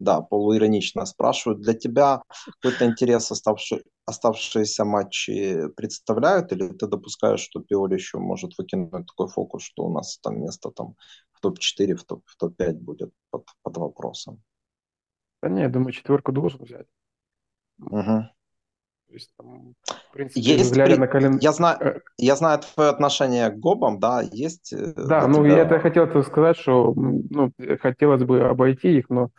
Да, 0.00 0.20
полуиронично 0.20 1.04
спрашивают. 1.06 1.60
Для 1.60 1.74
тебя 1.74 2.22
какой-то 2.60 2.86
интерес 2.86 3.32
оставший, 3.32 3.82
оставшиеся 4.06 4.84
матчи 4.84 5.68
представляют, 5.76 6.52
или 6.52 6.68
ты 6.68 6.86
допускаешь, 6.86 7.40
что 7.40 7.60
Пиоли 7.60 7.94
еще 7.94 8.18
может 8.18 8.56
выкинуть 8.58 9.06
такой 9.06 9.26
фокус, 9.26 9.64
что 9.64 9.84
у 9.84 9.92
нас 9.92 10.18
там 10.18 10.40
место 10.40 10.70
там 10.70 10.94
в 11.32 11.40
топ-4, 11.40 11.96
в, 11.96 12.04
топ, 12.04 12.22
в 12.26 12.36
топ-5 12.36 12.74
будет 12.74 13.10
под, 13.30 13.44
под 13.62 13.76
вопросом? 13.76 14.42
Да 15.42 15.48
нет, 15.48 15.62
я 15.62 15.68
думаю, 15.68 15.92
четверку 15.92 16.30
должен 16.30 16.62
взять. 16.62 16.86
Угу. 17.80 18.28
То 19.08 19.14
есть, 19.14 19.32
там, 19.36 19.74
в 19.86 20.12
принципе, 20.12 20.40
есть 20.40 20.72
глядя 20.72 20.94
при... 20.94 21.00
на 21.00 21.06
кален... 21.06 21.38
я, 21.38 21.52
знаю, 21.52 21.78
э, 21.80 22.00
я 22.18 22.36
знаю 22.36 22.60
твое 22.60 22.90
отношение 22.90 23.50
к 23.50 23.58
гобам, 23.58 23.98
да, 23.98 24.20
есть... 24.20 24.72
Э, 24.72 24.92
да, 24.94 25.26
ну 25.26 25.44
тебя... 25.44 25.56
я 25.56 25.62
это 25.62 25.80
хотел 25.80 26.22
сказать, 26.22 26.56
что 26.56 26.92
ну, 26.94 27.52
хотелось 27.80 28.22
бы 28.24 28.42
обойти 28.42 28.98
их, 28.98 29.08
но, 29.08 29.30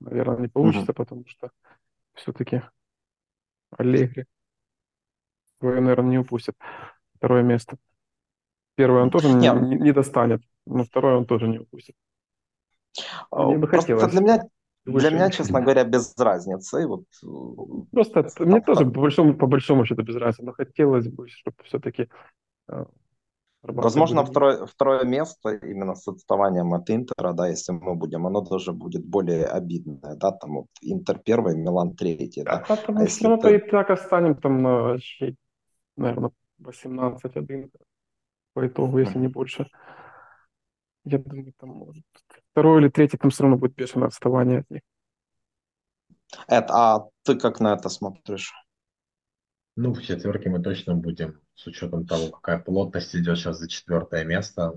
наверное, 0.00 0.38
не 0.38 0.48
получится, 0.48 0.90
угу. 0.90 0.96
потому 0.96 1.24
что 1.28 1.50
все-таки 2.14 2.62
Аллегри 3.78 4.26
свое, 5.62 5.80
наверное, 5.80 6.10
не 6.10 6.18
упустит. 6.18 6.56
Второе 7.16 7.42
место. 7.42 7.76
Первое 8.74 9.02
он 9.02 9.10
тоже 9.10 9.28
не, 9.28 9.48
не, 9.48 9.76
не 9.76 9.92
достанет, 9.92 10.42
но 10.66 10.84
второе 10.84 11.16
он 11.18 11.26
тоже 11.26 11.46
не 11.46 11.58
упустит. 11.58 11.94
Мне 13.30 13.58
бы 13.58 13.68
хотелось. 13.68 14.10
Для 14.10 14.20
меня 14.20 14.42
для 14.84 15.10
меня, 15.10 15.30
честно 15.30 15.60
говоря, 15.60 15.84
без 15.84 16.14
разницы. 16.18 16.86
Вот, 16.86 17.04
э, 17.22 17.86
Просто 17.92 18.22
так, 18.22 18.40
мне 18.40 18.60
так. 18.60 18.66
тоже 18.66 18.90
по 18.90 19.00
большому, 19.00 19.34
по 19.34 19.46
большому 19.46 19.84
счету 19.84 20.02
без 20.02 20.16
разницы, 20.16 20.44
но 20.44 20.52
хотелось 20.52 21.08
бы, 21.08 21.28
чтобы 21.28 21.56
все-таки 21.64 22.08
э, 22.68 22.84
Возможно, 23.62 24.24
второе, 24.24 24.66
второе 24.66 25.04
место 25.04 25.50
именно 25.50 25.94
с 25.94 26.08
отставанием 26.08 26.74
от 26.74 26.90
Интера, 26.90 27.32
да, 27.32 27.46
если 27.46 27.70
мы 27.72 27.94
будем, 27.94 28.26
оно 28.26 28.40
даже 28.40 28.72
будет 28.72 29.04
более 29.04 29.46
обидное, 29.46 30.16
да, 30.16 30.32
там 30.32 30.54
вот 30.54 30.66
Интер 30.80 31.20
первый, 31.20 31.56
Милан 31.56 31.94
третий, 31.94 32.42
да. 32.42 32.64
А, 32.68 32.76
там 32.76 32.98
а 32.98 33.06
равно 33.22 33.36
ты... 33.36 33.56
и 33.56 33.58
так 33.70 33.90
останем 33.90 34.34
там 34.34 34.62
на, 34.62 34.96
наверное, 35.96 36.32
18-1 36.60 37.70
по 38.54 38.66
итогу, 38.66 38.98
если 38.98 39.18
не 39.18 39.28
больше. 39.28 39.68
Я 41.04 41.18
думаю, 41.18 41.52
там 41.58 41.70
может 41.70 42.04
второй 42.52 42.80
или 42.80 42.88
третий, 42.88 43.16
там 43.16 43.30
все 43.30 43.42
равно 43.42 43.58
будет 43.58 43.74
бешеное 43.74 44.08
отставание 44.08 44.60
от 44.60 44.70
них. 44.70 44.82
Эд, 46.48 46.70
а 46.70 47.08
ты 47.24 47.38
как 47.38 47.60
на 47.60 47.74
это 47.74 47.88
смотришь? 47.88 48.52
Ну, 49.74 49.94
в 49.94 50.02
четверке 50.02 50.50
мы 50.50 50.62
точно 50.62 50.94
будем, 50.94 51.40
с 51.54 51.66
учетом 51.66 52.06
того, 52.06 52.30
какая 52.30 52.58
плотность 52.58 53.14
идет 53.16 53.38
сейчас 53.38 53.58
за 53.58 53.68
четвертое 53.68 54.24
место. 54.24 54.74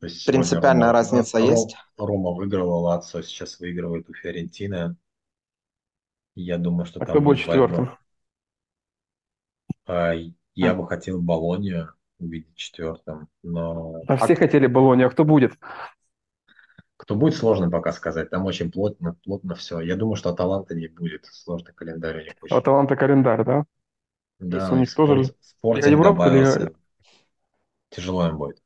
То 0.00 0.06
есть 0.06 0.26
Принципиальная 0.26 0.88
Рома, 0.88 0.92
разница 0.92 1.38
Рома, 1.38 1.50
есть? 1.50 1.76
Рома 1.96 2.30
выиграла 2.32 2.74
Лацо, 2.74 3.22
сейчас 3.22 3.58
выигрывает 3.58 4.08
у 4.08 4.14
Фиорентины. 4.14 4.96
Я 6.34 6.58
думаю, 6.58 6.84
что 6.84 7.00
а 7.00 7.06
там 7.06 7.14
кто 7.14 7.20
будет 7.20 7.38
четвертым? 7.38 7.90
А, 9.86 10.12
я 10.54 10.70
а. 10.72 10.74
бы 10.74 10.86
хотел 10.86 11.20
Болонию 11.20 11.94
увидеть 12.18 12.54
четвертым, 12.54 13.28
но... 13.42 14.02
А 14.06 14.16
все 14.16 14.34
хотели 14.34 14.66
Болонию, 14.66 15.08
а 15.08 15.10
кто 15.10 15.24
будет? 15.24 15.58
Кто 16.96 17.14
будет, 17.14 17.36
сложно 17.36 17.70
пока 17.70 17.92
сказать. 17.92 18.28
Там 18.30 18.44
очень 18.44 18.72
плотно, 18.72 19.16
плотно 19.24 19.54
все. 19.54 19.80
Я 19.80 19.94
думаю, 19.94 20.16
что 20.16 20.30
Аталанта 20.30 20.74
не 20.74 20.88
будет. 20.88 21.26
Сложный 21.26 21.72
календарь 21.72 22.20
у 22.20 22.24
них. 22.24 22.32
Очень. 22.42 22.56
Аталанта 22.56 22.96
календарь, 22.96 23.44
да? 23.44 23.64
Да, 24.40 24.70
у 24.72 24.76
них 24.76 24.92
тоже... 24.92 25.32
Спортинг 25.40 25.90
Европа 25.90 26.24
добавился. 26.24 26.60
Или... 26.60 26.76
Тяжело 27.90 28.26
им 28.26 28.36
будет. 28.36 28.60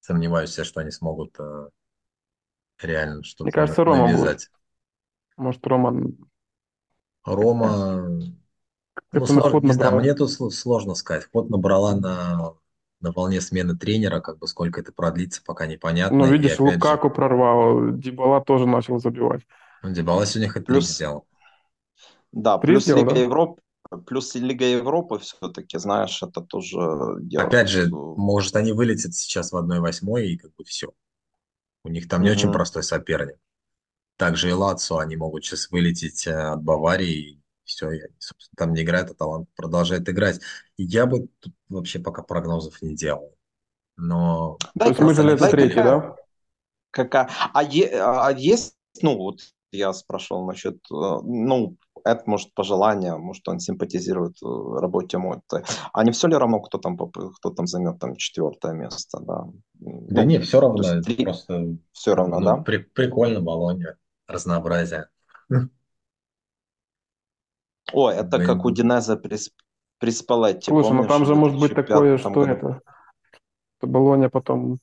Сомневаюсь, 0.00 0.54
что 0.54 0.80
они 0.80 0.90
смогут 0.90 1.34
э, 1.40 1.68
реально 2.82 3.22
что-то 3.22 3.44
Мне 3.44 3.52
кажется, 3.52 3.82
Рома 3.82 4.08
навязать. 4.08 4.50
Будет. 4.50 4.50
Может, 5.38 5.66
Рома... 5.66 6.12
Рома... 7.24 8.20
Ну, 9.12 9.26
сложно, 9.26 9.66
не 9.66 9.72
знаю, 9.72 9.96
мне 9.96 10.14
тут 10.14 10.30
сложно 10.30 10.94
сказать. 10.94 11.28
Ход 11.32 11.48
набрала 11.48 11.96
на 11.96 12.54
на 13.04 13.12
волне 13.12 13.40
смены 13.40 13.76
тренера, 13.76 14.20
как 14.20 14.38
бы 14.38 14.48
сколько 14.48 14.80
это 14.80 14.92
продлится, 14.92 15.42
пока 15.44 15.66
непонятно. 15.66 16.18
Ну, 16.18 16.26
видишь, 16.26 16.58
Лукаку 16.58 17.08
же... 17.08 17.14
прорвал, 17.14 17.92
Дибала 17.92 18.40
тоже 18.40 18.66
начал 18.66 18.98
забивать. 18.98 19.42
Ну, 19.82 19.92
Дибала 19.92 20.26
сегодня 20.26 20.50
хоть 20.50 20.64
плюс... 20.64 20.88
сделал. 20.88 21.26
Да, 22.32 22.58
плюс 22.58 22.86
Лига 22.88 23.10
да? 23.10 23.20
Европы, 23.20 23.60
плюс 24.06 24.34
Лига 24.34 24.64
Европы 24.64 25.18
все-таки, 25.18 25.78
знаешь, 25.78 26.20
это 26.22 26.40
тоже 26.40 26.78
дело. 27.20 27.44
Опять 27.44 27.68
же, 27.68 27.88
может, 27.90 28.56
они 28.56 28.72
вылетят 28.72 29.14
сейчас 29.14 29.52
в 29.52 29.56
1-8 29.56 30.22
и 30.22 30.38
как 30.38 30.52
бы 30.56 30.64
все. 30.64 30.88
У 31.84 31.90
них 31.90 32.08
там 32.08 32.22
не 32.22 32.30
mm-hmm. 32.30 32.32
очень 32.32 32.52
простой 32.52 32.82
соперник. 32.82 33.36
Также 34.16 34.48
и 34.48 34.52
Лацо, 34.52 34.98
они 34.98 35.16
могут 35.16 35.44
сейчас 35.44 35.70
вылететь 35.70 36.26
э, 36.26 36.32
от 36.32 36.62
Баварии 36.62 37.42
все, 37.64 37.90
я, 37.90 38.06
собственно, 38.18 38.56
там 38.56 38.74
не 38.74 38.82
играет, 38.82 39.10
а 39.10 39.14
талант 39.14 39.48
продолжает 39.56 40.08
играть. 40.08 40.40
я 40.76 41.06
бы 41.06 41.28
тут 41.40 41.54
вообще 41.68 41.98
пока 41.98 42.22
прогнозов 42.22 42.80
не 42.82 42.94
делал. 42.94 43.34
Но... 43.96 44.58
Да, 44.74 44.86
То 44.86 44.90
есть 44.90 45.00
мы 45.00 45.14
железо 45.14 45.48
третий, 45.48 45.76
да? 45.76 46.16
Какая... 46.90 47.28
А, 47.52 47.62
е... 47.62 47.90
а 48.00 48.30
есть, 48.32 48.76
ну 49.02 49.16
вот 49.16 49.40
я 49.74 49.92
спрашивал 49.92 50.46
насчет, 50.46 50.76
э, 50.76 51.20
ну, 51.24 51.76
это 52.04 52.22
может 52.26 52.54
по 52.54 52.62
желанию, 52.62 53.18
может 53.18 53.46
он 53.48 53.58
симпатизирует 53.60 54.36
э, 54.42 54.46
работе 54.80 55.18
Мотты. 55.18 55.64
А 55.92 56.04
не 56.04 56.12
все 56.12 56.28
ли 56.28 56.36
равно, 56.36 56.60
кто 56.60 56.78
там, 56.78 56.96
кто 56.96 57.50
там 57.50 57.66
займет 57.66 57.98
там 57.98 58.16
четвертое 58.16 58.72
место, 58.72 59.20
да? 59.20 59.44
Да 59.74 60.22
ну, 60.22 60.28
не, 60.28 60.38
все 60.38 60.60
равно, 60.60 61.02
три... 61.02 61.24
просто... 61.24 61.76
Все 61.92 62.14
равно, 62.14 62.38
ну, 62.38 62.46
да? 62.46 62.56
При, 62.58 62.78
прикольно 62.78 63.40
Болонья, 63.40 63.96
разнообразие. 64.26 65.08
О, 67.94 68.10
это 68.10 68.38
Блин. 68.38 68.46
как 68.46 68.64
у 68.64 68.70
Динеза 68.70 69.16
Прис... 69.16 69.50
Приспалетти. 69.98 70.70
Слушай, 70.70 70.92
ну 70.92 71.06
там 71.06 71.24
же 71.24 71.34
может 71.34 71.58
быть 71.58 71.74
такое, 71.74 72.18
что 72.18 72.30
году. 72.30 72.50
это... 72.50 72.80
Что 73.78 73.86
Болония 73.86 74.28
потом 74.28 74.78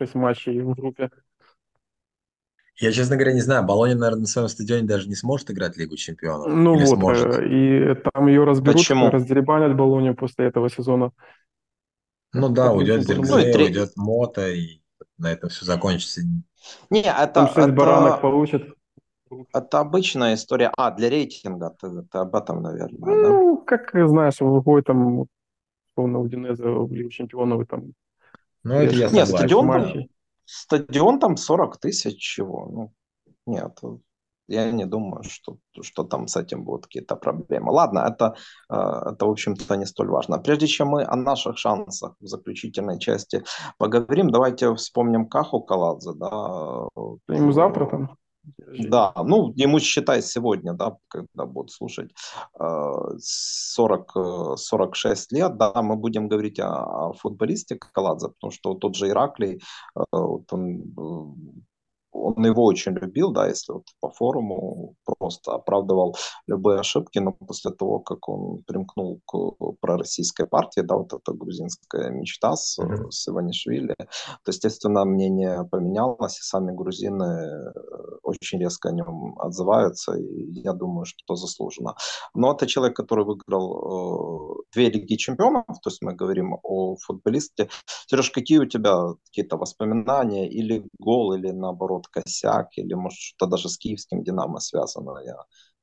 6 0.00 0.14
матчей 0.14 0.60
в 0.60 0.74
группе. 0.74 1.10
Я, 2.80 2.92
честно 2.92 3.16
говоря, 3.16 3.34
не 3.34 3.40
знаю. 3.40 3.64
Болония, 3.64 3.96
наверное, 3.96 4.20
на 4.20 4.26
своем 4.26 4.48
стадионе 4.48 4.86
даже 4.86 5.08
не 5.08 5.16
сможет 5.16 5.50
играть 5.50 5.76
Лигу 5.76 5.96
чемпионов. 5.96 6.46
Ну 6.48 6.76
Или 6.76 6.84
вот, 6.86 6.98
сможет? 6.98 7.38
э, 7.38 7.48
и 7.48 7.94
там 7.94 8.28
ее 8.28 8.44
разберут, 8.44 8.78
Почему? 8.78 9.10
раздеребанят 9.10 9.76
Болонию 9.76 10.14
после 10.14 10.46
этого 10.46 10.70
сезона. 10.70 11.10
Ну 12.32 12.48
да, 12.48 12.72
уйдет 12.72 13.08
Линченко 13.08 13.28
Ну 13.28 13.64
уйдет 13.64 13.96
Мота, 13.96 14.48
и 14.48 14.80
на 15.16 15.32
этом 15.32 15.50
все 15.50 15.64
закончится. 15.64 16.22
Не, 16.90 17.00
это, 17.00 17.26
Там 17.26 17.48
шесть 17.48 17.70
баранок 17.70 18.12
это, 18.14 18.22
получат. 18.22 18.62
Это 19.52 19.80
обычная 19.80 20.34
история. 20.34 20.70
А, 20.76 20.90
для 20.90 21.10
рейтинга, 21.10 21.74
ты, 21.80 22.02
ты 22.02 22.18
об 22.18 22.34
этом, 22.34 22.62
наверное, 22.62 23.00
да? 23.00 23.28
Ну, 23.28 23.58
как 23.58 23.90
знаешь, 23.92 24.40
выходит 24.40 24.86
там, 24.86 25.26
условно, 25.90 26.20
Удинеза 26.20 26.68
в 26.70 26.92
Лигу 26.92 27.10
чемпионов, 27.10 27.66
там 27.68 27.92
Ну, 28.64 28.74
это 28.74 28.94
я 28.94 29.10
Нет, 29.10 29.28
стадион 29.28 29.68
там-. 29.68 30.04
Стадион 30.44 31.18
там 31.20 31.36
40 31.36 31.78
тысяч 31.78 32.18
чего? 32.18 32.66
Ну, 32.66 32.92
нет, 33.46 33.78
я 34.48 34.70
не 34.70 34.86
думаю, 34.86 35.22
что, 35.24 35.58
что 35.82 36.04
там 36.04 36.26
с 36.26 36.36
этим 36.36 36.64
будут 36.64 36.86
какие-то 36.86 37.16
проблемы. 37.16 37.70
Ладно, 37.70 37.98
это, 37.98 38.34
э, 38.70 39.12
это, 39.12 39.26
в 39.26 39.30
общем-то, 39.30 39.76
не 39.76 39.84
столь 39.84 40.08
важно. 40.08 40.38
Прежде 40.38 40.66
чем 40.66 40.88
мы 40.88 41.04
о 41.04 41.16
наших 41.16 41.58
шансах 41.58 42.14
в 42.18 42.26
заключительной 42.26 42.98
части 42.98 43.44
поговорим, 43.76 44.30
давайте 44.30 44.74
вспомним 44.74 45.28
Каху 45.28 45.60
Каладзе. 45.60 46.12
Да, 46.14 46.88
Ему 47.28 47.52
завтра 47.52 47.86
там. 47.86 48.16
Да, 48.56 49.12
ну, 49.16 49.52
ему 49.56 49.80
считай 49.80 50.22
сегодня, 50.22 50.72
да, 50.74 50.96
когда 51.08 51.46
будут 51.46 51.70
слушать, 51.70 52.10
э, 52.60 52.92
40, 53.18 54.16
э, 54.16 54.56
46 54.56 55.32
лет, 55.32 55.56
да, 55.56 55.72
мы 55.82 55.96
будем 55.96 56.28
говорить 56.28 56.60
о, 56.60 57.08
о 57.08 57.12
футболисте 57.12 57.76
Каладзе, 57.76 58.28
потому 58.28 58.50
что 58.50 58.74
тот 58.74 58.94
же 58.94 59.08
Ираклий, 59.08 59.60
э, 59.96 60.02
вот 60.12 60.52
он, 60.52 60.82
э, 60.96 61.60
он 62.12 62.44
его 62.44 62.64
очень 62.64 62.92
любил, 62.92 63.32
да, 63.32 63.48
если 63.48 63.72
вот 63.72 63.84
по 64.00 64.10
форуму 64.10 64.94
просто 65.04 65.52
оправдывал 65.52 66.16
любые 66.46 66.80
ошибки, 66.80 67.18
но 67.18 67.32
после 67.32 67.70
того, 67.72 68.00
как 68.00 68.28
он 68.28 68.62
примкнул 68.66 69.20
к 69.26 69.36
пророссийской 69.80 70.46
партии, 70.46 70.80
да, 70.80 70.96
вот 70.96 71.12
эта 71.12 71.32
грузинская 71.32 72.10
мечта 72.10 72.56
с, 72.56 72.78
Мгм. 72.78 73.10
с 73.10 73.28
Иванишвили, 73.28 73.94
то, 73.98 74.50
естественно, 74.50 75.04
мнение 75.04 75.64
поменялось, 75.70 76.38
и 76.38 76.42
сами 76.42 76.72
грузины 76.72 77.24
э, 77.24 77.72
очень 78.22 78.58
резко 78.60 78.88
о 78.88 78.92
нем 78.92 79.38
отзываются, 79.38 80.16
и 80.16 80.60
я 80.60 80.72
думаю, 80.72 81.04
что 81.04 81.34
заслуженно. 81.36 81.94
Но 82.34 82.52
это 82.52 82.66
человек, 82.66 82.96
который 82.96 83.24
выиграл 83.24 84.58
э, 84.58 84.62
две 84.74 84.90
Лиги 84.90 85.16
Чемпионов, 85.16 85.64
то 85.82 85.90
есть 85.90 86.02
мы 86.02 86.14
говорим 86.14 86.56
о 86.62 86.96
футболисте. 86.96 87.68
Сереж, 88.06 88.30
какие 88.30 88.58
у 88.58 88.66
тебя 88.66 89.14
какие-то 89.26 89.56
воспоминания, 89.56 90.48
или 90.48 90.84
гол, 90.98 91.32
или 91.34 91.50
наоборот 91.50 91.97
косяк, 92.06 92.68
или 92.76 92.94
может 92.94 93.18
что-то 93.18 93.50
даже 93.50 93.68
с 93.68 93.76
киевским 93.76 94.22
«Динамо» 94.22 94.60
связано? 94.60 95.18
Я, 95.24 95.36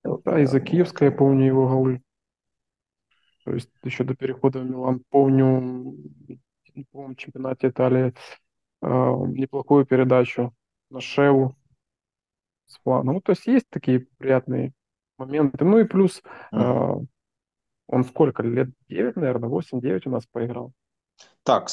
вот, 0.03 0.23
Да, 0.23 0.39
из-за 0.39 0.59
наверное, 0.59 0.71
Киевска 0.71 1.05
я 1.05 1.11
помню 1.11 1.45
его 1.45 1.67
голы. 1.67 2.01
То 3.43 3.53
есть 3.53 3.69
еще 3.83 4.03
до 4.03 4.15
перехода 4.15 4.59
в 4.59 4.65
Милан 4.65 5.03
помню, 5.09 5.95
по 6.91 7.07
в 7.07 7.15
чемпионате 7.15 7.69
Италии 7.69 8.13
э, 8.81 8.87
неплохую 8.87 9.85
передачу 9.85 10.53
на 10.89 10.99
Шеву 10.99 11.55
с 12.65 12.79
фланга. 12.79 13.13
Ну, 13.13 13.21
то 13.21 13.31
есть 13.33 13.45
есть 13.45 13.69
такие 13.69 14.07
приятные 14.17 14.73
моменты. 15.17 15.63
Ну 15.63 15.77
и 15.79 15.83
плюс 15.83 16.23
э, 16.51 16.93
он 17.87 18.03
сколько 18.03 18.43
лет? 18.43 18.69
9, 18.89 19.15
наверное, 19.15 19.49
8-9 19.49 20.07
у 20.07 20.09
нас 20.09 20.25
поиграл. 20.25 20.73
Так, 21.43 21.69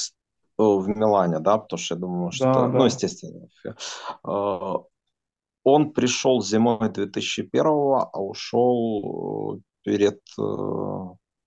в 0.59 0.89
Милане, 0.89 1.39
да, 1.41 1.59
потому 1.59 1.79
что 1.79 1.95
я 1.95 2.01
думаю, 2.01 2.33
что, 2.33 2.45
Да, 2.53 2.69
ну, 2.69 2.79
да. 2.79 2.85
естественно, 2.87 3.49
э, 4.27 4.75
он 5.65 5.93
пришел 5.93 6.43
зимой 6.43 6.91
2001 6.91 8.09
а 8.13 8.21
ушел 8.21 9.57
э, 9.57 9.61
перед, 9.85 10.21
э, 10.39 10.43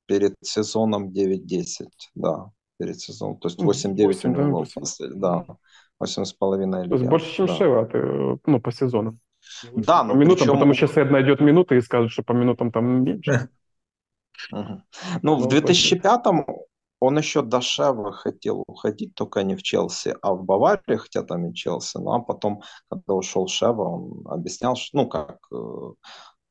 перед 0.06 0.36
сезоном 0.41 1.12
9-10, 1.12 1.89
да, 2.16 2.49
перед 2.78 2.99
сезоном, 2.99 3.38
то 3.38 3.47
есть 3.47 3.60
Ну, 3.60 3.66
8-9 3.66 4.06
у 4.06 4.08
8, 4.08 4.34
него 4.34 4.41
да, 4.43 4.49
был 4.49 4.60
8. 4.60 4.82
после- 4.82 5.10
да, 5.14 5.45
8 5.99 6.24
с 6.26 6.34
половиной 6.34 6.84
То 6.88 6.91
есть 6.91 7.01
лет, 7.01 7.10
больше, 7.12 7.34
чем 7.34 7.47
да. 7.47 7.56
Шева, 7.56 7.86
ты, 7.86 7.99
ну, 8.45 8.60
по 8.62 8.72
сезонам. 8.72 9.20
Да, 9.76 9.99
по 10.03 10.08
ну, 10.14 10.16
минутам, 10.16 10.38
причем- 10.38 10.53
потому 10.53 10.74
что 10.74 10.88
сейчас 10.88 11.12
найдет 11.12 11.41
минуты 11.41 11.78
и 11.78 11.82
скажет, 11.82 12.12
что 12.12 12.24
по 12.24 12.34
минутам 12.34 12.72
там 12.72 12.86
меньше. 13.03 13.49
Ну, 14.51 15.36
в 15.36 15.41
Ну, 15.43 15.47
2005-м 15.49 16.45
он 17.06 17.18
еще 17.18 17.41
до 17.41 17.62
Шева 17.62 18.12
хотел 18.12 18.64
уходить, 18.68 19.16
только 19.16 19.43
не 19.43 19.56
в 19.56 19.64
Челси, 19.64 20.16
а 20.22 20.34
в 20.34 20.43
Баварии, 20.43 20.97
хотя 20.97 21.24
там 21.24 21.47
и 21.47 21.53
Челси. 21.53 21.97
Ну, 21.97 22.12
а 22.12 22.20
потом, 22.20 22.62
когда 22.89 23.14
ушел 23.14 23.47
Шева, 23.47 23.82
он 23.84 24.28
объяснял, 24.28 24.76
что, 24.76 24.97
ну, 24.97 25.08
как 25.08 25.38
э, 25.53 25.58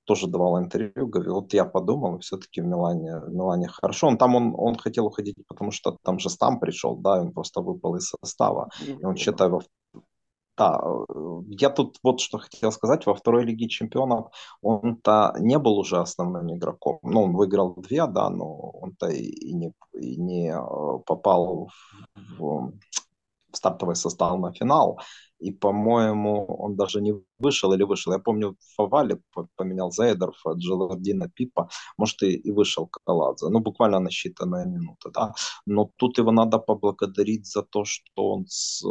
тоже 0.05 0.26
давал 0.26 0.59
интервью, 0.59 1.07
говорил, 1.07 1.34
вот 1.34 1.52
я 1.55 1.64
подумал, 1.64 2.18
все-таки 2.20 2.61
в 2.61 2.66
Милане, 2.66 3.20
в 3.20 3.30
Милане 3.30 3.68
хорошо. 3.68 4.09
Он 4.09 4.18
там 4.18 4.34
он, 4.34 4.55
он 4.57 4.76
хотел 4.76 5.07
уходить, 5.07 5.36
потому 5.48 5.70
что 5.70 5.96
там 6.02 6.18
же 6.18 6.30
Стам 6.30 6.61
пришел, 6.61 6.96
да, 6.96 7.20
он 7.20 7.32
просто 7.32 7.61
выпал 7.61 7.96
из 7.96 8.09
состава. 8.09 8.68
И 8.86 9.05
он, 9.05 9.16
считай, 9.16 9.48
во... 9.48 9.61
Да, 10.57 10.80
я 11.48 11.70
тут 11.70 11.98
вот 12.02 12.20
что 12.20 12.38
хотел 12.38 12.70
сказать. 12.70 13.07
Во 13.07 13.14
второй 13.14 13.44
Лиге 13.44 13.68
Чемпионов 13.68 14.28
он-то 14.62 15.34
не 15.40 15.59
был 15.59 15.78
уже 15.78 15.98
основным 15.98 16.55
игроком. 16.55 16.98
Ну, 17.02 17.24
он 17.24 17.34
выиграл 17.34 17.74
две, 17.76 18.07
да, 18.07 18.30
но 18.30 18.70
он-то 18.70 19.09
и, 19.09 19.52
не, 19.52 19.72
и 19.92 20.16
не 20.16 20.52
э, 20.52 20.98
попал 21.07 21.70
в, 22.38 22.38
в 22.38 22.72
стартовый 23.52 23.96
состав 23.96 24.38
на 24.38 24.52
финал. 24.52 25.00
И, 25.40 25.50
по-моему, 25.50 26.46
он 26.46 26.76
даже 26.76 27.00
не 27.00 27.14
вышел 27.38 27.72
или 27.72 27.82
вышел. 27.82 28.12
Я 28.12 28.18
помню, 28.18 28.57
Фавали 28.76 29.20
поменял 29.57 29.90
Зейдерфа, 29.90 30.52
Джелардина 30.52 31.28
Пипа. 31.28 31.68
Может, 31.98 32.22
и, 32.22 32.34
и 32.34 32.52
вышел 32.52 32.88
Каладзе. 33.05 33.48
Ну, 33.48 33.61
буквально 33.61 33.98
на 33.98 34.09
считанные 34.09 34.66
минуты, 34.66 35.11
да. 35.12 35.34
Но 35.66 35.90
тут 35.96 36.18
его 36.18 36.30
надо 36.32 36.59
поблагодарить 36.59 37.46
за 37.46 37.62
то, 37.62 37.84
что 37.84 38.05
он 38.16 38.46
с, 38.46 38.84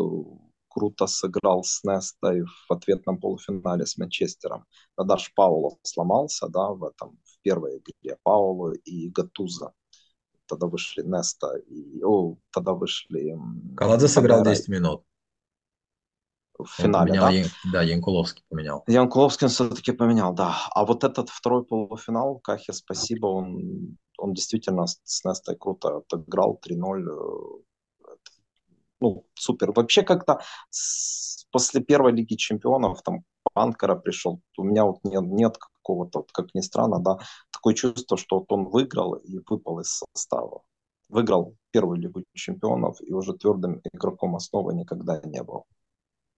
круто 0.74 1.07
сыграл 1.07 1.63
с 1.63 1.84
Нестой 1.84 2.43
в 2.43 2.71
ответном 2.71 3.19
полуфинале 3.19 3.86
с 3.86 3.97
Манчестером. 3.97 4.65
Тогда 4.95 5.17
ж 5.17 5.32
Пауло 5.36 5.78
сломался, 5.84 6.47
да, 6.49 6.69
в 6.69 6.84
этом, 6.84 7.19
в 7.24 7.41
первой 7.41 7.78
игре. 7.78 8.17
Пауло 8.24 8.74
и 8.74 9.09
Гатуза. 9.09 9.74
Тогда 10.47 10.67
вышли 10.67 11.03
Неста 11.03 11.57
и... 11.57 12.03
О, 12.03 12.36
тогда 12.51 12.74
вышли... 12.74 13.38
Каладзе 13.78 14.07
сыграл 14.07 14.39
Фабера 14.39 14.55
10 14.55 14.67
минут. 14.69 15.03
В 16.57 16.67
финале, 16.67 17.07
поменял 17.07 17.26
да? 17.26 17.32
Ян- 17.32 17.71
да, 17.71 17.82
Янкуловский 17.82 18.43
поменял. 18.49 18.84
Ян 18.88 19.09
Куловскин 19.09 19.47
все-таки 19.47 19.91
поменял, 19.91 20.34
да. 20.34 20.55
А 20.71 20.86
вот 20.86 21.03
этот 21.03 21.30
второй 21.30 21.65
полуфинал, 21.65 22.39
Кахе, 22.39 22.74
спасибо, 22.74 23.28
он, 23.28 23.97
он 24.19 24.34
действительно 24.34 24.86
с 24.86 25.24
Нестой 25.26 25.55
круто 25.55 25.97
отыграл 25.97 26.59
3-0. 26.63 27.63
Ну, 29.04 29.26
супер. 29.36 29.72
Вообще 29.74 30.04
как-то 30.04 30.39
с- 30.70 31.45
после 31.51 31.82
первой 31.82 32.14
Лиги 32.14 32.36
Чемпионов 32.36 33.01
там 33.04 33.24
Анкара 33.54 33.95
пришел, 33.95 34.41
у 34.58 34.64
меня 34.64 34.86
вот 34.86 34.99
нет, 35.04 35.24
нет 35.24 35.58
какого-то, 35.58 36.20
вот, 36.20 36.32
как 36.32 36.54
ни 36.56 36.62
странно, 36.62 36.99
да, 36.99 37.20
такое 37.51 37.74
чувство, 37.76 38.18
что 38.18 38.39
вот 38.39 38.51
он 38.51 38.66
выиграл 38.66 39.14
и 39.16 39.39
выпал 39.47 39.80
из 39.82 40.01
состава. 40.16 40.64
Выиграл 41.10 41.56
первую 41.72 41.99
Лигу 41.99 42.24
Чемпионов 42.34 42.97
и 43.01 43.14
уже 43.14 43.34
твердым 43.34 43.82
игроком 43.93 44.36
основы 44.36 44.74
никогда 44.74 45.22
не 45.26 45.43
был. 45.43 45.66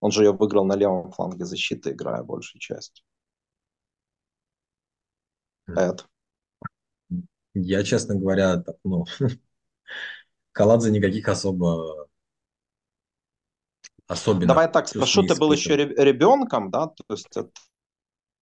Он 0.02 0.12
же 0.12 0.24
ее 0.26 0.34
выиграл 0.34 0.66
на 0.66 0.76
левом 0.76 1.12
фланге 1.12 1.46
защиты, 1.46 1.92
играя 1.92 2.24
большей 2.24 2.60
частью. 2.62 3.06
Эд. 5.84 6.06
Я, 7.56 7.84
честно 7.84 8.16
говоря, 8.16 8.58
так, 8.58 8.76
ну, 8.84 9.06
Каладзе 10.54 10.92
никаких 10.92 11.28
особо 11.30 12.08
особенно 14.08 14.48
Давай 14.48 14.72
так 14.72 14.88
спрошу, 14.88 15.24
ты 15.24 15.36
был 15.36 15.52
еще 15.52 15.76
ребенком, 15.76 16.72
да? 16.72 16.88
То 16.88 17.04
есть 17.10 17.28
это, 17.36 17.50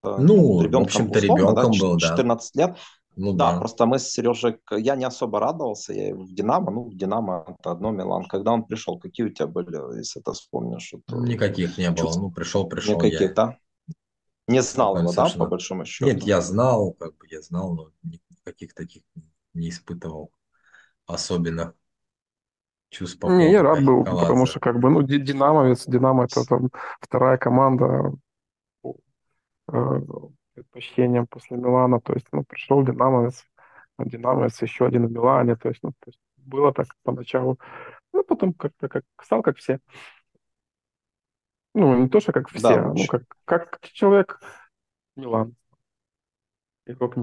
Ну, 0.03 0.57
в 0.59 0.63
ребенком 0.63 0.83
общем-то, 0.83 1.19
условно, 1.19 1.45
да, 1.45 1.61
ребенком 1.61 1.71
ч- 1.71 1.81
был, 1.81 1.97
да. 1.97 2.07
14 2.09 2.55
лет. 2.55 2.77
Ну 3.15 3.33
Да, 3.33 3.51
да. 3.53 3.59
просто 3.59 3.85
мы 3.85 3.99
с 3.99 4.09
Сережей, 4.09 4.57
я 4.71 4.95
не 4.95 5.05
особо 5.05 5.39
радовался, 5.39 5.93
я 5.93 6.15
в 6.15 6.33
Динамо, 6.33 6.71
ну, 6.71 6.83
в 6.89 6.95
Динамо 6.97 7.45
это 7.59 7.71
одно, 7.71 7.91
Милан. 7.91 8.25
Когда 8.25 8.51
он 8.51 8.63
пришел, 8.63 8.97
какие 8.99 9.27
у 9.27 9.29
тебя 9.29 9.47
были, 9.47 9.97
если 9.97 10.19
ты 10.19 10.31
вспомнишь? 10.31 10.93
Это... 10.93 11.17
Никаких 11.17 11.77
не 11.77 11.91
было. 11.91 12.15
Ну, 12.17 12.31
пришел, 12.31 12.67
пришел 12.67 12.95
Никаких, 12.95 13.21
я. 13.21 13.33
да? 13.33 13.57
Не 14.47 14.61
знал 14.61 14.97
его, 14.97 15.13
да, 15.13 15.29
по 15.29 15.45
большому 15.45 15.85
счету? 15.85 16.11
Нет, 16.11 16.23
я 16.23 16.41
знал, 16.41 16.93
как 16.93 17.15
бы 17.17 17.27
я 17.29 17.41
знал, 17.41 17.73
но 17.75 17.91
никаких 18.03 18.73
таких 18.73 19.03
не 19.53 19.69
испытывал 19.69 20.31
особенно 21.05 21.73
чувств 22.93 23.19
по 23.19 23.27
Не, 23.31 23.51
я 23.51 23.63
рад 23.63 23.83
был, 23.83 24.03
потому 24.03 24.29
Каладзе. 24.29 24.51
что 24.51 24.59
как 24.59 24.79
бы, 24.79 24.89
ну, 24.89 25.01
Ди- 25.01 25.19
Динамовец, 25.19 25.85
Динамо 25.85 26.25
это 26.25 26.45
там 26.45 26.69
вторая 27.01 27.37
команда 27.37 28.13
э, 29.71 30.01
предпочтениям 30.53 31.27
после 31.27 31.57
Милана, 31.57 31.99
то 31.99 32.13
есть, 32.13 32.27
ну, 32.31 32.43
пришел 32.43 32.83
Динамовец, 32.83 33.43
а 33.97 34.05
Динамовец 34.05 34.61
еще 34.61 34.85
один 34.85 35.07
в 35.07 35.11
Милане, 35.11 35.55
то 35.55 35.69
есть, 35.69 35.81
ну, 35.83 35.91
то 35.91 36.07
есть 36.07 36.19
было 36.37 36.73
так 36.73 36.87
поначалу, 37.03 37.59
ну, 38.13 38.23
потом 38.23 38.53
как-то 38.53 38.87
как 38.87 39.03
стал 39.21 39.41
как 39.41 39.57
все. 39.57 39.79
Ну, 41.73 41.97
не 41.97 42.07
то, 42.07 42.19
что 42.19 42.31
как 42.31 42.49
все, 42.49 42.61
да, 42.61 42.93
ну, 42.93 43.07
как, 43.07 43.23
как 43.45 43.79
человек 43.81 44.39
Милан. 45.15 45.55
Игрок 46.85 47.17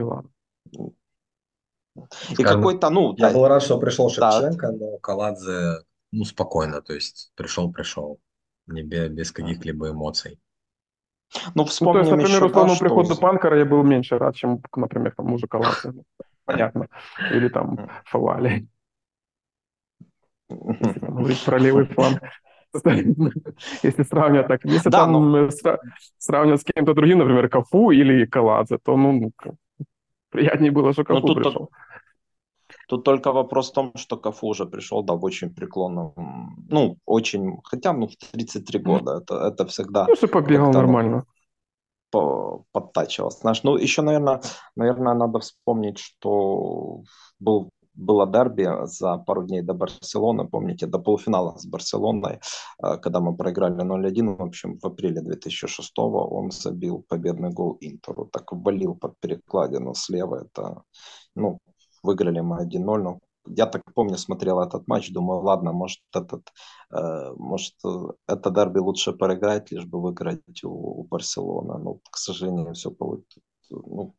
И 2.39 2.43
какой-то, 2.43 2.91
ну... 2.91 3.15
Я 3.17 3.29
да, 3.29 3.35
был 3.35 3.47
рад, 3.49 3.63
что 3.63 3.79
пришел 3.79 4.09
Шевченко, 4.09 4.69
да. 4.69 4.77
но 4.79 4.99
Каладзе, 4.99 5.83
ну, 6.13 6.25
спокойно, 6.25 6.83
то 6.83 6.95
есть 6.95 7.33
пришел-пришел, 7.35 8.21
не 8.67 8.83
без, 8.83 9.11
без 9.11 9.33
каких-либо 9.33 9.91
эмоций. 9.91 10.39
Ну, 11.55 11.65
вспомним 11.65 12.03
ну, 12.03 12.11
то 12.11 12.17
есть, 12.17 12.23
например, 12.23 12.37
еще, 12.37 12.47
условно, 12.47 12.73
да, 12.75 12.79
приходу 12.79 13.13
что... 13.13 13.21
Панкера 13.21 13.59
я 13.59 13.65
был 13.65 13.83
меньше 13.83 14.19
рад, 14.19 14.35
чем, 14.35 14.63
например, 14.75 15.15
там, 15.17 15.27
мужа 15.27 15.47
Каладзе. 15.47 15.93
Понятно. 16.45 16.89
Или 17.31 17.49
там 17.49 17.89
Фавали. 18.07 18.67
Если 20.49 20.99
говорить 21.01 21.45
про 21.45 21.59
левый 21.59 21.87
фланг. 21.87 22.21
Если 23.83 24.03
сравнивать 24.05 24.47
так, 24.47 24.65
если 24.65 24.91
да, 24.91 24.99
там 24.99 25.33
но... 25.33 25.39
Э, 25.47 25.79
сравнивать 26.19 26.61
с 26.61 26.65
кем-то 26.65 26.95
другим, 26.95 27.19
например, 27.19 27.49
Кафу 27.49 27.91
или 27.91 28.27
Каладзе, 28.27 28.79
то 28.79 28.97
ну, 28.97 29.33
приятнее 30.31 30.71
было, 30.71 30.93
что 30.93 31.05
Кафу 31.05 31.35
пришел. 31.35 31.53
Тут, 31.53 31.71
тут 32.89 33.05
только 33.05 33.33
вопрос 33.33 33.71
в 33.71 33.75
том, 33.75 33.93
что 33.97 34.17
Кафу 34.17 34.47
уже 34.49 34.67
пришел, 34.67 35.03
да, 35.03 35.15
в 35.15 35.25
очень 35.25 35.55
преклонном, 35.55 36.15
ну, 36.69 36.97
очень, 37.07 37.59
хотя, 37.65 37.93
ну, 37.93 38.09
в 38.09 38.17
33 38.17 38.79
года, 38.81 39.19
это, 39.23 39.35
это 39.47 39.67
всегда... 39.67 40.07
Ну, 40.09 40.17
что 40.17 40.29
побегал 40.29 40.73
нормально. 40.73 41.25
Подтачивался. 42.73 43.39
Знаешь, 43.41 43.63
ну, 43.63 43.77
еще, 43.77 44.03
наверное, 44.03 44.41
наверное, 44.77 45.15
надо 45.15 45.39
вспомнить, 45.39 45.99
что 45.99 47.03
был 47.39 47.71
было 48.01 48.27
дерби 48.27 48.69
за 48.87 49.19
пару 49.19 49.43
дней 49.43 49.63
до 49.63 49.75
Барселоны, 49.75 50.49
помните, 50.49 50.87
до 50.87 50.99
полуфинала 50.99 51.57
с 51.57 51.67
Барселоной, 51.67 52.41
э, 52.83 52.97
когда 52.99 53.21
мы 53.21 53.37
проиграли 53.37 53.83
0-1, 53.83 54.37
в 54.37 54.43
общем, 54.43 54.79
в 54.79 54.87
апреле 54.87 55.21
2006 55.21 55.93
он 55.99 56.51
забил 56.51 57.05
победный 57.09 57.51
гол 57.51 57.77
Интеру, 57.81 58.27
так 58.27 58.53
валил 58.53 58.95
под 58.95 59.19
перекладину 59.21 59.95
слева, 59.95 60.47
это, 60.47 60.83
ну, 61.37 61.59
выиграли 62.03 62.41
мы 62.41 62.63
1-0, 62.65 63.03
но 63.03 63.19
я 63.47 63.67
так 63.67 63.83
помню, 63.95 64.17
смотрел 64.17 64.61
этот 64.61 64.89
матч, 64.89 65.13
думаю, 65.13 65.43
ладно, 65.43 65.73
может, 65.73 66.01
этот, 66.15 66.43
э, 66.93 67.33
может, 67.37 67.75
это 68.27 68.51
дерби 68.51 68.79
лучше 68.79 69.13
проиграть, 69.13 69.73
лишь 69.73 69.87
бы 69.87 70.01
выиграть 70.01 70.65
у, 70.65 70.71
у 70.71 71.05
Барселоны. 71.05 71.79
Но, 71.79 71.99
к 72.11 72.17
сожалению, 72.17 72.75
все, 72.75 72.95
ну, 73.71 74.15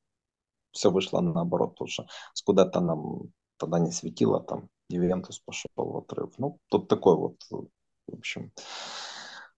все 0.72 0.90
вышло 0.90 1.22
наоборот, 1.22 1.76
потому 1.76 1.90
с 2.34 2.42
куда-то 2.42 2.80
нам 2.82 3.32
тогда 3.62 3.80
не 3.80 3.92
светило, 3.92 4.42
там 4.42 4.68
Ювентус 4.90 5.40
пошел 5.40 5.70
в 5.76 5.98
отрыв. 5.98 6.34
Ну, 6.38 6.58
тут 6.70 6.88
такой 6.88 7.16
вот, 7.16 7.36
в 7.52 7.68
общем, 8.12 8.52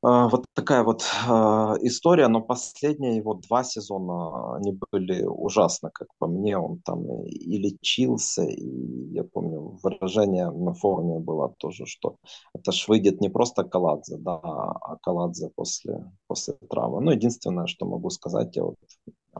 а, 0.02 0.28
вот 0.28 0.46
такая 0.54 0.84
вот 0.84 1.04
а, 1.26 1.76
история, 1.82 2.28
но 2.28 2.42
последние 2.42 3.16
его 3.16 3.36
два 3.36 3.64
сезона, 3.64 4.58
они 4.58 4.78
были 4.92 5.24
ужасно, 5.24 5.90
как 5.94 6.10
по 6.20 6.28
мне, 6.28 6.58
он 6.58 6.82
там 6.82 7.24
и 7.24 7.58
лечился, 7.58 8.44
и 8.44 9.14
я 9.14 9.24
помню, 9.24 9.80
выражение 9.82 10.52
на 10.52 10.74
форуме 10.74 11.20
было 11.20 11.56
тоже, 11.58 11.86
что 11.86 12.18
это 12.54 12.74
ж 12.74 12.90
выйдет 12.90 13.22
не 13.22 13.30
просто 13.30 13.64
Каладзе, 13.64 14.18
да, 14.18 14.42
а 14.44 14.98
Каладзе 15.02 15.50
после, 15.56 16.12
после 16.28 16.56
травмы. 16.70 17.00
Ну, 17.00 17.12
единственное, 17.12 17.68
что 17.68 17.86
могу 17.86 18.10
сказать, 18.10 18.58
я 18.58 18.64
вот 18.64 18.76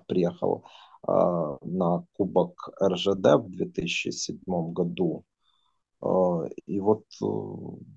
приехал 0.08 0.64
на 1.06 2.06
Кубок 2.14 2.70
РЖД 2.82 3.36
в 3.36 3.50
2007 3.50 4.40
году. 4.74 5.26
И 6.66 6.80
вот 6.80 7.06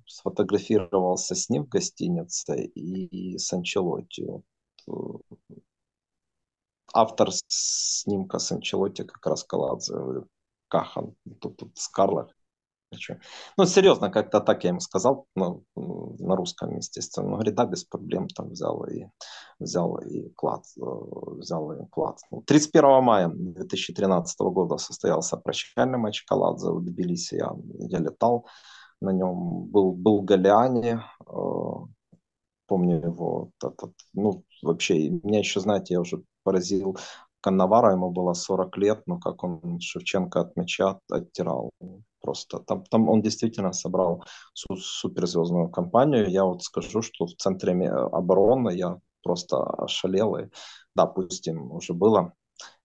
сфотографировался 0.06 1.34
с 1.34 1.48
ним 1.48 1.64
в 1.64 1.68
гостинице 1.68 2.64
и 2.64 3.38
с 3.38 3.52
Анчелотти. 3.52 4.26
Автор 6.92 7.28
снимка 7.48 8.38
с 8.38 8.52
Анчелотти 8.52 9.04
как 9.04 9.26
раз 9.26 9.44
Каладзе. 9.44 9.94
Кахан. 10.68 11.14
Тут, 11.40 11.56
тут 11.56 11.78
Скарлах 11.78 12.35
Ну, 13.56 13.66
серьезно, 13.66 14.10
как-то 14.10 14.40
так 14.40 14.64
я 14.64 14.70
ему 14.70 14.80
сказал, 14.80 15.26
ну, 15.34 15.64
на 15.74 16.36
русском, 16.36 16.76
естественно. 16.76 17.26
Он 17.26 17.32
говорит, 17.34 17.54
да, 17.54 17.66
без 17.66 17.84
проблем, 17.84 18.28
там 18.28 18.50
взял 18.50 18.84
и 18.84 19.06
взял 19.58 19.96
и 19.98 20.28
клад, 20.30 20.64
э, 20.78 20.82
взял 20.82 21.72
и 21.72 21.86
клад. 21.86 22.20
31 22.46 23.02
мая 23.02 23.28
2013 23.28 24.40
года 24.40 24.76
состоялся 24.78 25.36
прощальный 25.36 25.98
матч 25.98 26.24
Каладзе 26.24 26.70
в 26.70 26.84
Тбилиси. 26.84 27.36
Я, 27.36 27.52
я 27.78 27.98
летал 27.98 28.46
на 29.00 29.10
нем, 29.10 29.64
был, 29.64 29.92
был 29.92 30.22
Галиани, 30.22 30.98
э, 31.26 31.86
помню 32.66 32.96
его, 32.96 33.50
этот, 33.62 33.92
ну, 34.12 34.44
вообще, 34.62 35.10
меня 35.10 35.38
еще, 35.40 35.60
знаете, 35.60 35.94
я 35.94 36.00
уже 36.00 36.22
поразил 36.42 36.96
Каннавара, 37.46 37.92
ему 37.92 38.10
было 38.10 38.34
40 38.34 38.76
лет, 38.76 39.02
но 39.06 39.20
как 39.20 39.44
он 39.44 39.78
Шевченко 39.78 40.40
от 40.40 40.56
мяча 40.56 40.98
оттирал 41.08 41.70
просто. 42.20 42.58
Там, 42.58 42.82
там 42.90 43.08
он 43.08 43.22
действительно 43.22 43.72
собрал 43.72 44.24
су- 44.52 44.76
суперзвездную 44.76 45.68
компанию. 45.68 46.28
Я 46.28 46.44
вот 46.44 46.64
скажу, 46.64 47.02
что 47.02 47.26
в 47.26 47.34
центре 47.36 47.72
обороны 47.88 48.70
я 48.70 48.98
просто 49.22 49.62
ошалел. 49.62 50.36
И, 50.36 50.48
да, 50.96 51.06
пусть 51.06 51.46
им 51.46 51.70
уже 51.70 51.94
было. 51.94 52.32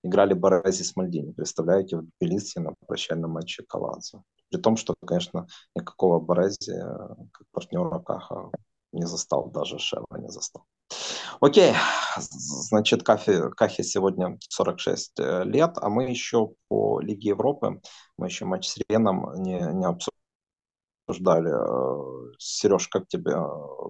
Играли 0.03 0.35
Борези 0.35 0.83
с 0.83 0.95
Мальдини, 0.95 1.31
представляете, 1.31 1.97
в 1.97 2.03
Тбилиси 2.19 2.59
на 2.59 2.75
прощальном 2.85 3.31
матче 3.31 3.63
Каладзе. 3.67 4.21
При 4.51 4.59
том, 4.59 4.77
что, 4.77 4.93
конечно, 5.07 5.47
никакого 5.75 6.19
Борези 6.19 6.71
э, 6.71 7.15
как 7.31 7.47
партнера 7.51 7.97
Каха 7.97 8.51
не 8.91 9.05
застал, 9.05 9.49
даже 9.49 9.79
Шева 9.79 10.05
не 10.17 10.29
застал. 10.29 10.65
Окей, 11.39 11.73
значит, 12.17 13.03
Кафе, 13.03 13.49
Кахе 13.51 13.83
сегодня 13.83 14.37
46 14.49 15.19
э, 15.19 15.43
лет, 15.45 15.77
а 15.77 15.89
мы 15.89 16.09
еще 16.09 16.51
по 16.67 16.99
Лиге 16.99 17.29
Европы, 17.29 17.81
мы 18.17 18.27
еще 18.27 18.45
матч 18.45 18.67
с 18.67 18.77
Реном 18.89 19.41
не, 19.41 19.59
не 19.59 19.85
обсуждали. 21.07 21.49
Э, 21.49 22.33
Сереж, 22.37 22.87
как 22.89 23.07
тебе, 23.07 23.35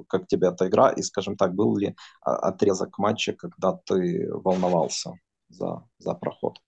как 0.08 0.28
тебе 0.28 0.50
эта 0.50 0.68
игра? 0.68 0.92
И, 0.92 1.02
скажем 1.02 1.36
так, 1.36 1.54
был 1.56 1.76
ли 1.78 1.96
отрезок 2.22 2.98
матча, 2.98 3.34
когда 3.34 3.74
ты 3.74 4.30
волновался 4.32 5.14
за, 5.50 5.84
за 5.98 6.14
проход? 6.14 6.60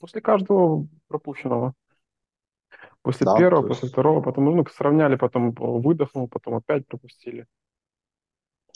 После 0.00 0.20
каждого 0.20 0.86
пропущенного. 1.08 1.74
После 3.06 3.24
да, 3.24 3.36
первого, 3.36 3.68
есть... 3.68 3.68
после 3.68 3.88
второго, 3.88 4.20
потом 4.20 4.46
ну, 4.46 4.66
сравняли, 4.66 5.14
потом 5.14 5.52
выдохнул, 5.52 6.26
потом 6.26 6.56
опять 6.56 6.88
пропустили. 6.88 7.46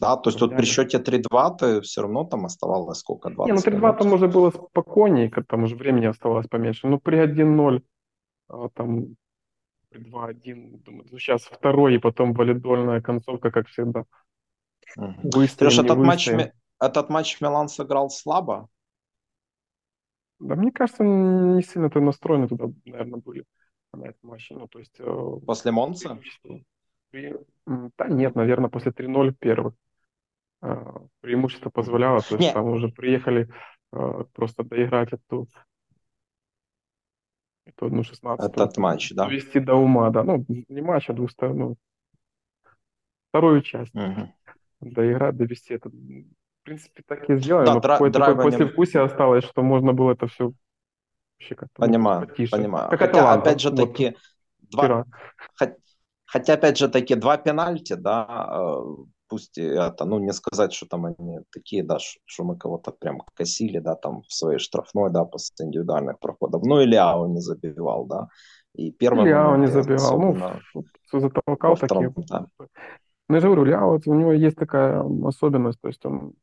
Да, 0.00 0.16
то 0.16 0.30
есть 0.30 0.38
тут 0.38 0.56
при 0.56 0.64
счете 0.64 0.98
3-2 0.98 1.56
ты 1.58 1.80
все 1.80 2.02
равно 2.02 2.22
там 2.22 2.46
оставалось 2.46 2.98
сколько? 2.98 3.30
20 3.30 3.46
Не, 3.48 3.72
ну 3.72 3.78
3-2 3.78 3.98
там 3.98 4.12
уже 4.12 4.28
было 4.28 4.50
спокойнее, 4.52 5.30
там 5.48 5.64
уже 5.64 5.74
времени 5.74 6.06
оставалось 6.06 6.46
поменьше. 6.46 6.86
Ну 6.86 7.00
при 7.00 7.18
1-0, 7.18 7.82
а, 8.46 8.68
там 8.68 9.16
при 9.88 10.00
2-1, 10.00 10.84
думаю, 10.84 11.08
ну, 11.10 11.18
сейчас 11.18 11.42
второй 11.42 11.96
и 11.96 11.98
потом 11.98 12.32
валидольная 12.32 13.00
концовка, 13.00 13.50
как 13.50 13.66
всегда. 13.66 14.04
Угу. 14.96 15.30
Выстоим, 15.34 15.84
этот 15.84 15.98
матч, 15.98 16.30
этот 16.78 17.10
матч 17.10 17.40
Милан 17.40 17.68
сыграл 17.68 18.10
слабо? 18.10 18.68
Да, 20.38 20.54
мне 20.54 20.70
кажется, 20.70 21.02
не 21.02 21.64
сильно-то 21.64 21.98
настроены 21.98 22.46
туда, 22.46 22.66
наверное, 22.84 23.18
были 23.18 23.44
на 23.92 24.04
этом 24.04 24.30
матче. 24.30 24.54
Ну, 24.54 24.68
то 24.68 24.78
есть... 24.78 24.98
Э, 24.98 25.36
После 25.46 25.70
Монца? 25.72 26.18
Да 27.12 28.08
нет, 28.08 28.34
наверное, 28.34 28.70
после 28.70 28.92
3-0 28.92 29.34
первых. 29.38 29.74
А, 30.62 30.94
преимущество 31.20 31.70
позволяло, 31.70 32.20
то 32.20 32.36
есть 32.36 32.40
Нет. 32.40 32.54
там 32.54 32.66
уже 32.66 32.88
приехали 32.88 33.48
а, 33.92 34.24
просто 34.32 34.62
доиграть 34.62 35.12
эту, 35.12 35.48
эту 37.64 37.86
одну 37.86 38.04
16 38.04 38.50
Этот 38.50 38.76
матч, 38.76 39.12
да? 39.12 39.24
Довести 39.24 39.58
до 39.58 39.74
ума, 39.74 40.10
да. 40.10 40.22
Ну, 40.22 40.44
не 40.48 40.82
матч, 40.82 41.08
а 41.08 41.14
двустороннюю. 41.14 41.76
Вторую 43.30 43.62
часть. 43.62 43.94
Угу. 43.94 44.32
Доиграть, 44.80 45.36
довести 45.36 45.74
это. 45.74 45.88
В 45.88 46.62
принципе, 46.62 47.02
так 47.06 47.28
и 47.28 47.36
сделали, 47.36 47.66
да, 47.66 47.74
но 47.74 47.80
дра- 47.80 47.94
какое-то 47.94 48.18
такое 48.18 48.44
послевкусие 48.44 49.02
осталось, 49.02 49.44
что 49.44 49.62
можно 49.62 49.94
было 49.94 50.12
это 50.12 50.26
все 50.26 50.52
вообще 51.40 51.54
как-то 51.54 51.82
Понимаю, 51.82 52.26
потише. 52.26 52.50
понимаю. 52.50 52.90
Как 52.90 52.98
Хотя, 53.00 53.32
опять 53.32 53.60
же 53.60 53.70
таки, 53.70 54.16
вот, 54.72 54.86
два... 54.86 55.04
Хотя, 56.26 56.54
опять 56.54 56.78
же 56.78 56.88
таки, 56.88 57.16
два 57.16 57.36
пенальти, 57.38 57.94
да, 57.94 58.48
э, 58.52 58.82
пусть 59.26 59.58
это, 59.58 60.04
ну, 60.04 60.20
не 60.20 60.32
сказать, 60.32 60.72
что 60.72 60.86
там 60.86 61.06
они 61.06 61.40
такие, 61.50 61.82
да, 61.82 61.98
что 61.98 62.44
мы 62.44 62.56
кого-то 62.56 62.92
прям 62.92 63.22
косили, 63.34 63.80
да, 63.80 63.96
там 63.96 64.22
в 64.22 64.32
своей 64.32 64.58
штрафной, 64.60 65.10
да, 65.10 65.24
после 65.24 65.66
индивидуальных 65.66 66.20
проходов. 66.20 66.62
Ну, 66.64 66.80
или 66.80 66.92
Ляо 66.92 67.26
не 67.26 67.40
забивал, 67.40 68.06
да. 68.06 68.28
И 68.76 68.92
первый 68.92 69.24
Ляо 69.24 69.56
не 69.56 69.66
забивал, 69.66 70.20
ну, 70.20 70.38
затолкал 71.12 71.76
такие. 71.76 72.12
Да. 72.28 72.46
Ну, 73.28 73.34
я 73.34 73.40
же 73.40 73.46
говорю, 73.48 73.64
Ляо, 73.64 73.98
у 74.06 74.14
него 74.14 74.32
есть 74.32 74.56
такая 74.56 75.04
особенность, 75.24 75.80
то 75.80 75.88
есть 75.88 76.06
он, 76.06 76.34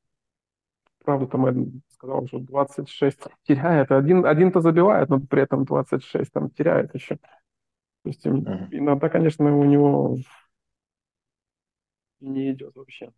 правда, 1.08 1.26
там 1.28 1.46
я 1.46 1.82
сказал, 1.94 2.28
что 2.28 2.40
26 2.40 3.18
теряет, 3.48 3.92
один, 3.92 4.26
один-то 4.26 4.60
забивает, 4.60 5.08
но 5.08 5.22
при 5.22 5.42
этом 5.42 5.64
26 5.64 6.34
там 6.34 6.50
теряет 6.50 6.94
еще. 6.94 7.16
То 7.16 8.10
есть 8.10 8.26
uh-huh. 8.26 8.68
иногда, 8.72 9.08
конечно, 9.08 9.58
у 9.58 9.64
него 9.64 10.18
не 12.20 12.52
идет 12.52 12.76
вообще. 12.76 13.14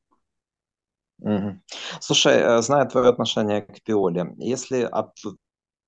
Угу. 1.18 1.60
Слушай, 2.00 2.36
э, 2.38 2.62
зная 2.62 2.86
твое 2.86 3.10
отношение 3.10 3.64
к 3.64 3.82
Пиоле, 3.82 4.36
если 4.38 4.84
от 4.84 5.18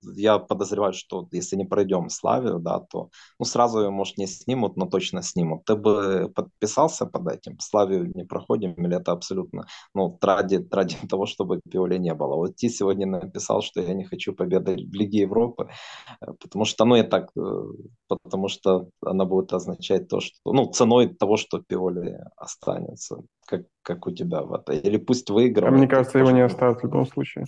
я 0.04 0.39
подозреваю, 0.39 0.93
что 0.93 1.28
если 1.32 1.56
не 1.56 1.66
пройдем 1.66 2.10
Славию, 2.10 2.60
да, 2.60 2.80
то 2.80 3.10
ну, 3.39 3.45
сразу 3.45 3.82
ее, 3.82 3.89
может, 3.89 4.18
не 4.18 4.28
снимут, 4.28 4.78
но 4.78 4.86
точно 4.86 5.22
снимут. 5.22 5.66
Ты 5.66 5.76
бы 5.76 6.32
подписался 6.34 7.06
под 7.06 7.28
этим? 7.28 7.60
Славию 7.60 8.12
не 8.14 8.26
проходим, 8.26 8.74
или 8.74 8.97
это 8.97 9.12
абсолютно, 9.12 9.66
ну, 9.93 10.18
ради, 10.22 10.68
ради 10.72 10.95
того, 11.10 11.26
чтобы 11.26 11.62
Пиоли 11.70 11.97
не 11.97 12.14
было? 12.14 12.36
Вот 12.36 12.56
ты 12.56 12.70
сегодня 12.70 13.06
написал, 13.06 13.62
что 13.62 13.82
я 13.82 13.93
не 13.93 14.04
хочу 14.04 14.34
победы 14.34 14.76
в 14.76 14.93
Лиге 14.93 15.20
Европы, 15.20 15.70
э, 16.22 16.34
потому 16.39 16.66
что, 16.66 16.86
ну, 16.86 16.95
и 16.95 17.04
так, 17.04 17.30
э, 17.38 17.64
потому 18.24 18.47
что 18.47 18.89
она 19.06 19.26
будет 19.26 19.54
означать 19.54 20.08
то, 20.08 20.20
что, 20.20 20.36
ну, 20.45 20.72
ценой 20.72 21.08
того, 21.08 21.38
что 21.38 21.60
Пиоли 21.60 22.20
останется. 22.38 23.18
Как, 23.45 23.62
как 23.82 24.08
у 24.08 24.12
тебя 24.12 24.41
в 24.41 24.54
это? 24.54 24.74
Или 24.74 24.97
пусть 24.97 25.30
выиграет. 25.30 25.74
А 25.74 25.78
мне 25.78 25.88
кажется, 25.88 26.20
его 26.20 26.32
не 26.32 26.41
оставят 26.41 26.80
в 26.80 26.84
любом 26.84 27.06
случае 27.06 27.45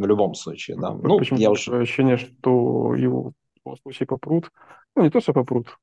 в 0.00 0.06
любом 0.06 0.34
случае, 0.34 0.76
да. 0.76 0.92
Ну, 0.92 1.18
Почему 1.18 1.38
я 1.38 1.50
уже... 1.50 1.76
ощущение, 1.76 2.16
что 2.16 2.94
его 2.94 3.22
в 3.30 3.34
любом 3.56 3.76
случае 3.82 4.06
попрут. 4.06 4.50
Ну, 4.96 5.02
не 5.02 5.10
то, 5.10 5.20
что 5.20 5.32
попрут. 5.32 5.78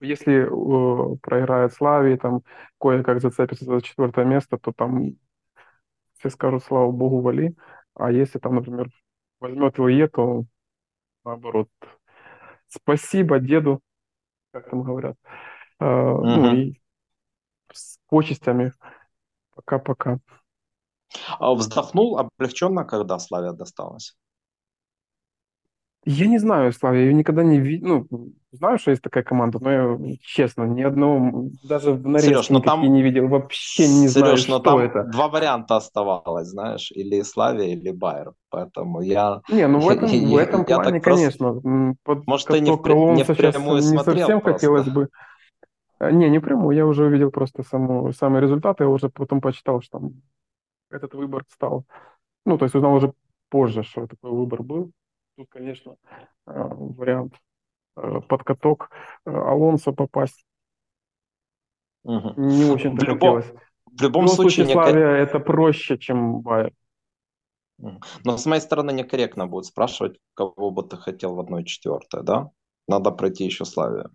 Если 0.00 0.44
э, 0.44 1.16
проиграет 1.22 1.72
Славии, 1.72 2.16
там 2.16 2.42
кое-как 2.78 3.20
зацепится 3.20 3.64
за 3.64 3.80
четвертое 3.80 4.24
место, 4.24 4.58
то 4.58 4.72
там 4.72 5.12
все 6.18 6.30
скажут, 6.30 6.64
слава 6.64 6.90
богу, 6.90 7.20
вали. 7.20 7.54
А 7.94 8.10
если 8.10 8.38
там, 8.38 8.56
например, 8.56 8.88
возьмет 9.40 9.78
ЛЕ, 9.78 10.08
то 10.08 10.44
наоборот, 11.24 11.68
спасибо 12.66 13.38
деду, 13.38 13.80
как 14.52 14.68
там 14.68 14.82
говорят. 14.82 15.16
Э, 15.80 15.86
угу. 15.86 16.26
Ну 16.26 16.54
и 16.54 16.80
с 17.72 17.98
почестями. 18.08 18.72
Пока-пока. 19.54 20.18
А 21.38 21.54
вздохнул 21.54 22.18
облегченно, 22.18 22.84
когда 22.84 23.18
Славия 23.18 23.52
досталась? 23.52 24.16
Я 26.06 26.26
не 26.26 26.38
знаю, 26.38 26.72
Славия, 26.72 27.00
я 27.00 27.06
ее 27.06 27.14
никогда 27.14 27.42
не 27.42 27.58
видел. 27.58 28.06
Ну, 28.10 28.32
знаю, 28.52 28.78
что 28.78 28.90
есть 28.90 29.02
такая 29.02 29.22
команда, 29.24 29.58
но 29.60 29.70
я, 29.70 30.16
честно, 30.20 30.64
ни 30.64 30.82
одного, 30.82 31.48
даже 31.62 31.92
в 31.92 32.06
нарезке 32.06 32.34
Сереж, 32.34 32.50
но 32.50 32.60
там... 32.60 32.82
не 32.82 33.02
видел, 33.02 33.28
вообще 33.28 33.84
не 33.84 34.08
Сереж, 34.08 34.12
знаю, 34.12 34.36
что 34.36 34.58
там 34.58 34.78
это. 34.80 35.04
два 35.04 35.28
варианта 35.28 35.76
оставалось, 35.76 36.48
знаешь, 36.48 36.92
или 36.94 37.22
Славия, 37.22 37.74
или 37.74 37.90
Байер, 37.90 38.32
поэтому 38.50 39.00
я... 39.00 39.40
Не, 39.48 39.66
ну 39.66 39.78
в 39.80 39.88
этом, 39.90 40.08
в 40.08 40.36
этом 40.36 40.66
я, 40.68 40.76
плане, 40.76 40.96
я 40.96 41.00
конечно. 41.00 41.94
Под 42.04 42.26
Может, 42.26 42.48
ты 42.48 42.60
не, 42.60 42.70
в, 42.70 42.86
не 43.14 43.24
впрямую 43.24 43.78
не 43.78 43.98
совсем 43.98 44.40
просто. 44.40 44.52
хотелось 44.52 44.88
бы. 44.88 45.08
А, 45.98 46.10
не, 46.10 46.28
не 46.28 46.38
прямую, 46.38 46.76
я 46.76 46.86
уже 46.86 47.06
увидел 47.06 47.30
просто 47.30 47.62
саму, 47.62 48.12
самые 48.12 48.42
результаты, 48.42 48.84
я 48.84 48.90
уже 48.90 49.08
потом 49.08 49.40
почитал, 49.40 49.80
что 49.80 50.00
там 50.00 50.10
этот 50.94 51.14
выбор 51.14 51.44
стал. 51.48 51.84
Ну, 52.46 52.58
то 52.58 52.64
есть 52.64 52.74
узнал 52.74 52.94
уже 52.94 53.12
позже, 53.48 53.82
что 53.82 54.06
такой 54.06 54.30
выбор 54.30 54.62
был. 54.62 54.90
Тут, 55.36 55.48
конечно, 55.50 55.96
э, 56.46 56.52
вариант 56.52 57.34
э, 57.96 58.20
под 58.28 58.44
каток 58.44 58.90
э, 59.26 59.30
Алонсо 59.30 59.92
попасть 59.92 60.44
угу. 62.04 62.34
не 62.36 62.64
очень-то 62.70 63.06
хотелось. 63.06 63.52
В 63.86 64.02
любом, 64.02 64.26
в 64.26 64.28
случае, 64.28 64.66
случае 64.66 64.72
Славия 64.72 65.16
не... 65.16 65.22
это 65.22 65.40
проще, 65.40 65.98
чем 65.98 66.40
Байер. 66.40 66.72
Но 68.24 68.36
с 68.36 68.46
моей 68.46 68.60
стороны 68.60 68.92
некорректно 68.92 69.46
будет 69.46 69.66
спрашивать, 69.66 70.18
кого 70.34 70.70
бы 70.70 70.82
ты 70.82 70.96
хотел 70.96 71.34
в 71.34 71.40
одной 71.40 71.64
четвертой, 71.64 72.22
да? 72.22 72.50
Надо 72.86 73.10
пройти 73.10 73.44
еще 73.44 73.64
Славию. 73.64 74.10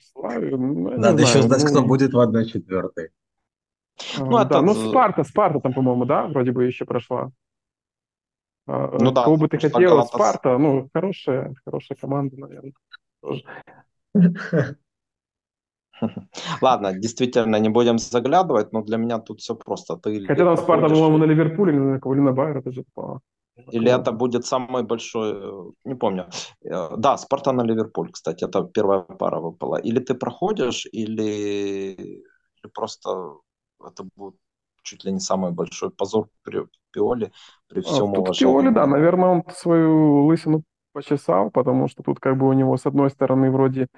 Славию? 0.00 0.58
Ну, 0.58 0.98
Надо 0.98 1.22
еще 1.22 1.42
знать, 1.42 1.62
ну... 1.62 1.70
кто 1.70 1.82
будет 1.82 2.12
в 2.12 2.18
одной 2.18 2.46
четвертой. 2.46 3.10
Ну, 4.18 4.38
это... 4.38 4.48
да, 4.48 4.62
ну 4.62 4.74
Спарта, 4.74 5.24
Спарта 5.24 5.60
там, 5.60 5.72
по-моему, 5.72 6.04
да, 6.04 6.26
вроде 6.26 6.52
бы 6.52 6.64
еще 6.64 6.84
прошла. 6.84 7.30
А, 8.66 8.96
ну, 8.98 9.10
да, 9.12 9.24
Кого 9.24 9.36
бы 9.36 9.48
ты 9.48 9.58
хотел, 9.58 9.90
Галатас... 9.90 10.08
Спарта, 10.08 10.58
ну, 10.58 10.88
хорошая, 10.92 11.54
хорошая 11.64 11.98
команда, 12.00 12.36
наверное, 12.36 12.72
тоже. 13.22 13.44
Ладно, 16.60 16.92
действительно, 16.92 17.60
не 17.60 17.68
будем 17.68 17.98
заглядывать, 17.98 18.72
но 18.72 18.82
для 18.82 18.96
меня 18.96 19.18
тут 19.18 19.40
все 19.40 19.54
просто. 19.54 19.96
Ты 19.96 20.26
Хотя 20.26 20.44
там 20.44 20.56
Спарта, 20.56 20.88
по-моему, 20.88 21.18
на 21.18 21.24
Ливерпуле, 21.24 21.72
на 21.72 22.00
кого 22.00 22.14
на 22.14 22.32
Байер, 22.32 22.58
это 22.58 22.72
же 22.72 22.84
по... 22.94 23.20
Или 23.72 23.90
это 23.90 24.10
будет 24.10 24.44
самый 24.44 24.82
большой, 24.82 25.32
э, 25.32 25.72
не 25.84 25.94
помню. 25.94 26.26
Э, 26.64 26.96
да, 26.96 27.16
Спарта 27.16 27.52
на 27.52 27.62
Ливерпуль, 27.62 28.10
кстати, 28.10 28.44
это 28.44 28.64
первая 28.64 29.00
пара 29.02 29.38
выпала. 29.38 29.76
Или 29.76 30.00
ты 30.00 30.14
проходишь, 30.14 30.86
или, 30.92 31.92
или 31.92 32.70
просто 32.72 33.10
это 33.80 34.04
будет 34.16 34.36
чуть 34.82 35.04
ли 35.04 35.12
не 35.12 35.20
самый 35.20 35.52
большой 35.52 35.90
позор 35.90 36.28
при 36.42 36.60
Пиоле, 36.92 37.32
при 37.68 37.80
всем 37.80 38.14
а, 38.14 38.18
уважении. 38.20 38.52
Пиоли, 38.52 38.68
да, 38.68 38.86
наверное, 38.86 39.28
он 39.30 39.44
свою 39.50 40.26
лысину 40.26 40.62
почесал, 40.92 41.50
потому 41.50 41.88
что 41.88 42.02
тут 42.02 42.20
как 42.20 42.36
бы 42.36 42.48
у 42.48 42.52
него 42.52 42.76
с 42.76 42.86
одной 42.86 43.10
стороны 43.10 43.50
вроде 43.50 43.88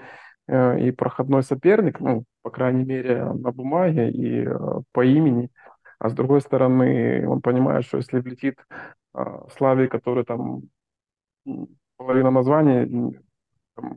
э, 0.49 0.81
и 0.81 0.91
проходной 0.93 1.43
соперник, 1.43 2.01
ну, 2.01 2.25
по 2.43 2.51
крайней 2.51 2.85
мере, 2.85 3.25
на 3.25 3.53
бумаге 3.53 4.11
и 4.11 4.47
э, 4.47 4.59
по 4.93 5.05
имени, 5.05 5.51
а 5.99 6.09
с 6.09 6.15
другой 6.15 6.41
стороны 6.41 7.29
он 7.29 7.43
понимает, 7.43 7.85
что 7.85 7.99
если 7.99 8.21
влетит 8.21 8.59
э, 9.15 9.25
Славий, 9.57 9.89
который 9.89 10.25
там 10.25 10.63
половина 11.97 12.31
названия 12.31 12.87
там, 13.75 13.95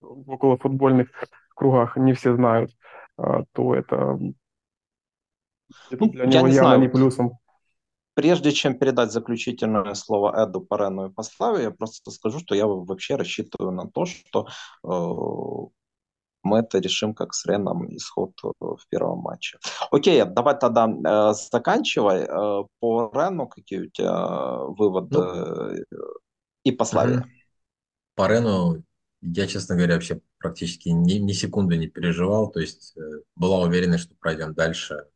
в 0.00 0.30
около 0.30 0.56
футбольных 0.56 1.08
кругах 1.54 1.96
не 1.96 2.12
все 2.12 2.34
знают, 2.34 2.70
э, 3.18 3.44
то 3.52 3.74
это 3.74 4.18
это 5.90 6.04
ну, 6.04 6.10
для 6.10 6.26
него 6.26 6.48
не 6.48 6.54
явно 6.54 6.68
знаю. 6.70 6.80
не 6.80 6.88
плюсом. 6.88 7.38
Прежде 8.14 8.52
чем 8.52 8.78
передать 8.78 9.12
заключительное 9.12 9.94
слово 9.94 10.44
Эду 10.44 10.60
Парену 10.60 11.06
и 11.06 11.12
Пославе, 11.12 11.64
я 11.64 11.70
просто 11.70 12.10
скажу, 12.10 12.40
что 12.40 12.54
я 12.54 12.66
вообще 12.66 13.16
рассчитываю 13.16 13.72
на 13.72 13.88
то, 13.88 14.04
что 14.04 14.48
э, 14.84 14.88
мы 16.42 16.58
это 16.58 16.78
решим 16.78 17.14
как 17.14 17.34
с 17.34 17.46
Реном 17.46 17.94
исход 17.96 18.32
в 18.58 18.80
первом 18.88 19.20
матче. 19.20 19.58
Окей, 19.90 20.24
давай 20.24 20.58
тогда 20.58 20.88
э, 20.88 21.32
заканчивай. 21.34 22.22
Э, 22.22 22.64
по 22.80 23.10
Рену 23.14 23.46
какие 23.46 23.80
у 23.80 23.90
тебя 23.90 24.56
выводы 24.66 25.18
ну, 25.18 25.74
и 26.64 26.72
по 26.72 26.84
Славе? 26.84 27.24
По 28.16 28.28
Рену 28.28 28.82
я, 29.22 29.46
честно 29.46 29.76
говоря, 29.76 29.94
вообще 29.94 30.20
практически 30.38 30.88
ни, 30.88 31.14
ни 31.14 31.32
секунды 31.32 31.76
не 31.76 31.88
переживал. 31.88 32.50
То 32.50 32.60
есть 32.60 32.96
э, 32.96 33.00
была 33.36 33.60
уверенность, 33.60 34.04
что 34.04 34.14
пройдем 34.18 34.54
дальше. 34.54 35.06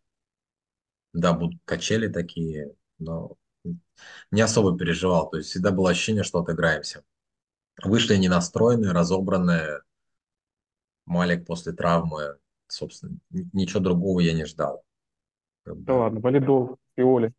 Да, 1.14 1.32
будут 1.32 1.60
качели 1.64 2.08
такие, 2.08 2.74
но 2.98 3.36
не 4.32 4.40
особо 4.40 4.76
переживал. 4.76 5.30
То 5.30 5.38
есть 5.38 5.48
всегда 5.48 5.70
было 5.70 5.90
ощущение, 5.90 6.24
что 6.24 6.40
отыграемся. 6.40 7.04
Вышли 7.82 8.16
не 8.16 8.28
настроенные, 8.28 8.90
разобранные. 8.92 9.80
Малик 11.06 11.46
после 11.46 11.72
травмы, 11.72 12.36
собственно, 12.66 13.16
ничего 13.30 13.80
другого 13.80 14.20
я 14.20 14.32
не 14.32 14.44
ждал. 14.44 14.82
Да 15.64 15.94
ладно, 15.94 16.20
валидол, 16.20 16.78
Фиоли. 16.96 17.32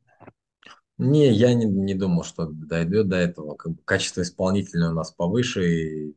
Не, 0.97 1.29
я 1.31 1.53
не, 1.53 1.65
не 1.65 1.95
думал, 1.95 2.23
что 2.23 2.45
дойдет 2.45 3.09
до 3.09 3.17
этого. 3.17 3.55
Как 3.55 3.73
бы, 3.73 3.77
качество 3.83 4.21
исполнителя 4.21 4.89
у 4.89 4.93
нас 4.93 5.11
повыше. 5.11 5.69
И 5.69 6.15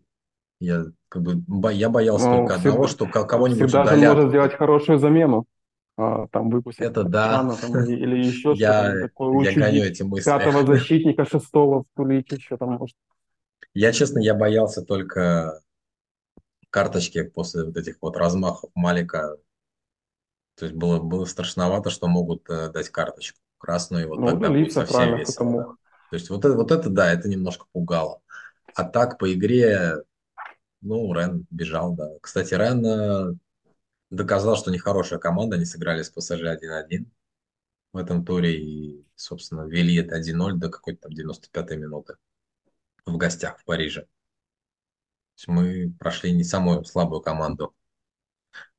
я, 0.61 0.85
как 1.09 1.23
бы, 1.23 1.35
бо, 1.35 1.71
я 1.71 1.89
боялся 1.89 2.29
ну, 2.29 2.37
только 2.37 2.55
всегда, 2.55 2.71
одного, 2.71 2.87
что 2.87 3.07
кого-нибудь 3.07 3.65
всегда 3.65 3.83
удалят. 3.83 3.99
Всегда 3.99 4.15
может 4.15 4.29
сделать 4.29 4.55
хорошую 4.55 4.99
замену 4.99 5.47
там 5.99 6.49
выпустить 6.51 6.83
это 6.83 7.03
да. 7.03 7.57
там, 7.61 7.85
или 7.85 8.25
еще 8.25 8.53
я, 8.57 8.85
что-то 8.85 9.03
такое, 9.09 9.51
я 9.51 9.55
гоню 9.55 9.83
эти 9.83 10.03
мысли. 10.05 10.25
пятого 10.25 10.65
защитника, 10.65 11.25
шестого 11.25 11.85
втулить 11.93 12.31
еще 12.31 12.57
там 12.57 12.75
может. 12.75 12.97
Я, 13.75 13.93
честно, 13.93 14.21
я 14.21 14.35
боялся 14.35 14.83
только 14.83 15.61
карточки 16.71 17.23
после 17.23 17.65
вот 17.65 17.77
этих 17.77 17.97
вот 18.01 18.17
размахов 18.17 18.71
Малика. 18.75 19.37
То 20.57 20.67
есть 20.67 20.77
было, 20.77 21.01
было 21.01 21.25
страшновато, 21.25 21.91
что 21.91 22.09
могут 22.09 22.49
э, 22.49 22.71
дать 22.71 22.91
карточку 22.91 23.39
красную, 23.59 24.05
и 24.05 24.07
вот 24.07 24.21
ну, 24.21 24.27
тогда 24.29 24.49
будет 24.51 24.73
совсем 24.73 25.17
весело. 25.17 25.53
Да. 25.53 25.65
То 26.11 26.15
есть 26.15 26.31
вот 26.31 26.45
это, 26.45 26.55
вот 26.55 26.71
это, 26.71 26.89
да, 26.91 27.13
это 27.13 27.29
немножко 27.29 27.67
пугало. 27.73 28.21
А 28.75 28.85
так 28.85 29.19
по 29.19 29.33
игре, 29.33 29.97
ну, 30.81 31.13
Рен 31.13 31.47
бежал, 31.51 31.95
да. 31.95 32.09
Кстати, 32.21 32.55
Рен 32.55 32.87
э, 32.87 33.35
доказал, 34.11 34.57
что 34.57 34.71
они 34.71 34.79
хорошая 34.79 35.19
команда, 35.19 35.57
они 35.57 35.65
сыграли 35.65 36.03
с 36.03 36.11
ПСЖ 36.11 36.43
1-1 36.43 37.07
в 37.93 37.97
этом 37.97 38.25
туре 38.25 38.57
и, 38.61 39.07
собственно, 39.15 39.63
вели 39.63 39.97
это 39.97 40.19
1-0 40.19 40.55
до 40.55 40.69
какой-то 40.69 41.09
там 41.09 41.13
95-й 41.13 41.77
минуты 41.77 42.17
в 43.07 43.17
гостях 43.17 43.59
в 43.59 43.65
Париже. 43.65 44.03
То 44.03 44.09
есть 45.37 45.49
мы 45.49 45.95
прошли 45.99 46.33
не 46.33 46.45
самую 46.45 46.85
слабую 46.85 47.21
команду. 47.21 47.75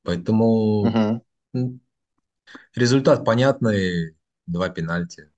Поэтому 0.02 1.22
угу. 1.52 1.80
результат 2.74 3.24
понятный, 3.24 4.16
два 4.46 4.68
пенальти 4.68 5.30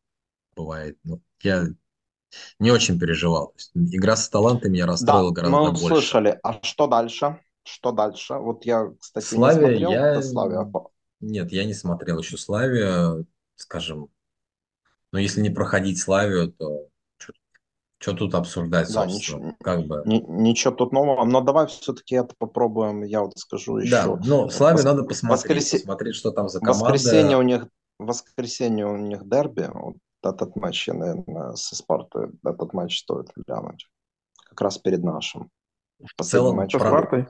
бывает. 0.55 0.99
Ну, 1.05 1.23
я 1.43 1.67
не 2.59 2.71
очень 2.71 2.99
переживал. 2.99 3.55
Игра 3.75 4.17
с 4.17 4.29
талантами 4.29 4.73
меня 4.73 4.87
расстроила 4.87 5.35
да, 5.35 5.43
гораздо 5.43 5.59
мы 5.59 5.71
больше. 5.71 5.87
слышали. 5.87 6.41
А 6.43 6.63
что 6.63 6.87
дальше? 6.87 7.41
Что 7.65 7.93
дальше? 7.93 8.35
Вот 8.35 8.65
я, 8.65 8.93
кстати, 8.99 9.25
Славия, 9.25 9.69
не 9.69 9.85
смотрел 9.85 9.91
я... 9.91 10.23
Славия. 10.23 10.73
нет, 11.21 11.53
я 11.53 11.65
не 11.65 11.75
смотрел 11.75 12.19
еще 12.19 12.37
Славию, 12.37 13.27
скажем. 13.57 14.09
Но 15.13 15.19
если 15.19 15.41
не 15.41 15.51
проходить 15.51 16.01
Славию, 16.01 16.53
то 16.53 16.89
что 18.03 18.15
тут 18.15 18.35
обсуждать, 18.35 18.89
да, 18.93 19.09
собственно? 19.09 19.45
Ничего, 19.45 19.57
как 19.63 19.87
бы... 19.87 20.03
ничего 20.05 20.75
тут 20.75 20.93
нового. 20.93 21.25
Но 21.25 21.41
давай 21.41 21.69
все-таки 21.69 22.17
это 22.17 22.35
попробуем, 22.37 23.05
я 23.05 23.23
вот 23.23 23.39
скажу 23.39 23.79
еще. 23.79 23.93
Да, 23.93 24.19
ну, 24.25 24.51
Славе 24.51 24.79
Вос... 24.79 24.85
надо 24.85 25.05
посмотреть, 25.05 25.43
воскресе... 25.43 25.79
посмотреть, 25.79 26.17
что 26.17 26.33
там 26.33 26.49
за 26.49 26.59
команда. 26.59 26.85
Воскресенье 26.85 27.37
у 27.37 27.43
них, 27.43 27.69
воскресенье 28.01 28.87
у 28.87 28.97
них 28.97 29.29
дерби. 29.29 29.71
Вот 29.73 29.97
этот 30.25 30.57
матч, 30.57 30.89
я, 30.89 30.95
наверное, 30.95 31.53
со 31.55 31.77
Спартой, 31.77 32.31
этот 32.45 32.73
матч 32.73 32.99
стоит 32.99 33.31
глянуть. 33.37 33.89
Как 34.49 34.61
раз 34.63 34.79
перед 34.79 35.05
нашим. 35.05 35.49
В 36.01 36.25
целом, 36.25 36.57
матч. 36.57 36.73
Со 36.73 36.81
Спартой? 36.81 37.29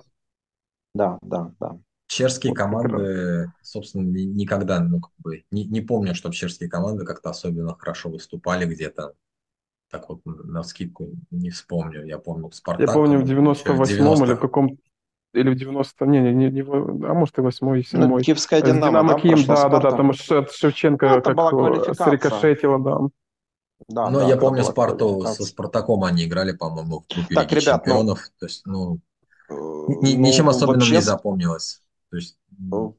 Да, 0.95 1.19
да, 1.23 1.53
да. 1.59 1.79
Чешские 2.07 2.51
вот 2.51 2.59
команды, 2.59 3.51
собственно, 3.63 4.03
никогда, 4.03 4.81
ну, 4.81 5.01
как 5.01 5.13
бы, 5.19 5.45
не, 5.51 5.65
не 5.65 5.81
помню, 5.81 6.15
чтобы 6.15 6.35
чешские 6.35 6.69
команды 6.69 7.07
как-то 7.07 7.31
особенно 7.31 7.75
хорошо 7.75 8.11
выступали 8.11 8.67
где-то 8.67 9.15
так 9.91 10.09
вот 10.09 10.21
на 10.25 10.63
скидку 10.63 11.11
не 11.31 11.51
вспомню. 11.51 12.05
Я 12.07 12.19
помню 12.19 12.51
Спартак. 12.51 12.89
Я 12.89 12.93
помню 12.93 13.19
в 13.19 13.25
98-м 13.25 14.25
или 14.25 14.35
в 14.35 14.41
каком 14.41 14.79
или 15.35 15.51
в 15.51 15.55
90 15.55 16.07
не, 16.07 16.21
не, 16.21 16.35
не, 16.35 16.51
не 16.51 16.61
а 16.61 17.15
может 17.15 17.39
и 17.39 17.41
8 17.41 17.79
и 17.79 17.83
7 17.83 18.01
ну, 18.01 18.21
Киевская 18.21 18.61
Динамо, 18.61 19.01
Динамо 19.01 19.21
Киев, 19.21 19.47
да, 19.47 19.69
да, 19.69 19.79
да, 19.81 19.91
там 19.93 20.13
Шевченко 20.13 21.23
ну, 21.25 21.35
как 21.35 21.97
срикошетило, 21.97 22.79
да. 22.79 22.99
Да, 23.89 24.11
Но 24.11 24.21
да, 24.21 24.29
я 24.29 24.37
помню 24.37 24.63
Спарту 24.63 25.23
со 25.23 25.45
Спартаком 25.45 26.05
они 26.05 26.25
играли, 26.25 26.53
по-моему, 26.53 27.01
в 27.01 27.15
группе 27.15 27.35
так, 27.35 27.51
Лиги 27.51 27.61
ребят, 27.61 27.83
ну, 27.87 27.93
Чемпионов. 27.93 28.19
Ну, 28.19 28.33
то 28.39 28.47
есть, 28.47 28.67
ну, 28.67 28.79
ну, 28.85 29.01
ничем 30.03 30.49
особенным 30.49 30.81
вообще, 30.81 30.97
не 30.97 31.03
запомнилось. 31.03 31.83
То 32.11 32.17
есть, 32.17 32.39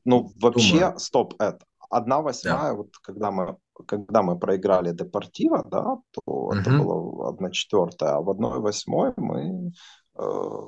ну, 0.05 0.31
вообще, 0.35 0.79
думаю. 0.79 0.99
стоп, 0.99 1.33
это 1.39 1.65
одна 1.89 2.21
восьмая, 2.21 2.71
да. 2.71 2.73
вот 2.73 2.97
когда 3.01 3.31
мы 3.31 3.57
когда 3.87 4.21
мы 4.21 4.37
проиграли 4.37 4.91
Депортиво, 4.91 5.63
да, 5.69 5.97
то 6.11 6.21
uh-huh. 6.25 6.59
это 6.59 6.69
было 6.69 7.29
одна 7.29 7.49
четвертая, 7.49 8.15
а 8.15 8.21
в 8.21 8.29
одной 8.29 8.59
восьмой 8.59 9.13
мы, 9.17 9.71
э, 10.15 10.59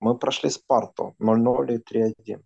мы 0.00 0.18
прошли 0.18 0.50
Спарту 0.50 1.14
0-0 1.18 1.74
и 1.74 2.32
3-1. 2.34 2.42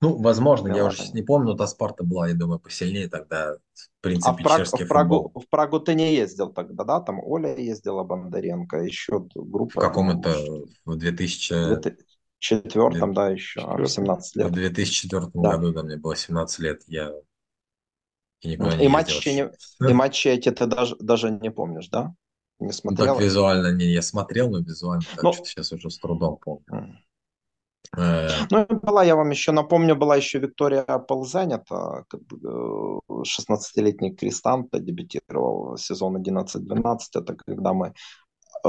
Ну, 0.00 0.16
возможно, 0.16 0.68
Милане. 0.68 0.82
я 0.82 0.86
уже 0.86 1.12
не 1.12 1.22
помню, 1.22 1.52
но 1.52 1.54
та 1.54 1.66
Спарта 1.66 2.04
была, 2.04 2.28
я 2.28 2.34
думаю, 2.34 2.58
посильнее 2.58 3.08
тогда. 3.08 3.54
В 3.54 4.00
принципе, 4.00 4.30
а 4.30 4.34
в, 4.34 4.42
Праг, 4.42 4.66
в, 4.66 4.88
Прагу, 4.88 5.32
в 5.34 5.48
Прагу 5.48 5.80
ты 5.80 5.94
не 5.94 6.14
ездил 6.14 6.52
тогда, 6.52 6.84
да? 6.84 7.00
Там 7.00 7.20
Оля 7.20 7.56
ездила, 7.56 8.04
Бондаренко, 8.04 8.78
еще 8.78 9.26
группа. 9.34 9.80
В 9.80 9.82
каком 9.82 10.10
это? 10.10 10.36
В 10.84 10.96
2000... 10.96 11.80
2004, 12.40 13.12
да, 13.12 13.30
еще, 13.30 13.60
4. 13.60 13.86
17 13.86 14.36
лет. 14.36 14.46
В 14.48 14.50
2004 14.52 15.26
да. 15.34 15.56
году, 15.56 15.72
да, 15.72 15.82
мне 15.82 15.96
было 15.96 16.14
17 16.14 16.58
лет, 16.60 16.82
я 16.86 17.12
и 18.44 18.48
никуда 18.48 18.76
не 18.76 18.84
и 18.84 18.88
матчи, 18.88 19.28
не, 19.30 19.50
и 19.88 19.92
матчи 19.94 20.28
эти 20.28 20.50
ты 20.50 20.66
даже, 20.66 20.96
даже 20.96 21.30
не 21.30 21.50
помнишь, 21.50 21.88
да? 21.88 22.14
Не 22.60 22.72
смотрел? 22.72 23.06
Ну, 23.06 23.14
так 23.14 23.22
визуально 23.22 23.72
не, 23.72 23.86
я 23.86 24.02
смотрел, 24.02 24.50
но 24.50 24.58
визуально 24.58 25.02
так 25.14 25.22
ну, 25.22 25.32
сейчас 25.32 25.72
уже 25.72 25.90
с 25.90 25.98
трудом 25.98 26.36
помню. 26.36 26.98
Э. 27.96 28.28
Ну, 28.50 28.66
была, 28.82 29.04
я 29.04 29.16
вам 29.16 29.30
еще 29.30 29.52
напомню, 29.52 29.96
была 29.96 30.16
еще 30.16 30.38
Виктория 30.38 30.84
Ползанята, 30.98 32.04
16-летний 33.10 34.14
Кристант, 34.14 34.68
дебютировал 34.72 35.76
сезон 35.76 36.16
11-12, 36.16 36.98
это 37.14 37.34
когда 37.34 37.72
мы 37.72 37.94
э, 38.64 38.68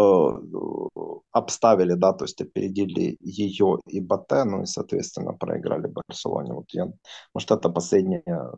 обставили, 1.32 1.94
да, 1.94 2.14
то 2.14 2.26
есть 2.26 2.42
опередили 2.42 3.18
ее 3.20 3.80
и 3.88 4.00
Батэ, 4.00 4.44
ну 4.46 4.62
и, 4.62 4.66
соответственно, 4.66 5.34
проиграли 5.34 5.88
Барселоне. 5.88 6.54
Вот 6.54 6.66
я, 6.72 6.88
может, 7.34 7.52
это 7.52 7.70
последняя 7.70 8.52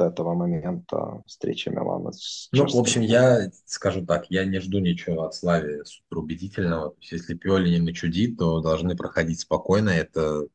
этого 0.00 0.34
момента 0.34 1.22
встречи 1.26 1.68
Милана 1.68 2.12
с 2.12 2.48
Ну, 2.52 2.66
в 2.66 2.76
общем, 2.76 3.00
я 3.02 3.50
скажу 3.66 4.04
так, 4.04 4.26
я 4.30 4.44
не 4.44 4.60
жду 4.60 4.78
ничего 4.78 5.24
от 5.24 5.34
Слави 5.34 5.84
супер 5.84 6.18
убедительного. 6.18 6.90
То 6.90 6.96
есть, 7.00 7.12
если 7.12 7.34
Пиоли 7.34 7.70
не 7.70 7.80
начудит, 7.80 8.38
то 8.38 8.60
должны 8.60 8.96
проходить 8.96 9.40
спокойно. 9.40 9.90
Это 9.90 10.46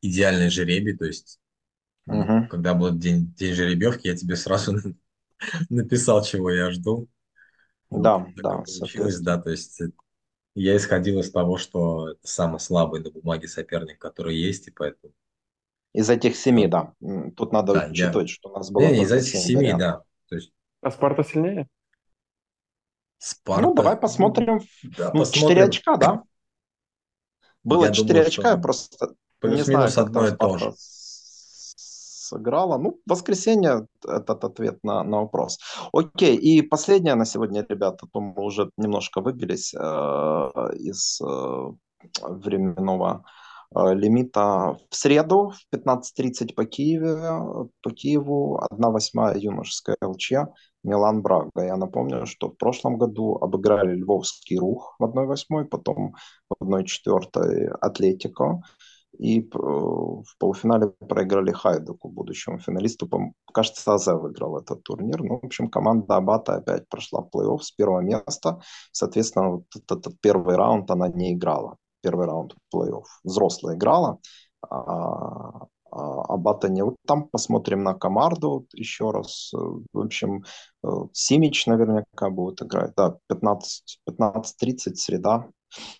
идеальный 0.00 0.50
жеребий, 0.50 0.96
то 0.96 1.04
есть 1.04 1.40
угу. 2.06 2.46
когда 2.48 2.74
будет 2.74 2.98
день, 2.98 3.32
день 3.34 3.54
жеребьевки, 3.54 4.08
я 4.08 4.16
тебе 4.16 4.36
сразу 4.36 4.76
написал, 5.68 6.22
чего 6.22 6.50
я 6.50 6.70
жду. 6.70 7.08
Да, 7.90 8.18
вот, 8.18 8.34
да. 8.36 8.62
Получилось, 8.78 9.20
да, 9.20 9.38
то 9.38 9.50
есть 9.50 9.80
я 10.54 10.76
исходил 10.76 11.20
из 11.20 11.30
того, 11.30 11.56
что 11.58 12.10
это 12.10 12.26
самый 12.26 12.60
слабый 12.60 13.02
на 13.02 13.10
бумаге 13.10 13.46
соперник, 13.46 13.98
который 13.98 14.36
есть, 14.36 14.68
и 14.68 14.70
поэтому 14.70 15.12
из 15.96 16.10
этих 16.10 16.36
семи, 16.36 16.66
да. 16.66 16.92
Тут 17.36 17.52
надо 17.52 17.72
да, 17.72 17.86
учитывать, 17.90 18.28
я... 18.28 18.34
что 18.34 18.50
у 18.50 18.52
нас 18.52 18.70
было... 18.70 18.82
Не, 18.82 19.02
из 19.02 19.10
этих 19.10 19.38
семи, 19.38 19.72
да. 19.72 20.02
То 20.28 20.34
есть... 20.34 20.52
А 20.82 20.90
Спарта 20.90 21.24
сильнее? 21.24 21.68
Спарта... 23.16 23.62
Ну, 23.62 23.74
давай 23.74 23.96
посмотрим. 23.96 24.60
Да, 24.82 25.10
ну, 25.14 25.20
посмотрим. 25.20 25.48
4 25.48 25.64
очка, 25.64 25.96
да? 25.96 26.22
Было 27.64 27.86
я 27.86 27.92
4 27.92 28.08
думаю, 28.08 28.26
очка, 28.26 28.50
я 28.50 28.56
просто 28.58 29.14
не 29.42 29.62
знаю, 29.62 29.88
как 29.88 30.06
одно 30.06 30.26
и 30.26 30.36
то 30.36 30.58
же. 30.58 30.74
сыграла. 30.76 32.76
Ну, 32.76 33.00
воскресенье 33.06 33.86
этот 34.06 34.44
ответ 34.44 34.84
на, 34.84 35.02
на 35.02 35.20
вопрос. 35.20 35.58
Окей, 35.94 36.36
и 36.36 36.60
последнее 36.60 37.14
на 37.14 37.24
сегодня, 37.24 37.64
ребята, 37.66 38.06
то 38.12 38.20
мы 38.20 38.44
уже 38.44 38.70
немножко 38.76 39.22
выбились 39.22 39.72
э, 39.72 39.78
из 40.74 41.22
э, 41.22 41.72
временного 42.20 43.24
лимита 43.74 44.78
в 44.90 44.94
среду 44.94 45.52
в 45.52 45.74
15.30 45.74 46.54
по 46.54 46.64
Киеве, 46.64 47.68
по 47.82 47.90
Киеву 47.90 48.60
1-8 48.70 49.38
юношеская 49.38 49.96
ЛЧ 50.00 50.32
Милан 50.86 51.20
Брага. 51.20 51.50
Я 51.56 51.76
напомню, 51.76 52.26
что 52.26 52.48
в 52.48 52.56
прошлом 52.56 52.96
году 52.96 53.36
обыграли 53.40 53.96
Львовский 53.96 54.58
Рух 54.58 54.94
в 54.98 55.04
1-8, 55.04 55.64
потом 55.64 56.14
в 56.48 56.64
1-4 56.64 57.76
Атлетико. 57.80 58.62
И 59.18 59.40
э, 59.40 59.44
в 59.52 60.24
полуфинале 60.38 60.88
проиграли 60.88 61.50
Хайдуку, 61.50 62.08
будущему 62.08 62.58
финалисту. 62.58 63.08
Кажется, 63.52 63.94
АЗ 63.94 64.08
выиграл 64.08 64.58
этот 64.58 64.82
турнир. 64.82 65.22
Ну, 65.22 65.40
в 65.40 65.46
общем, 65.46 65.70
команда 65.70 66.16
Абата 66.16 66.56
опять 66.56 66.88
прошла 66.88 67.22
плей-офф 67.22 67.60
с 67.60 67.70
первого 67.72 68.00
места. 68.00 68.60
Соответственно, 68.92 69.50
вот 69.50 69.64
этот 69.74 70.20
первый 70.20 70.56
раунд 70.56 70.90
она 70.90 71.08
не 71.08 71.32
играла 71.32 71.78
первый 72.06 72.26
раунд 72.26 72.54
плей-офф. 72.72 73.04
Взрослая 73.24 73.74
играла, 73.74 74.20
а, 74.62 74.76
а, 74.78 75.66
а 75.90 76.36
Бата 76.36 76.68
не. 76.68 76.84
Вот 76.84 76.96
там 77.04 77.28
посмотрим 77.28 77.82
на 77.82 77.94
Комарду 77.94 78.66
еще 78.74 79.10
раз. 79.10 79.50
В 79.52 79.98
общем, 79.98 80.44
э, 80.84 80.88
Симич 81.12 81.66
наверняка 81.66 82.30
будет 82.30 82.62
играть. 82.62 82.92
Да, 82.96 83.18
15, 83.28 84.00
15.30 84.04 84.94
среда. 84.94 85.48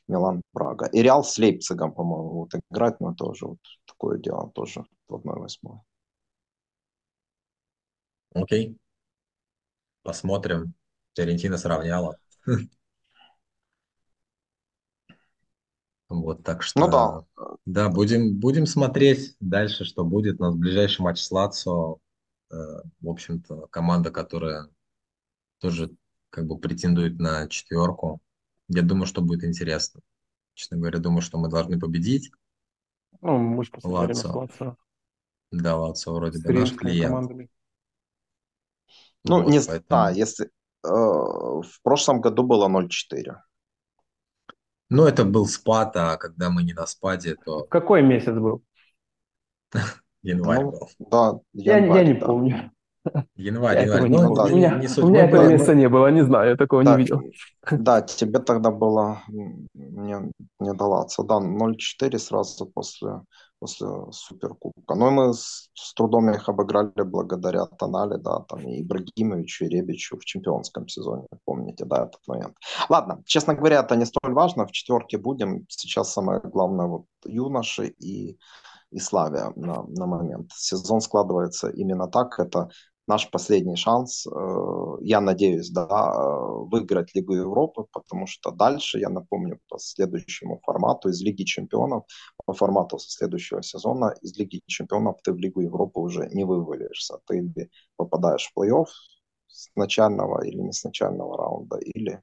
Милан, 0.07 0.43
Прага. 0.53 0.87
И 0.93 1.03
Реал 1.03 1.25
с 1.25 1.39
Лейпцигом, 1.39 1.93
по-моему, 1.93 2.31
будут 2.31 2.63
играть, 2.71 3.01
но 3.01 3.15
тоже 3.15 3.47
вот 3.47 3.59
такое 3.85 4.19
дело, 4.19 4.51
тоже 4.55 4.85
в 5.09 5.17
1-8. 5.17 5.81
Окей. 8.35 8.79
Посмотрим. 10.03 10.75
Фиорентина 11.17 11.59
сравняла. 11.59 12.17
Вот, 16.09 16.45
так 16.45 16.63
что, 16.63 16.81
ну, 16.81 16.89
да. 16.89 17.25
да, 17.67 17.89
будем, 17.89 18.39
будем 18.39 18.67
смотреть 18.67 19.37
дальше, 19.41 19.85
что 19.85 20.05
будет. 20.05 20.41
У 20.41 20.45
нас 20.45 20.55
ближайший 20.55 21.03
матч 21.03 21.21
с 21.21 21.31
Лацо, 21.33 21.99
э, 22.51 22.55
в 23.01 23.09
общем-то, 23.09 23.67
команда, 23.71 24.11
которая 24.11 24.69
тоже 25.59 25.91
как 26.31 26.47
бы 26.47 26.59
претендует 26.59 27.19
на 27.19 27.49
четверку. 27.49 28.21
Я 28.69 28.83
думаю, 28.83 29.07
что 29.07 29.21
будет 29.21 29.43
интересно. 29.43 30.01
Честно 30.55 30.77
говоря, 30.77 31.01
думаю, 31.01 31.23
что 31.23 31.39
мы 31.39 31.49
должны 31.49 31.79
победить. 31.79 32.31
Ну, 33.21 33.39
мы 33.39 33.65
же 33.65 33.73
Лацо. 33.83 34.33
Лацо. 34.33 34.77
Да, 35.51 35.77
Лацо 35.77 36.13
вроде 36.13 36.41
бы 36.41 36.53
наш 36.53 36.73
клиент. 36.73 37.09
Командами. 37.09 37.51
Ну, 39.25 39.43
вот, 39.43 39.51
не 39.51 39.61
поэтому... 39.61 40.03
а, 40.03 40.13
если 40.13 40.47
э, 40.47 40.89
в 40.89 41.83
прошлом 41.83 42.21
году 42.21 42.45
было 42.45 42.69
0-4. 42.69 43.41
Ну, 44.89 45.05
это 45.05 45.25
был 45.25 45.47
спад, 45.47 45.97
а 45.97 46.17
когда 46.17 46.51
мы 46.51 46.63
не 46.63 46.73
на 46.73 46.87
спаде, 46.87 47.37
то... 47.45 47.65
Какой 47.65 48.03
месяц 48.03 48.35
был? 48.35 48.63
Январь 50.23 50.63
ну, 50.63 50.71
был. 50.71 50.89
Да, 50.99 51.41
январь, 51.53 51.99
я, 51.99 52.03
я 52.03 52.05
не 52.05 52.21
да. 52.21 52.27
помню. 52.27 52.71
Январь, 53.37 53.85
январь. 53.85 54.09
Ну, 54.09 54.35
да, 54.35 54.45
у 54.45 54.49
меня, 54.49 54.79
не 54.79 55.03
у 55.03 55.09
меня 55.09 55.27
этого 55.27 55.49
месяца 55.49 55.75
не 55.75 55.89
было, 55.89 56.09
не 56.11 56.25
знаю, 56.25 56.51
я 56.51 56.57
такого 56.57 56.85
так, 56.85 56.97
не 56.97 57.05
видел. 57.05 57.21
Да, 57.71 58.03
тебе 58.03 58.39
тогда 58.41 58.71
было 58.71 59.23
не, 59.75 60.33
не 60.61 60.75
долаться. 60.75 61.23
Да, 61.23 61.39
0-4 61.39 62.19
сразу 62.19 62.67
после 62.67 63.21
после 63.59 63.89
Суперкубка. 64.11 64.95
Но 64.95 65.11
мы 65.11 65.35
с, 65.35 65.71
с 65.75 65.95
трудом 65.95 66.31
их 66.31 66.49
обыграли 66.49 67.03
благодаря 67.03 67.67
Тонале, 67.67 68.19
да, 68.19 68.41
там 68.41 68.61
и 68.61 68.83
Ибрагимовичу, 68.83 69.65
и 69.65 69.69
Ребичу 69.69 70.19
в 70.19 70.25
чемпионском 70.25 70.89
сезоне, 70.89 71.27
помните, 71.45 71.85
да, 71.85 72.05
этот 72.05 72.21
момент. 72.27 72.57
Ладно, 72.89 73.23
честно 73.27 73.55
говоря, 73.55 73.81
это 73.81 73.97
не 73.97 74.07
столь 74.07 74.35
важно, 74.35 74.67
в 74.67 74.73
четверке 74.73 75.19
будем. 75.19 75.67
Сейчас 75.69 76.13
самое 76.13 76.41
главное 76.41 76.87
вот 76.87 77.07
юноши 77.25 77.87
и 77.87 78.39
и 78.93 78.99
Славия 78.99 79.53
на, 79.57 79.83
на 79.83 80.07
момент. 80.07 80.53
Сезон 80.55 81.01
складывается 81.01 81.69
именно 81.69 82.09
так. 82.09 82.39
Это 82.39 82.71
наш 83.07 83.31
последний 83.31 83.77
шанс, 83.77 84.27
э, 84.27 84.31
я 85.01 85.21
надеюсь, 85.21 85.71
да, 85.71 86.13
выиграть 86.71 87.15
Лигу 87.15 87.35
Европы, 87.35 87.85
потому 87.93 88.27
что 88.27 88.51
дальше, 88.51 88.99
я 88.99 89.09
напомню, 89.09 89.59
по 89.69 89.79
следующему 89.79 90.61
формату 90.65 91.09
из 91.09 91.23
Лиги 91.23 91.45
Чемпионов, 91.45 92.05
по 92.45 92.53
формату 92.53 92.99
со 92.99 93.11
следующего 93.11 93.63
сезона, 93.63 94.15
из 94.23 94.37
Лиги 94.37 94.61
Чемпионов 94.67 95.17
ты 95.23 95.33
в 95.33 95.39
Лигу 95.39 95.61
Европы 95.61 96.01
уже 96.01 96.29
не 96.29 96.45
вывалишься. 96.45 97.19
Ты 97.27 97.39
или 97.39 97.71
попадаешь 97.97 98.51
в 98.53 98.59
плей-офф 98.59 98.87
с 99.49 99.69
начального 99.77 100.45
или 100.45 100.61
не 100.61 100.73
с 100.73 100.85
начального 100.85 101.37
раунда, 101.37 101.77
или 101.77 102.23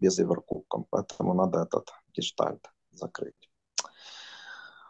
без 0.00 0.18
Эверкубком. 0.18 0.86
Поэтому 0.90 1.34
надо 1.34 1.60
этот 1.60 1.90
гештальт 2.14 2.60
закрыть. 2.90 3.50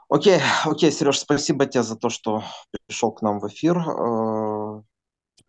Окей, 0.08 0.40
окей, 0.64 0.90
Сереж, 0.90 1.20
спасибо 1.20 1.66
тебе 1.66 1.84
за 1.84 1.94
то, 1.96 2.08
что 2.08 2.42
пришел 2.88 3.12
к 3.12 3.22
нам 3.22 3.38
в 3.38 3.46
эфир. 3.46 3.78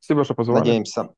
Спасибо, 0.01 0.25
что 0.25 0.33
позвали. 0.33 0.59
Надеемся, 0.59 1.09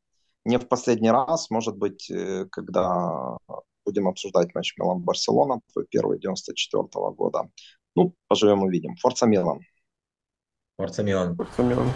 не 0.46 0.60
в 0.60 0.68
последний 0.68 1.10
раз, 1.10 1.50
может 1.50 1.78
быть, 1.78 2.12
э, 2.12 2.46
когда 2.52 3.38
будем 3.86 4.08
обсуждать 4.08 4.54
матч 4.54 4.76
Милан-Барселона, 4.78 5.62
твой 5.72 5.86
первый 5.90 6.20
94 6.20 6.84
-го 6.84 7.14
года. 7.14 7.50
Ну, 7.96 8.14
поживем 8.28 8.64
увидим. 8.64 8.96
Форца 8.98 9.26
Милан. 9.26 9.62
Форца 10.78 11.04
Милан. 11.04 11.36
Форца 11.36 11.64
Милан. 11.64 11.90